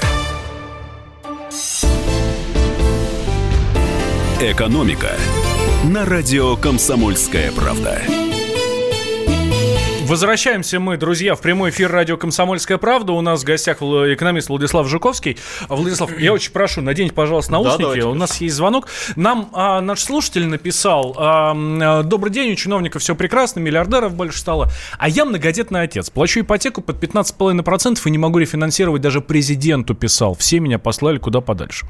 «Экономика» 4.39 5.13
на 5.85 6.05
радио 6.05 6.57
«Комсомольская 6.57 7.51
правда». 7.53 8.03
Возвращаемся 10.13 10.79
мы, 10.79 10.99
друзья, 10.99 11.35
в 11.35 11.41
прямой 11.41 11.71
эфир 11.71 11.91
радио 11.91 12.19
«Комсомольская 12.19 12.77
правда». 12.77 13.13
У 13.13 13.23
нас 13.23 13.41
в 13.41 13.45
гостях 13.47 13.79
экономист 13.79 14.51
Владислав 14.51 14.87
Жуковский. 14.87 15.39
А, 15.71 15.75
Владислав, 15.75 16.21
я 16.21 16.33
очень 16.35 16.53
прошу, 16.53 16.83
наденьте, 16.83 17.15
пожалуйста, 17.15 17.53
наушники. 17.53 17.81
давайте, 17.81 18.05
У 18.05 18.13
нас 18.13 18.39
есть 18.43 18.55
звонок. 18.55 18.89
Нам 19.17 19.49
а, 19.55 19.81
наш 19.81 20.01
слушатель 20.01 20.45
написал, 20.45 21.15
а, 21.17 21.57
а, 21.57 22.03
добрый 22.03 22.31
день, 22.31 22.53
у 22.53 22.57
чиновников 22.57 23.01
все 23.01 23.15
прекрасно, 23.15 23.61
миллиардеров 23.61 24.15
больше 24.15 24.39
стало. 24.39 24.69
А 24.99 25.09
я 25.09 25.25
многодетный 25.25 25.81
отец. 25.81 26.11
Плачу 26.11 26.41
ипотеку 26.41 26.83
под 26.83 27.03
15,5% 27.03 27.99
и 28.05 28.11
не 28.11 28.19
могу 28.19 28.37
рефинансировать, 28.37 29.01
даже 29.01 29.23
президенту 29.23 29.95
писал. 29.95 30.35
Все 30.35 30.61
меня 30.61 30.79
послали 30.79 31.17
куда 31.17 31.41
подальше. 31.41 31.87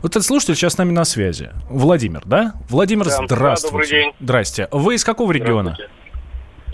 Вот 0.00 0.12
этот 0.12 0.24
слушатель 0.24 0.54
сейчас 0.54 0.74
с 0.74 0.78
нами 0.78 0.92
на 0.92 1.04
связи. 1.04 1.50
Владимир, 1.68 2.22
да? 2.24 2.54
Владимир, 2.68 3.06
Да, 3.06 3.20
здравствуйте. 3.26 3.72
добрый 3.72 3.88
день. 3.88 4.12
Здрасте. 4.20 4.68
Вы 4.70 4.94
из 4.94 5.02
какого 5.02 5.32
региона? 5.32 5.76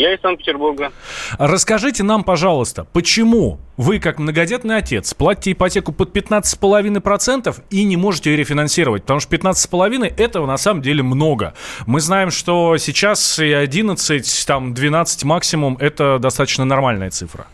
Я 0.01 0.14
из 0.14 0.20
Санкт-Петербурга. 0.22 0.92
Расскажите 1.38 2.03
нам, 2.03 2.24
пожалуйста, 2.24 2.86
почему 2.90 3.59
вы, 3.76 4.01
как 4.01 4.18
многодетный 4.18 4.78
отец, 4.78 5.12
платите 5.12 5.53
ипотеку 5.53 5.92
под 5.92 6.16
15,5% 6.16 7.55
и 7.68 7.84
не 7.84 7.98
можете 7.98 8.30
ее 8.30 8.38
рефинансировать? 8.38 9.03
Потому 9.03 9.20
что 9.20 9.36
15,5% 9.36 10.14
этого 10.16 10.46
на 10.46 10.57
самом 10.57 10.80
деле 10.80 11.03
много. 11.03 11.53
Мы 11.86 12.01
знаем, 12.01 12.30
что 12.30 12.78
сейчас 12.78 13.38
и 13.40 13.53
11, 13.53 14.46
там 14.46 14.72
12 14.72 15.24
максимум– 15.24 15.76
это 15.80 16.18
достаточно 16.18 16.64
нормальная 16.64 17.11
цифра. 17.11 17.44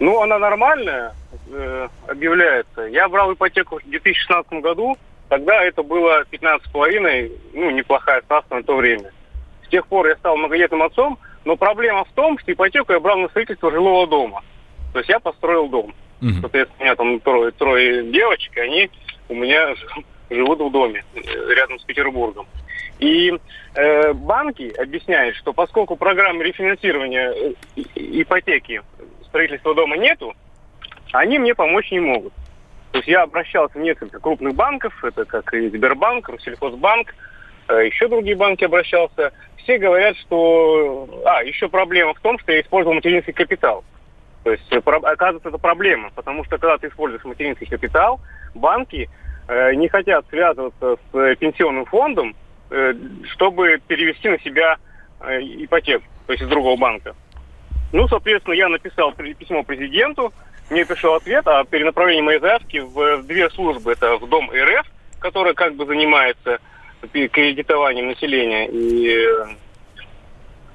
Ну, 0.00 0.20
она 0.20 0.40
нормальная, 0.40 1.14
э, 1.48 1.88
объявляется. 2.08 2.82
Я 2.86 3.08
брал 3.08 3.32
ипотеку 3.32 3.78
в 3.78 3.88
2016 3.88 4.54
году. 4.54 4.96
Тогда 5.28 5.62
это 5.62 5.84
было 5.84 6.24
15,5, 6.32 7.30
ну, 7.52 7.70
неплохая 7.70 8.20
ставка 8.22 8.56
на 8.56 8.64
то 8.64 8.74
время. 8.74 9.12
С 9.66 9.68
тех 9.68 9.86
пор 9.86 10.06
я 10.08 10.16
стал 10.16 10.36
многодетным 10.36 10.82
отцом, 10.82 11.18
но 11.44 11.56
проблема 11.56 12.04
в 12.04 12.12
том, 12.12 12.38
что 12.38 12.52
ипотеку 12.52 12.92
я 12.92 13.00
брал 13.00 13.18
на 13.18 13.28
строительство 13.28 13.70
жилого 13.70 14.06
дома. 14.06 14.42
То 14.92 14.98
есть 15.00 15.08
я 15.08 15.20
построил 15.20 15.68
дом. 15.68 15.94
Мгм. 16.20 16.40
Соответственно, 16.40 16.80
у 16.80 16.84
меня 16.84 16.96
там 16.96 17.20
трое, 17.20 17.50
трое 17.52 18.10
девочек, 18.10 18.56
и 18.56 18.60
они 18.60 18.90
у 19.28 19.34
меня 19.34 19.74
живут 20.30 20.60
в 20.60 20.70
доме 20.70 21.04
э, 21.14 21.20
рядом 21.54 21.78
с 21.78 21.82
Петербургом. 21.84 22.46
И 22.98 23.32
э, 23.74 24.12
банки 24.12 24.72
объясняют, 24.78 25.36
что 25.36 25.52
поскольку 25.52 25.96
программы 25.96 26.44
рефинансирования 26.44 27.32
э, 27.32 27.52
ипотеки 27.94 28.82
строительства 29.26 29.74
дома 29.74 29.96
нету, 29.96 30.34
они 31.12 31.38
мне 31.38 31.54
помочь 31.54 31.90
не 31.90 32.00
могут. 32.00 32.32
То 32.92 32.98
есть 32.98 33.08
я 33.08 33.22
обращался 33.22 33.76
в 33.76 33.82
несколько 33.82 34.20
крупных 34.20 34.54
банков, 34.54 35.04
это 35.04 35.24
как 35.24 35.52
и 35.52 35.68
Сбербанк, 35.68 36.28
Россельхозбанк, 36.28 37.14
еще 37.72 38.08
другие 38.08 38.36
банки 38.36 38.64
обращался. 38.64 39.32
Все 39.56 39.78
говорят, 39.78 40.16
что... 40.18 41.22
А, 41.24 41.42
еще 41.42 41.68
проблема 41.68 42.14
в 42.14 42.20
том, 42.20 42.38
что 42.38 42.52
я 42.52 42.60
использовал 42.60 42.94
материнский 42.94 43.32
капитал. 43.32 43.84
То 44.44 44.52
есть, 44.52 44.70
э, 44.70 44.76
оказывается, 44.76 45.48
это 45.48 45.58
проблема, 45.58 46.10
потому 46.14 46.44
что 46.44 46.58
когда 46.58 46.76
ты 46.76 46.88
используешь 46.88 47.24
материнский 47.24 47.66
капитал, 47.66 48.20
банки 48.54 49.08
э, 49.48 49.74
не 49.74 49.88
хотят 49.88 50.26
связываться 50.28 50.96
с 50.96 51.18
э, 51.18 51.34
пенсионным 51.36 51.86
фондом, 51.86 52.36
э, 52.70 52.92
чтобы 53.32 53.80
перевести 53.88 54.28
на 54.28 54.38
себя 54.40 54.76
э, 55.20 55.40
ипотеку, 55.40 56.04
то 56.26 56.32
есть 56.32 56.44
из 56.44 56.48
другого 56.48 56.76
банка. 56.76 57.16
Ну, 57.92 58.06
соответственно, 58.08 58.54
я 58.54 58.68
написал 58.68 59.12
письмо 59.12 59.62
президенту, 59.62 60.32
мне 60.70 60.84
пришел 60.84 61.14
ответ 61.14 61.46
о 61.46 61.64
перенаправлении 61.64 62.22
моей 62.22 62.40
заявки 62.40 62.78
в 62.78 63.22
две 63.22 63.50
службы. 63.50 63.92
Это 63.92 64.16
в 64.16 64.28
Дом 64.28 64.50
РФ, 64.50 64.86
который 65.20 65.54
как 65.54 65.74
бы 65.74 65.86
занимается 65.86 66.58
кредитованием 67.12 68.08
населения 68.08 68.66
и 68.68 69.08
э, 69.08 69.46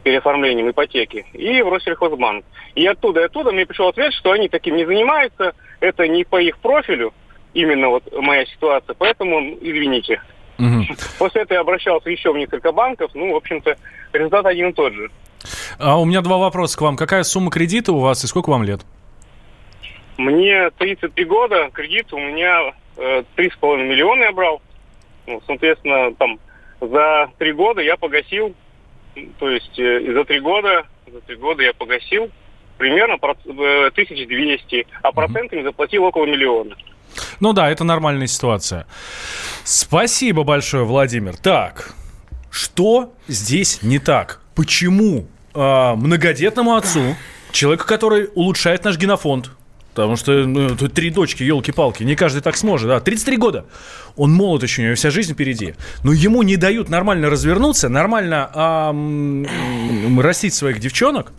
переоформлением 0.03 0.69
ипотеки, 0.69 1.25
и 1.33 1.61
в 1.61 1.69
Россельхозбанк. 1.69 2.45
И 2.75 2.85
оттуда, 2.85 3.21
и 3.21 3.23
оттуда 3.25 3.51
мне 3.51 3.65
пришел 3.65 3.89
ответ, 3.89 4.13
что 4.13 4.31
они 4.31 4.49
таким 4.49 4.75
не 4.75 4.85
занимаются, 4.85 5.53
это 5.79 6.07
не 6.07 6.23
по 6.23 6.41
их 6.41 6.57
профилю, 6.59 7.13
именно 7.53 7.89
вот 7.89 8.03
моя 8.19 8.45
ситуация, 8.45 8.95
поэтому 8.97 9.39
извините. 9.61 10.21
Угу. 10.57 10.95
После 11.19 11.41
этого 11.43 11.55
я 11.55 11.61
обращался 11.61 12.09
еще 12.09 12.33
в 12.33 12.37
несколько 12.37 12.71
банков, 12.71 13.11
ну, 13.13 13.33
в 13.33 13.35
общем-то, 13.37 13.77
результат 14.13 14.45
один 14.45 14.69
и 14.69 14.73
тот 14.73 14.93
же. 14.93 15.09
А 15.77 15.99
у 15.99 16.05
меня 16.05 16.21
два 16.21 16.37
вопроса 16.37 16.77
к 16.77 16.81
вам. 16.81 16.97
Какая 16.97 17.23
сумма 17.23 17.49
кредита 17.49 17.93
у 17.93 17.99
вас 17.99 18.23
и 18.23 18.27
сколько 18.27 18.49
вам 18.49 18.63
лет? 18.63 18.81
Мне 20.17 20.69
33 20.71 21.23
года, 21.25 21.69
кредит 21.71 22.11
у 22.11 22.19
меня 22.19 22.73
э, 22.97 23.23
3,5 23.37 23.87
миллиона 23.87 24.23
я 24.23 24.31
брал. 24.33 24.61
Ну, 25.29 25.43
соответственно, 25.45 26.11
там 26.15 26.39
за 26.81 27.29
три 27.37 27.53
года 27.53 27.81
я 27.81 27.97
погасил, 27.97 28.55
то 29.37 29.47
есть 29.47 29.77
э, 29.77 30.11
за 30.11 30.25
три 30.25 30.39
года, 30.39 30.87
за 31.05 31.21
три 31.21 31.35
года 31.35 31.61
я 31.61 31.71
погасил 31.73 32.31
примерно 32.79 33.15
1200, 33.15 34.75
э, 34.75 34.83
а 35.03 35.11
процентами 35.11 35.61
заплатил 35.61 36.03
около 36.05 36.25
миллиона. 36.25 36.75
Ну 37.39 37.53
да, 37.53 37.69
это 37.69 37.83
нормальная 37.83 38.25
ситуация. 38.25 38.87
Спасибо 39.63 40.43
большое, 40.43 40.83
Владимир. 40.83 41.37
Так, 41.37 41.93
что 42.49 43.13
здесь 43.27 43.83
не 43.83 43.99
так? 43.99 44.41
Почему 44.55 45.27
э, 45.53 45.93
многодетному 45.95 46.75
отцу, 46.75 47.15
человеку, 47.51 47.85
который 47.85 48.29
улучшает 48.33 48.83
наш 48.83 48.97
генофонд, 48.97 49.51
Потому 49.93 50.15
что 50.15 50.45
ну, 50.45 50.75
тут 50.75 50.93
три 50.93 51.09
дочки, 51.09 51.43
елки-палки, 51.43 52.03
не 52.03 52.15
каждый 52.15 52.41
так 52.41 52.57
сможет. 52.57 52.87
Да, 52.87 52.99
33 52.99 53.37
года. 53.37 53.65
Он 54.15 54.31
молод 54.31 54.63
еще, 54.63 54.81
у 54.81 54.85
него 54.85 54.95
вся 54.95 55.09
жизнь 55.09 55.33
впереди. 55.33 55.75
Но 56.03 56.13
ему 56.13 56.43
не 56.43 56.57
дают 56.57 56.89
нормально 56.89 57.29
развернуться, 57.29 57.89
нормально 57.89 58.49
а, 58.53 58.95
растить 60.21 60.53
своих 60.53 60.79
девчонок. 60.79 61.31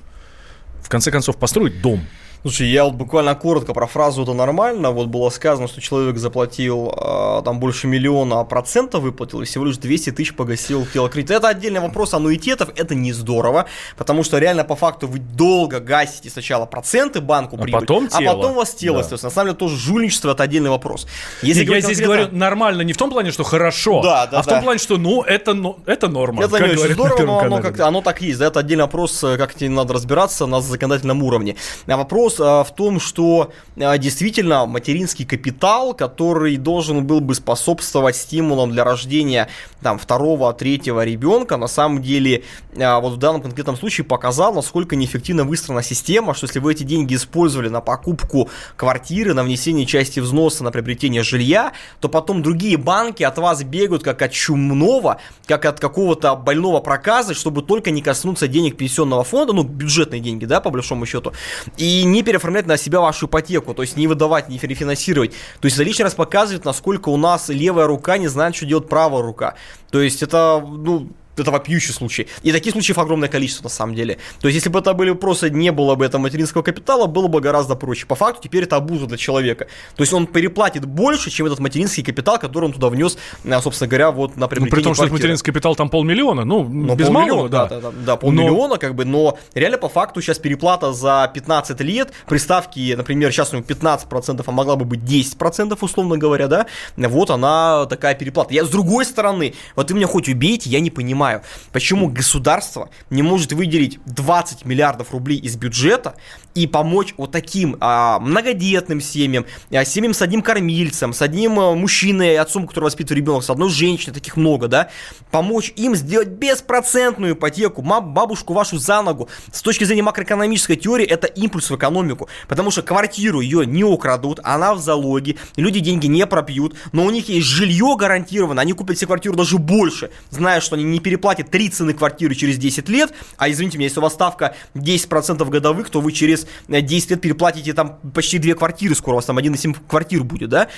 В 0.82 0.88
конце 0.88 1.10
концов, 1.10 1.36
построить 1.36 1.80
дом. 1.80 2.04
Слушай, 2.42 2.68
я 2.68 2.84
вот 2.84 2.94
буквально 2.94 3.34
коротко 3.34 3.74
про 3.74 3.86
фразу 3.86 4.22
«это 4.22 4.32
нормально». 4.32 4.92
Вот 4.92 5.08
было 5.08 5.28
сказано, 5.28 5.68
что 5.68 5.82
человек 5.82 6.16
заплатил 6.16 6.90
э, 6.96 7.42
там 7.44 7.60
больше 7.60 7.86
миллиона, 7.86 8.40
а 8.40 8.44
процентов 8.44 9.02
выплатил, 9.02 9.42
и 9.42 9.44
всего 9.44 9.66
лишь 9.66 9.76
200 9.76 10.12
тысяч 10.12 10.34
погасил 10.34 10.86
телокредит. 10.86 11.32
Это 11.32 11.48
отдельный 11.48 11.80
вопрос 11.80 12.14
аннуитетов, 12.14 12.70
это 12.76 12.94
не 12.94 13.12
здорово, 13.12 13.66
потому 13.98 14.24
что 14.24 14.38
реально 14.38 14.64
по 14.64 14.74
факту 14.74 15.06
вы 15.06 15.18
долго 15.18 15.80
гасите 15.80 16.30
сначала 16.30 16.64
проценты 16.64 17.20
банку 17.20 17.58
прибыль, 17.58 17.74
а 17.74 17.80
потом, 17.80 18.08
тело. 18.08 18.30
а 18.30 18.34
потом 18.34 18.52
у 18.52 18.54
вас 18.54 18.74
тело, 18.74 19.02
да. 19.02 19.10
На 19.10 19.30
самом 19.30 19.48
деле 19.48 19.58
тоже 19.58 19.76
жульничество– 19.76 20.30
это 20.32 20.42
отдельный 20.42 20.70
вопрос. 20.70 21.06
Если 21.42 21.70
я 21.70 21.80
здесь 21.82 22.00
говорю 22.00 22.28
нормально 22.32 22.80
не 22.80 22.94
в 22.94 22.96
том 22.96 23.10
плане, 23.10 23.32
что 23.32 23.44
хорошо, 23.44 24.00
да, 24.02 24.26
да, 24.26 24.38
а 24.38 24.42
в 24.42 24.46
том 24.46 24.62
плане, 24.62 24.78
что 24.78 24.96
ну 24.96 25.22
это, 25.22 25.52
ну, 25.52 25.78
это 25.84 26.08
норма. 26.08 26.44
Это 26.44 26.58
не 26.58 26.72
очень 26.72 26.94
здорово, 26.94 27.22
но 27.22 27.40
оно, 27.40 27.60
как, 27.60 27.78
оно 27.80 28.00
так 28.00 28.22
есть. 28.22 28.38
Да, 28.38 28.46
это 28.46 28.60
отдельный 28.60 28.84
вопрос, 28.84 29.20
как 29.20 29.54
тебе 29.54 29.68
надо 29.68 29.92
разбираться 29.92 30.46
на 30.46 30.62
законодательном 30.62 31.22
уровне. 31.22 31.56
А 31.86 31.96
вопрос 31.98 32.29
вопрос 32.38 32.40
а, 32.40 32.64
в 32.64 32.74
том, 32.74 33.00
что 33.00 33.52
а, 33.76 33.98
действительно 33.98 34.66
материнский 34.66 35.24
капитал, 35.24 35.94
который 35.94 36.56
должен 36.56 37.06
был 37.06 37.20
бы 37.20 37.34
способствовать 37.34 38.16
стимулам 38.16 38.70
для 38.70 38.84
рождения 38.84 39.48
там, 39.82 39.98
второго, 39.98 40.52
третьего 40.52 41.04
ребенка, 41.04 41.56
на 41.56 41.68
самом 41.68 42.02
деле 42.02 42.44
а, 42.78 43.00
вот 43.00 43.14
в 43.14 43.16
данном 43.16 43.42
конкретном 43.42 43.76
случае 43.76 44.04
показал, 44.04 44.54
насколько 44.54 44.96
неэффективно 44.96 45.44
выстроена 45.44 45.82
система, 45.82 46.34
что 46.34 46.46
если 46.46 46.58
вы 46.58 46.72
эти 46.72 46.82
деньги 46.82 47.14
использовали 47.14 47.68
на 47.68 47.80
покупку 47.80 48.50
квартиры, 48.76 49.34
на 49.34 49.42
внесение 49.42 49.86
части 49.86 50.20
взноса 50.20 50.64
на 50.64 50.70
приобретение 50.70 51.22
жилья, 51.22 51.72
то 52.00 52.08
потом 52.08 52.42
другие 52.42 52.76
банки 52.76 53.22
от 53.22 53.38
вас 53.38 53.62
бегают 53.62 54.02
как 54.02 54.22
от 54.22 54.32
чумного, 54.32 55.18
как 55.46 55.64
от 55.64 55.80
какого-то 55.80 56.36
больного 56.36 56.80
проказа, 56.80 57.34
чтобы 57.34 57.62
только 57.62 57.90
не 57.90 58.02
коснуться 58.02 58.48
денег 58.48 58.76
пенсионного 58.76 59.24
фонда, 59.24 59.52
ну, 59.52 59.62
бюджетные 59.62 60.20
деньги, 60.20 60.44
да, 60.44 60.60
по 60.60 60.70
большому 60.70 61.06
счету, 61.06 61.32
и 61.76 62.04
не 62.04 62.19
переоформлять 62.22 62.66
на 62.66 62.76
себя 62.76 63.00
вашу 63.00 63.26
ипотеку, 63.26 63.74
то 63.74 63.82
есть 63.82 63.96
не 63.96 64.06
выдавать, 64.06 64.48
не 64.48 64.58
рефинансировать. 64.58 65.32
То 65.60 65.66
есть 65.66 65.76
это 65.76 65.84
лишний 65.84 66.04
раз 66.04 66.14
показывает, 66.14 66.64
насколько 66.64 67.08
у 67.08 67.16
нас 67.16 67.48
левая 67.48 67.86
рука 67.86 68.18
не 68.18 68.28
знает, 68.28 68.56
что 68.56 68.66
делать 68.66 68.88
правая 68.88 69.22
рука. 69.22 69.54
То 69.90 70.00
есть 70.00 70.22
это, 70.22 70.62
ну, 70.64 71.08
это 71.42 71.50
вопиющий 71.50 71.92
случай. 71.92 72.28
И 72.42 72.52
таких 72.52 72.72
случаев 72.72 72.98
огромное 72.98 73.28
количество 73.28 73.64
на 73.64 73.70
самом 73.70 73.94
деле. 73.94 74.18
То 74.40 74.48
есть, 74.48 74.56
если 74.56 74.68
бы 74.68 74.78
это 74.78 74.94
были 74.94 75.12
просто 75.12 75.50
не 75.50 75.72
было 75.72 75.94
бы 75.94 76.04
этого 76.04 76.20
материнского 76.20 76.62
капитала, 76.62 77.06
было 77.06 77.28
бы 77.28 77.40
гораздо 77.40 77.74
проще. 77.74 78.06
По 78.06 78.14
факту 78.14 78.42
теперь 78.44 78.64
это 78.64 78.76
обуза 78.76 79.06
для 79.06 79.16
человека. 79.16 79.66
То 79.96 80.02
есть 80.02 80.12
он 80.12 80.26
переплатит 80.26 80.84
больше, 80.84 81.30
чем 81.30 81.46
этот 81.46 81.58
материнский 81.58 82.02
капитал, 82.02 82.38
который 82.38 82.66
он 82.66 82.72
туда 82.72 82.88
внес, 82.88 83.18
э, 83.44 83.60
собственно 83.60 83.88
говоря, 83.88 84.10
вот 84.10 84.36
на 84.36 84.48
Ну, 84.50 84.66
при 84.66 84.82
том, 84.82 84.94
что 84.94 85.06
материнский 85.06 85.52
капитал 85.52 85.76
там 85.76 85.88
полмиллиона, 85.88 86.44
ну, 86.44 86.64
но 86.64 86.94
без 86.94 87.06
полмиллиона, 87.06 87.34
малого, 87.34 87.48
да. 87.48 87.66
Да, 87.66 87.80
да, 87.80 87.90
да, 87.90 88.16
полмиллиона, 88.16 88.74
но... 88.74 88.78
как 88.78 88.94
бы, 88.94 89.04
но 89.04 89.38
реально 89.54 89.78
по 89.78 89.88
факту 89.88 90.20
сейчас 90.20 90.38
переплата 90.38 90.92
за 90.92 91.30
15 91.32 91.80
лет, 91.80 92.12
приставки, 92.26 92.94
например, 92.96 93.32
сейчас 93.32 93.52
у 93.52 93.56
него 93.56 93.66
15%, 93.66 94.42
а 94.44 94.50
могла 94.50 94.76
бы 94.76 94.84
быть 94.84 95.00
10%, 95.00 95.76
условно 95.80 96.18
говоря, 96.18 96.48
да, 96.48 96.66
вот 96.96 97.30
она 97.30 97.86
такая 97.86 98.14
переплата. 98.14 98.54
Я 98.54 98.64
с 98.64 98.68
другой 98.68 99.04
стороны, 99.04 99.54
вот 99.76 99.88
ты 99.88 99.94
меня 99.94 100.06
хоть 100.06 100.28
убейте, 100.28 100.70
я 100.70 100.80
не 100.80 100.90
понимаю, 100.90 101.29
понимаю, 101.30 101.42
почему 101.72 102.08
государство 102.08 102.90
не 103.10 103.22
может 103.22 103.52
выделить 103.52 103.98
20 104.06 104.64
миллиардов 104.64 105.12
рублей 105.12 105.38
из 105.38 105.56
бюджета 105.56 106.14
и 106.54 106.66
помочь 106.66 107.14
вот 107.16 107.30
таким 107.30 107.76
а, 107.80 108.18
многодетным 108.18 109.00
семьям, 109.00 109.46
а, 109.70 109.84
семьям 109.84 110.14
с 110.14 110.22
одним 110.22 110.42
кормильцем, 110.42 111.12
с 111.12 111.22
одним 111.22 111.60
а, 111.60 111.74
мужчиной, 111.74 112.38
отцом, 112.38 112.66
который 112.66 112.84
воспитывает 112.84 113.18
ребенка, 113.18 113.44
с 113.44 113.50
одной 113.50 113.70
женщиной, 113.70 114.14
таких 114.14 114.36
много, 114.36 114.66
да, 114.68 114.90
помочь 115.30 115.72
им 115.76 115.94
сделать 115.94 116.28
беспроцентную 116.28 117.34
ипотеку, 117.34 117.82
бабушку 117.82 118.52
вашу 118.52 118.78
за 118.78 119.02
ногу. 119.02 119.28
С 119.52 119.62
точки 119.62 119.84
зрения 119.84 120.02
макроэкономической 120.02 120.76
теории, 120.76 121.06
это 121.06 121.26
импульс 121.28 121.70
в 121.70 121.76
экономику, 121.76 122.28
потому 122.48 122.70
что 122.70 122.82
квартиру 122.82 123.40
ее 123.40 123.64
не 123.64 123.84
украдут, 123.84 124.40
она 124.42 124.74
в 124.74 124.80
залоге, 124.80 125.36
люди 125.56 125.80
деньги 125.80 126.06
не 126.06 126.26
пропьют, 126.26 126.74
но 126.92 127.04
у 127.04 127.10
них 127.10 127.28
есть 127.28 127.46
жилье 127.46 127.94
гарантированно, 127.96 128.60
они 128.60 128.72
купят 128.72 128.98
себе 128.98 129.06
квартиру 129.06 129.36
даже 129.36 129.58
больше, 129.58 130.10
зная, 130.30 130.60
что 130.60 130.74
они 130.74 130.84
не 130.84 130.98
переплатят 130.98 131.19
переплатит 131.20 131.50
3 131.50 131.68
цены 131.68 131.92
квартиры 131.92 132.34
через 132.34 132.56
10 132.56 132.88
лет, 132.88 133.12
а 133.36 133.50
извините 133.50 133.76
меня, 133.76 133.88
если 133.88 134.00
у 134.00 134.02
вас 134.02 134.14
ставка 134.14 134.54
10% 134.74 135.44
годовых, 135.48 135.90
то 135.90 136.00
вы 136.00 136.12
через 136.12 136.46
10 136.68 137.10
лет 137.10 137.20
переплатите 137.20 137.74
там 137.74 137.98
почти 138.14 138.38
2 138.38 138.54
квартиры, 138.54 138.94
скоро 138.94 139.14
у 139.14 139.16
вас 139.16 139.26
там 139.26 139.38
1,7 139.38 139.76
квартир 139.86 140.24
будет, 140.24 140.48
да, 140.48 140.68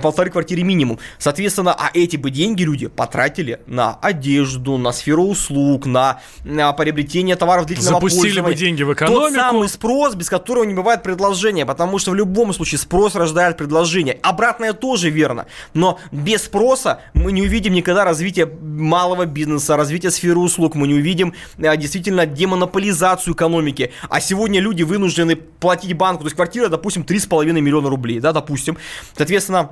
полторы 0.00 0.30
квартиры 0.30 0.62
минимум. 0.62 1.00
Соответственно, 1.18 1.74
а 1.76 1.90
эти 1.94 2.16
бы 2.16 2.30
деньги 2.30 2.62
люди 2.62 2.86
потратили 2.86 3.60
на 3.66 3.94
одежду, 4.00 4.78
на 4.78 4.92
сферу 4.92 5.24
услуг, 5.24 5.86
на, 5.86 6.20
на 6.44 6.72
приобретение 6.72 7.34
товаров 7.34 7.66
длительного 7.66 7.96
Запустили 7.96 8.22
пользования. 8.22 8.54
бы 8.54 8.58
деньги 8.58 8.82
в 8.84 8.92
экономику. 8.92 9.20
Тот 9.20 9.34
самый 9.34 9.68
спрос, 9.68 10.14
без 10.14 10.30
которого 10.30 10.62
не 10.64 10.74
бывает 10.74 11.02
предложения, 11.02 11.66
потому 11.66 11.98
что 11.98 12.12
в 12.12 12.14
любом 12.14 12.52
случае 12.52 12.78
спрос 12.78 13.16
рождает 13.16 13.56
предложение. 13.56 14.18
Обратное 14.22 14.72
тоже 14.74 15.10
верно, 15.10 15.46
но 15.74 15.98
без 16.12 16.44
спроса 16.44 17.00
мы 17.14 17.32
не 17.32 17.42
увидим 17.42 17.72
никогда 17.72 18.04
развития 18.04 18.46
малого 18.46 19.26
бизнеса, 19.26 19.76
развития 19.78 20.10
сферы 20.10 20.38
услуг, 20.38 20.74
мы 20.74 20.86
не 20.86 20.94
увидим 20.94 21.34
а, 21.58 21.76
действительно 21.76 22.26
демонополизацию 22.26 23.34
экономики. 23.34 23.92
А 24.10 24.20
сегодня 24.20 24.60
люди 24.60 24.82
вынуждены 24.82 25.36
платить 25.36 25.94
банку, 25.94 26.22
то 26.22 26.26
есть 26.26 26.36
квартира, 26.36 26.68
допустим, 26.68 27.02
3,5 27.02 27.52
миллиона 27.52 27.88
рублей, 27.88 28.20
да, 28.20 28.32
допустим. 28.32 28.76
Соответственно, 29.16 29.70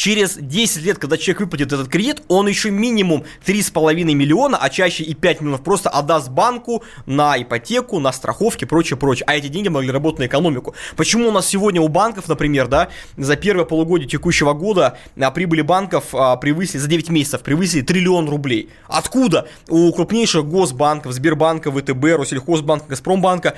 через 0.00 0.36
10 0.36 0.82
лет, 0.82 0.98
когда 0.98 1.18
человек 1.18 1.40
выплатит 1.40 1.72
этот 1.72 1.88
кредит, 1.88 2.22
он 2.28 2.48
еще 2.48 2.70
минимум 2.70 3.24
3,5 3.44 3.92
миллиона, 4.14 4.56
а 4.56 4.70
чаще 4.70 5.04
и 5.04 5.12
5 5.12 5.42
миллионов 5.42 5.62
просто 5.62 5.90
отдаст 5.90 6.30
банку 6.30 6.82
на 7.04 7.40
ипотеку, 7.40 8.00
на 8.00 8.12
страховки, 8.12 8.64
прочее, 8.64 8.96
прочее. 8.96 9.24
А 9.26 9.36
эти 9.36 9.48
деньги 9.48 9.68
могли 9.68 9.90
работать 9.90 10.20
на 10.20 10.26
экономику. 10.26 10.74
Почему 10.96 11.28
у 11.28 11.32
нас 11.32 11.46
сегодня 11.46 11.82
у 11.82 11.88
банков, 11.88 12.28
например, 12.28 12.66
да, 12.66 12.88
за 13.18 13.36
первое 13.36 13.66
полугодие 13.66 14.08
текущего 14.08 14.54
года 14.54 14.96
а, 15.20 15.30
прибыли 15.30 15.60
банков 15.60 16.14
а, 16.14 16.36
превысили, 16.36 16.78
за 16.78 16.88
9 16.88 17.10
месяцев 17.10 17.42
превысили 17.42 17.82
триллион 17.82 18.28
рублей. 18.28 18.70
Откуда? 18.88 19.48
У 19.68 19.92
крупнейших 19.92 20.46
госбанков, 20.46 21.12
Сбербанка, 21.12 21.70
ВТБ, 21.70 22.04
Россельхозбанка, 22.18 22.86
Газпромбанка 22.88 23.54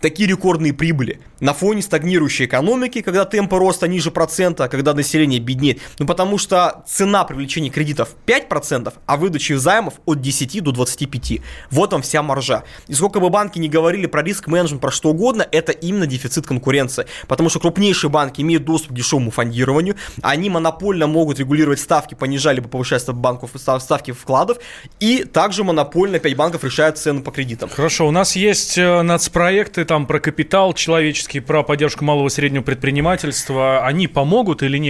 такие 0.00 0.28
рекордные 0.28 0.74
прибыли. 0.74 1.20
На 1.40 1.54
фоне 1.54 1.80
стагнирующей 1.80 2.44
экономики, 2.44 3.00
когда 3.00 3.24
темпы 3.24 3.58
роста 3.58 3.88
ниже 3.88 4.10
процента, 4.10 4.68
когда 4.68 4.92
население 4.96 5.40
беднеет? 5.40 5.80
Ну, 5.98 6.06
потому 6.06 6.38
что 6.38 6.84
цена 6.86 7.24
привлечения 7.24 7.70
кредитов 7.70 8.16
5%, 8.26 8.92
а 9.06 9.16
выдачи 9.16 9.52
займов 9.52 9.94
от 10.04 10.20
10 10.20 10.62
до 10.62 10.72
25. 10.72 11.40
Вот 11.70 11.92
вам 11.92 12.02
вся 12.02 12.22
маржа. 12.22 12.64
И 12.88 12.94
сколько 12.94 13.20
бы 13.20 13.30
банки 13.30 13.58
не 13.58 13.68
говорили 13.68 14.06
про 14.06 14.22
риск 14.22 14.48
менеджмент, 14.48 14.80
про 14.80 14.90
что 14.90 15.10
угодно, 15.10 15.46
это 15.50 15.72
именно 15.72 16.06
дефицит 16.06 16.46
конкуренции. 16.46 17.06
Потому 17.28 17.48
что 17.48 17.60
крупнейшие 17.60 18.10
банки 18.10 18.40
имеют 18.40 18.64
доступ 18.64 18.92
к 18.92 18.94
дешевому 18.94 19.30
фондированию, 19.30 19.96
они 20.22 20.50
монопольно 20.50 21.06
могут 21.06 21.38
регулировать 21.38 21.80
ставки, 21.80 22.14
понижать 22.14 22.56
либо 22.56 22.68
повышать 22.68 23.06
банков, 23.08 23.50
ставки 23.56 24.12
вкладов, 24.12 24.58
и 25.00 25.24
также 25.24 25.64
монопольно 25.64 26.18
5 26.18 26.36
банков 26.36 26.64
решают 26.64 26.98
цены 26.98 27.22
по 27.22 27.30
кредитам. 27.30 27.68
Хорошо, 27.68 28.06
у 28.06 28.10
нас 28.10 28.36
есть 28.36 28.78
э, 28.78 29.02
нацпроекты 29.02 29.84
там 29.84 30.06
про 30.06 30.20
капитал 30.20 30.72
человеческий, 30.72 31.40
про 31.40 31.62
поддержку 31.62 32.04
малого 32.04 32.28
и 32.28 32.30
среднего 32.30 32.62
предпринимательства. 32.62 33.84
Они 33.84 34.08
помогут 34.08 34.62
или 34.62 34.78
нет? 34.78 34.85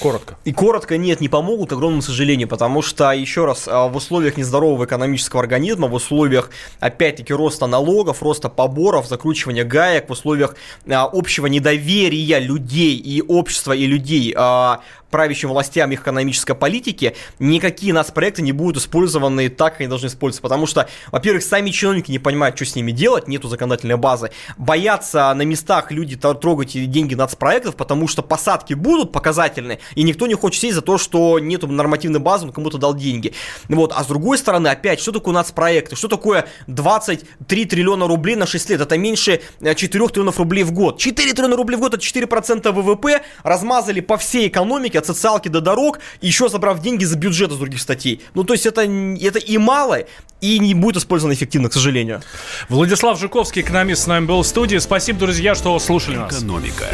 Коротко. 0.00 0.36
И 0.44 0.52
коротко 0.52 0.96
нет, 0.96 1.20
не 1.20 1.28
помогут, 1.28 1.70
к 1.70 1.72
огромному 1.72 2.02
сожалению, 2.02 2.48
потому 2.48 2.82
что, 2.82 3.12
еще 3.12 3.44
раз, 3.44 3.68
а, 3.68 3.86
в 3.88 3.96
условиях 3.96 4.36
нездорового 4.36 4.84
экономического 4.84 5.42
организма, 5.42 5.86
в 5.86 5.94
условиях, 5.94 6.50
опять-таки, 6.80 7.32
роста 7.32 7.66
налогов, 7.66 8.22
роста 8.22 8.48
поборов, 8.48 9.06
закручивания 9.06 9.64
гаек, 9.64 10.08
в 10.08 10.12
условиях 10.12 10.56
а, 10.88 11.08
общего 11.12 11.46
недоверия 11.46 12.38
людей 12.38 12.96
и 12.96 13.22
общества, 13.22 13.72
и 13.72 13.86
людей 13.86 14.34
а, 14.36 14.80
правящим 15.12 15.50
властям 15.50 15.92
их 15.92 16.00
экономической 16.00 16.56
политики, 16.56 17.14
никакие 17.38 17.92
нас 17.92 18.10
проекты 18.10 18.42
не 18.42 18.50
будут 18.50 18.78
использованы 18.78 19.48
так, 19.48 19.74
как 19.74 19.80
они 19.80 19.88
должны 19.88 20.08
использоваться. 20.08 20.42
Потому 20.42 20.66
что, 20.66 20.88
во-первых, 21.12 21.44
сами 21.44 21.70
чиновники 21.70 22.10
не 22.10 22.18
понимают, 22.18 22.56
что 22.56 22.64
с 22.64 22.74
ними 22.74 22.90
делать, 22.90 23.28
нету 23.28 23.46
законодательной 23.48 23.96
базы. 23.96 24.30
Боятся 24.56 25.32
на 25.34 25.42
местах 25.42 25.92
люди 25.92 26.16
трогать 26.16 26.72
деньги 26.90 27.14
нацпроектов, 27.14 27.76
потому 27.76 28.08
что 28.08 28.22
посадки 28.22 28.74
будут 28.74 29.12
показательные, 29.12 29.78
и 29.94 30.02
никто 30.02 30.26
не 30.26 30.34
хочет 30.34 30.62
сесть 30.62 30.74
за 30.74 30.82
то, 30.82 30.98
что 30.98 31.38
нету 31.38 31.66
нормативной 31.68 32.20
базы, 32.20 32.46
он 32.46 32.52
кому-то 32.52 32.78
дал 32.78 32.94
деньги. 32.94 33.34
Вот. 33.68 33.92
А 33.94 34.02
с 34.02 34.06
другой 34.06 34.38
стороны, 34.38 34.68
опять, 34.68 35.00
что 35.00 35.12
такое 35.12 35.34
нацпроекты? 35.34 35.94
Что 35.94 36.08
такое 36.08 36.46
23 36.66 37.64
триллиона 37.66 38.06
рублей 38.08 38.36
на 38.36 38.46
6 38.46 38.70
лет? 38.70 38.80
Это 38.80 38.96
меньше 38.96 39.42
4 39.60 40.04
э, 40.04 40.08
триллионов 40.08 40.38
рублей 40.38 40.64
в 40.64 40.72
год. 40.72 40.98
4 40.98 41.32
триллиона 41.34 41.56
рублей 41.56 41.76
в 41.76 41.80
год, 41.80 41.94
это 41.94 42.02
4% 42.02 42.72
ВВП, 42.72 43.22
размазали 43.42 44.00
по 44.00 44.16
всей 44.16 44.48
экономике, 44.48 45.01
от 45.02 45.06
социалки 45.06 45.48
до 45.48 45.60
дорог, 45.60 46.00
еще 46.20 46.48
забрав 46.48 46.80
деньги 46.80 47.04
за 47.04 47.16
бюджет 47.16 47.50
из 47.50 47.58
других 47.58 47.80
статей. 47.80 48.20
Ну, 48.34 48.44
то 48.44 48.54
есть 48.54 48.66
это, 48.66 48.82
это 48.82 49.38
и 49.38 49.58
мало, 49.58 49.98
и 50.40 50.58
не 50.58 50.74
будет 50.74 50.96
использовано 50.96 51.34
эффективно, 51.34 51.68
к 51.68 51.72
сожалению. 51.72 52.22
Владислав 52.68 53.18
Жуковский, 53.18 53.62
экономист, 53.62 54.04
с 54.04 54.06
нами 54.06 54.26
был 54.26 54.42
в 54.42 54.46
студии. 54.46 54.78
Спасибо, 54.78 55.18
друзья, 55.20 55.54
что 55.54 55.78
слушали 55.78 56.16
нас. 56.16 56.32
Экономика. 56.32 56.86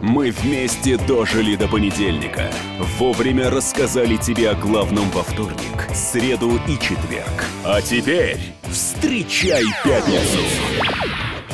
Мы 0.00 0.32
вместе 0.32 0.98
дожили 0.98 1.56
до 1.56 1.66
понедельника. 1.66 2.50
Вовремя 2.98 3.48
рассказали 3.48 4.16
тебе 4.16 4.50
о 4.50 4.54
главном 4.54 5.08
во 5.10 5.22
вторник, 5.22 5.88
среду 5.94 6.60
и 6.68 6.72
четверг. 6.72 7.46
А 7.64 7.80
теперь 7.80 8.38
встречай 8.70 9.64
пятницу! 9.82 10.40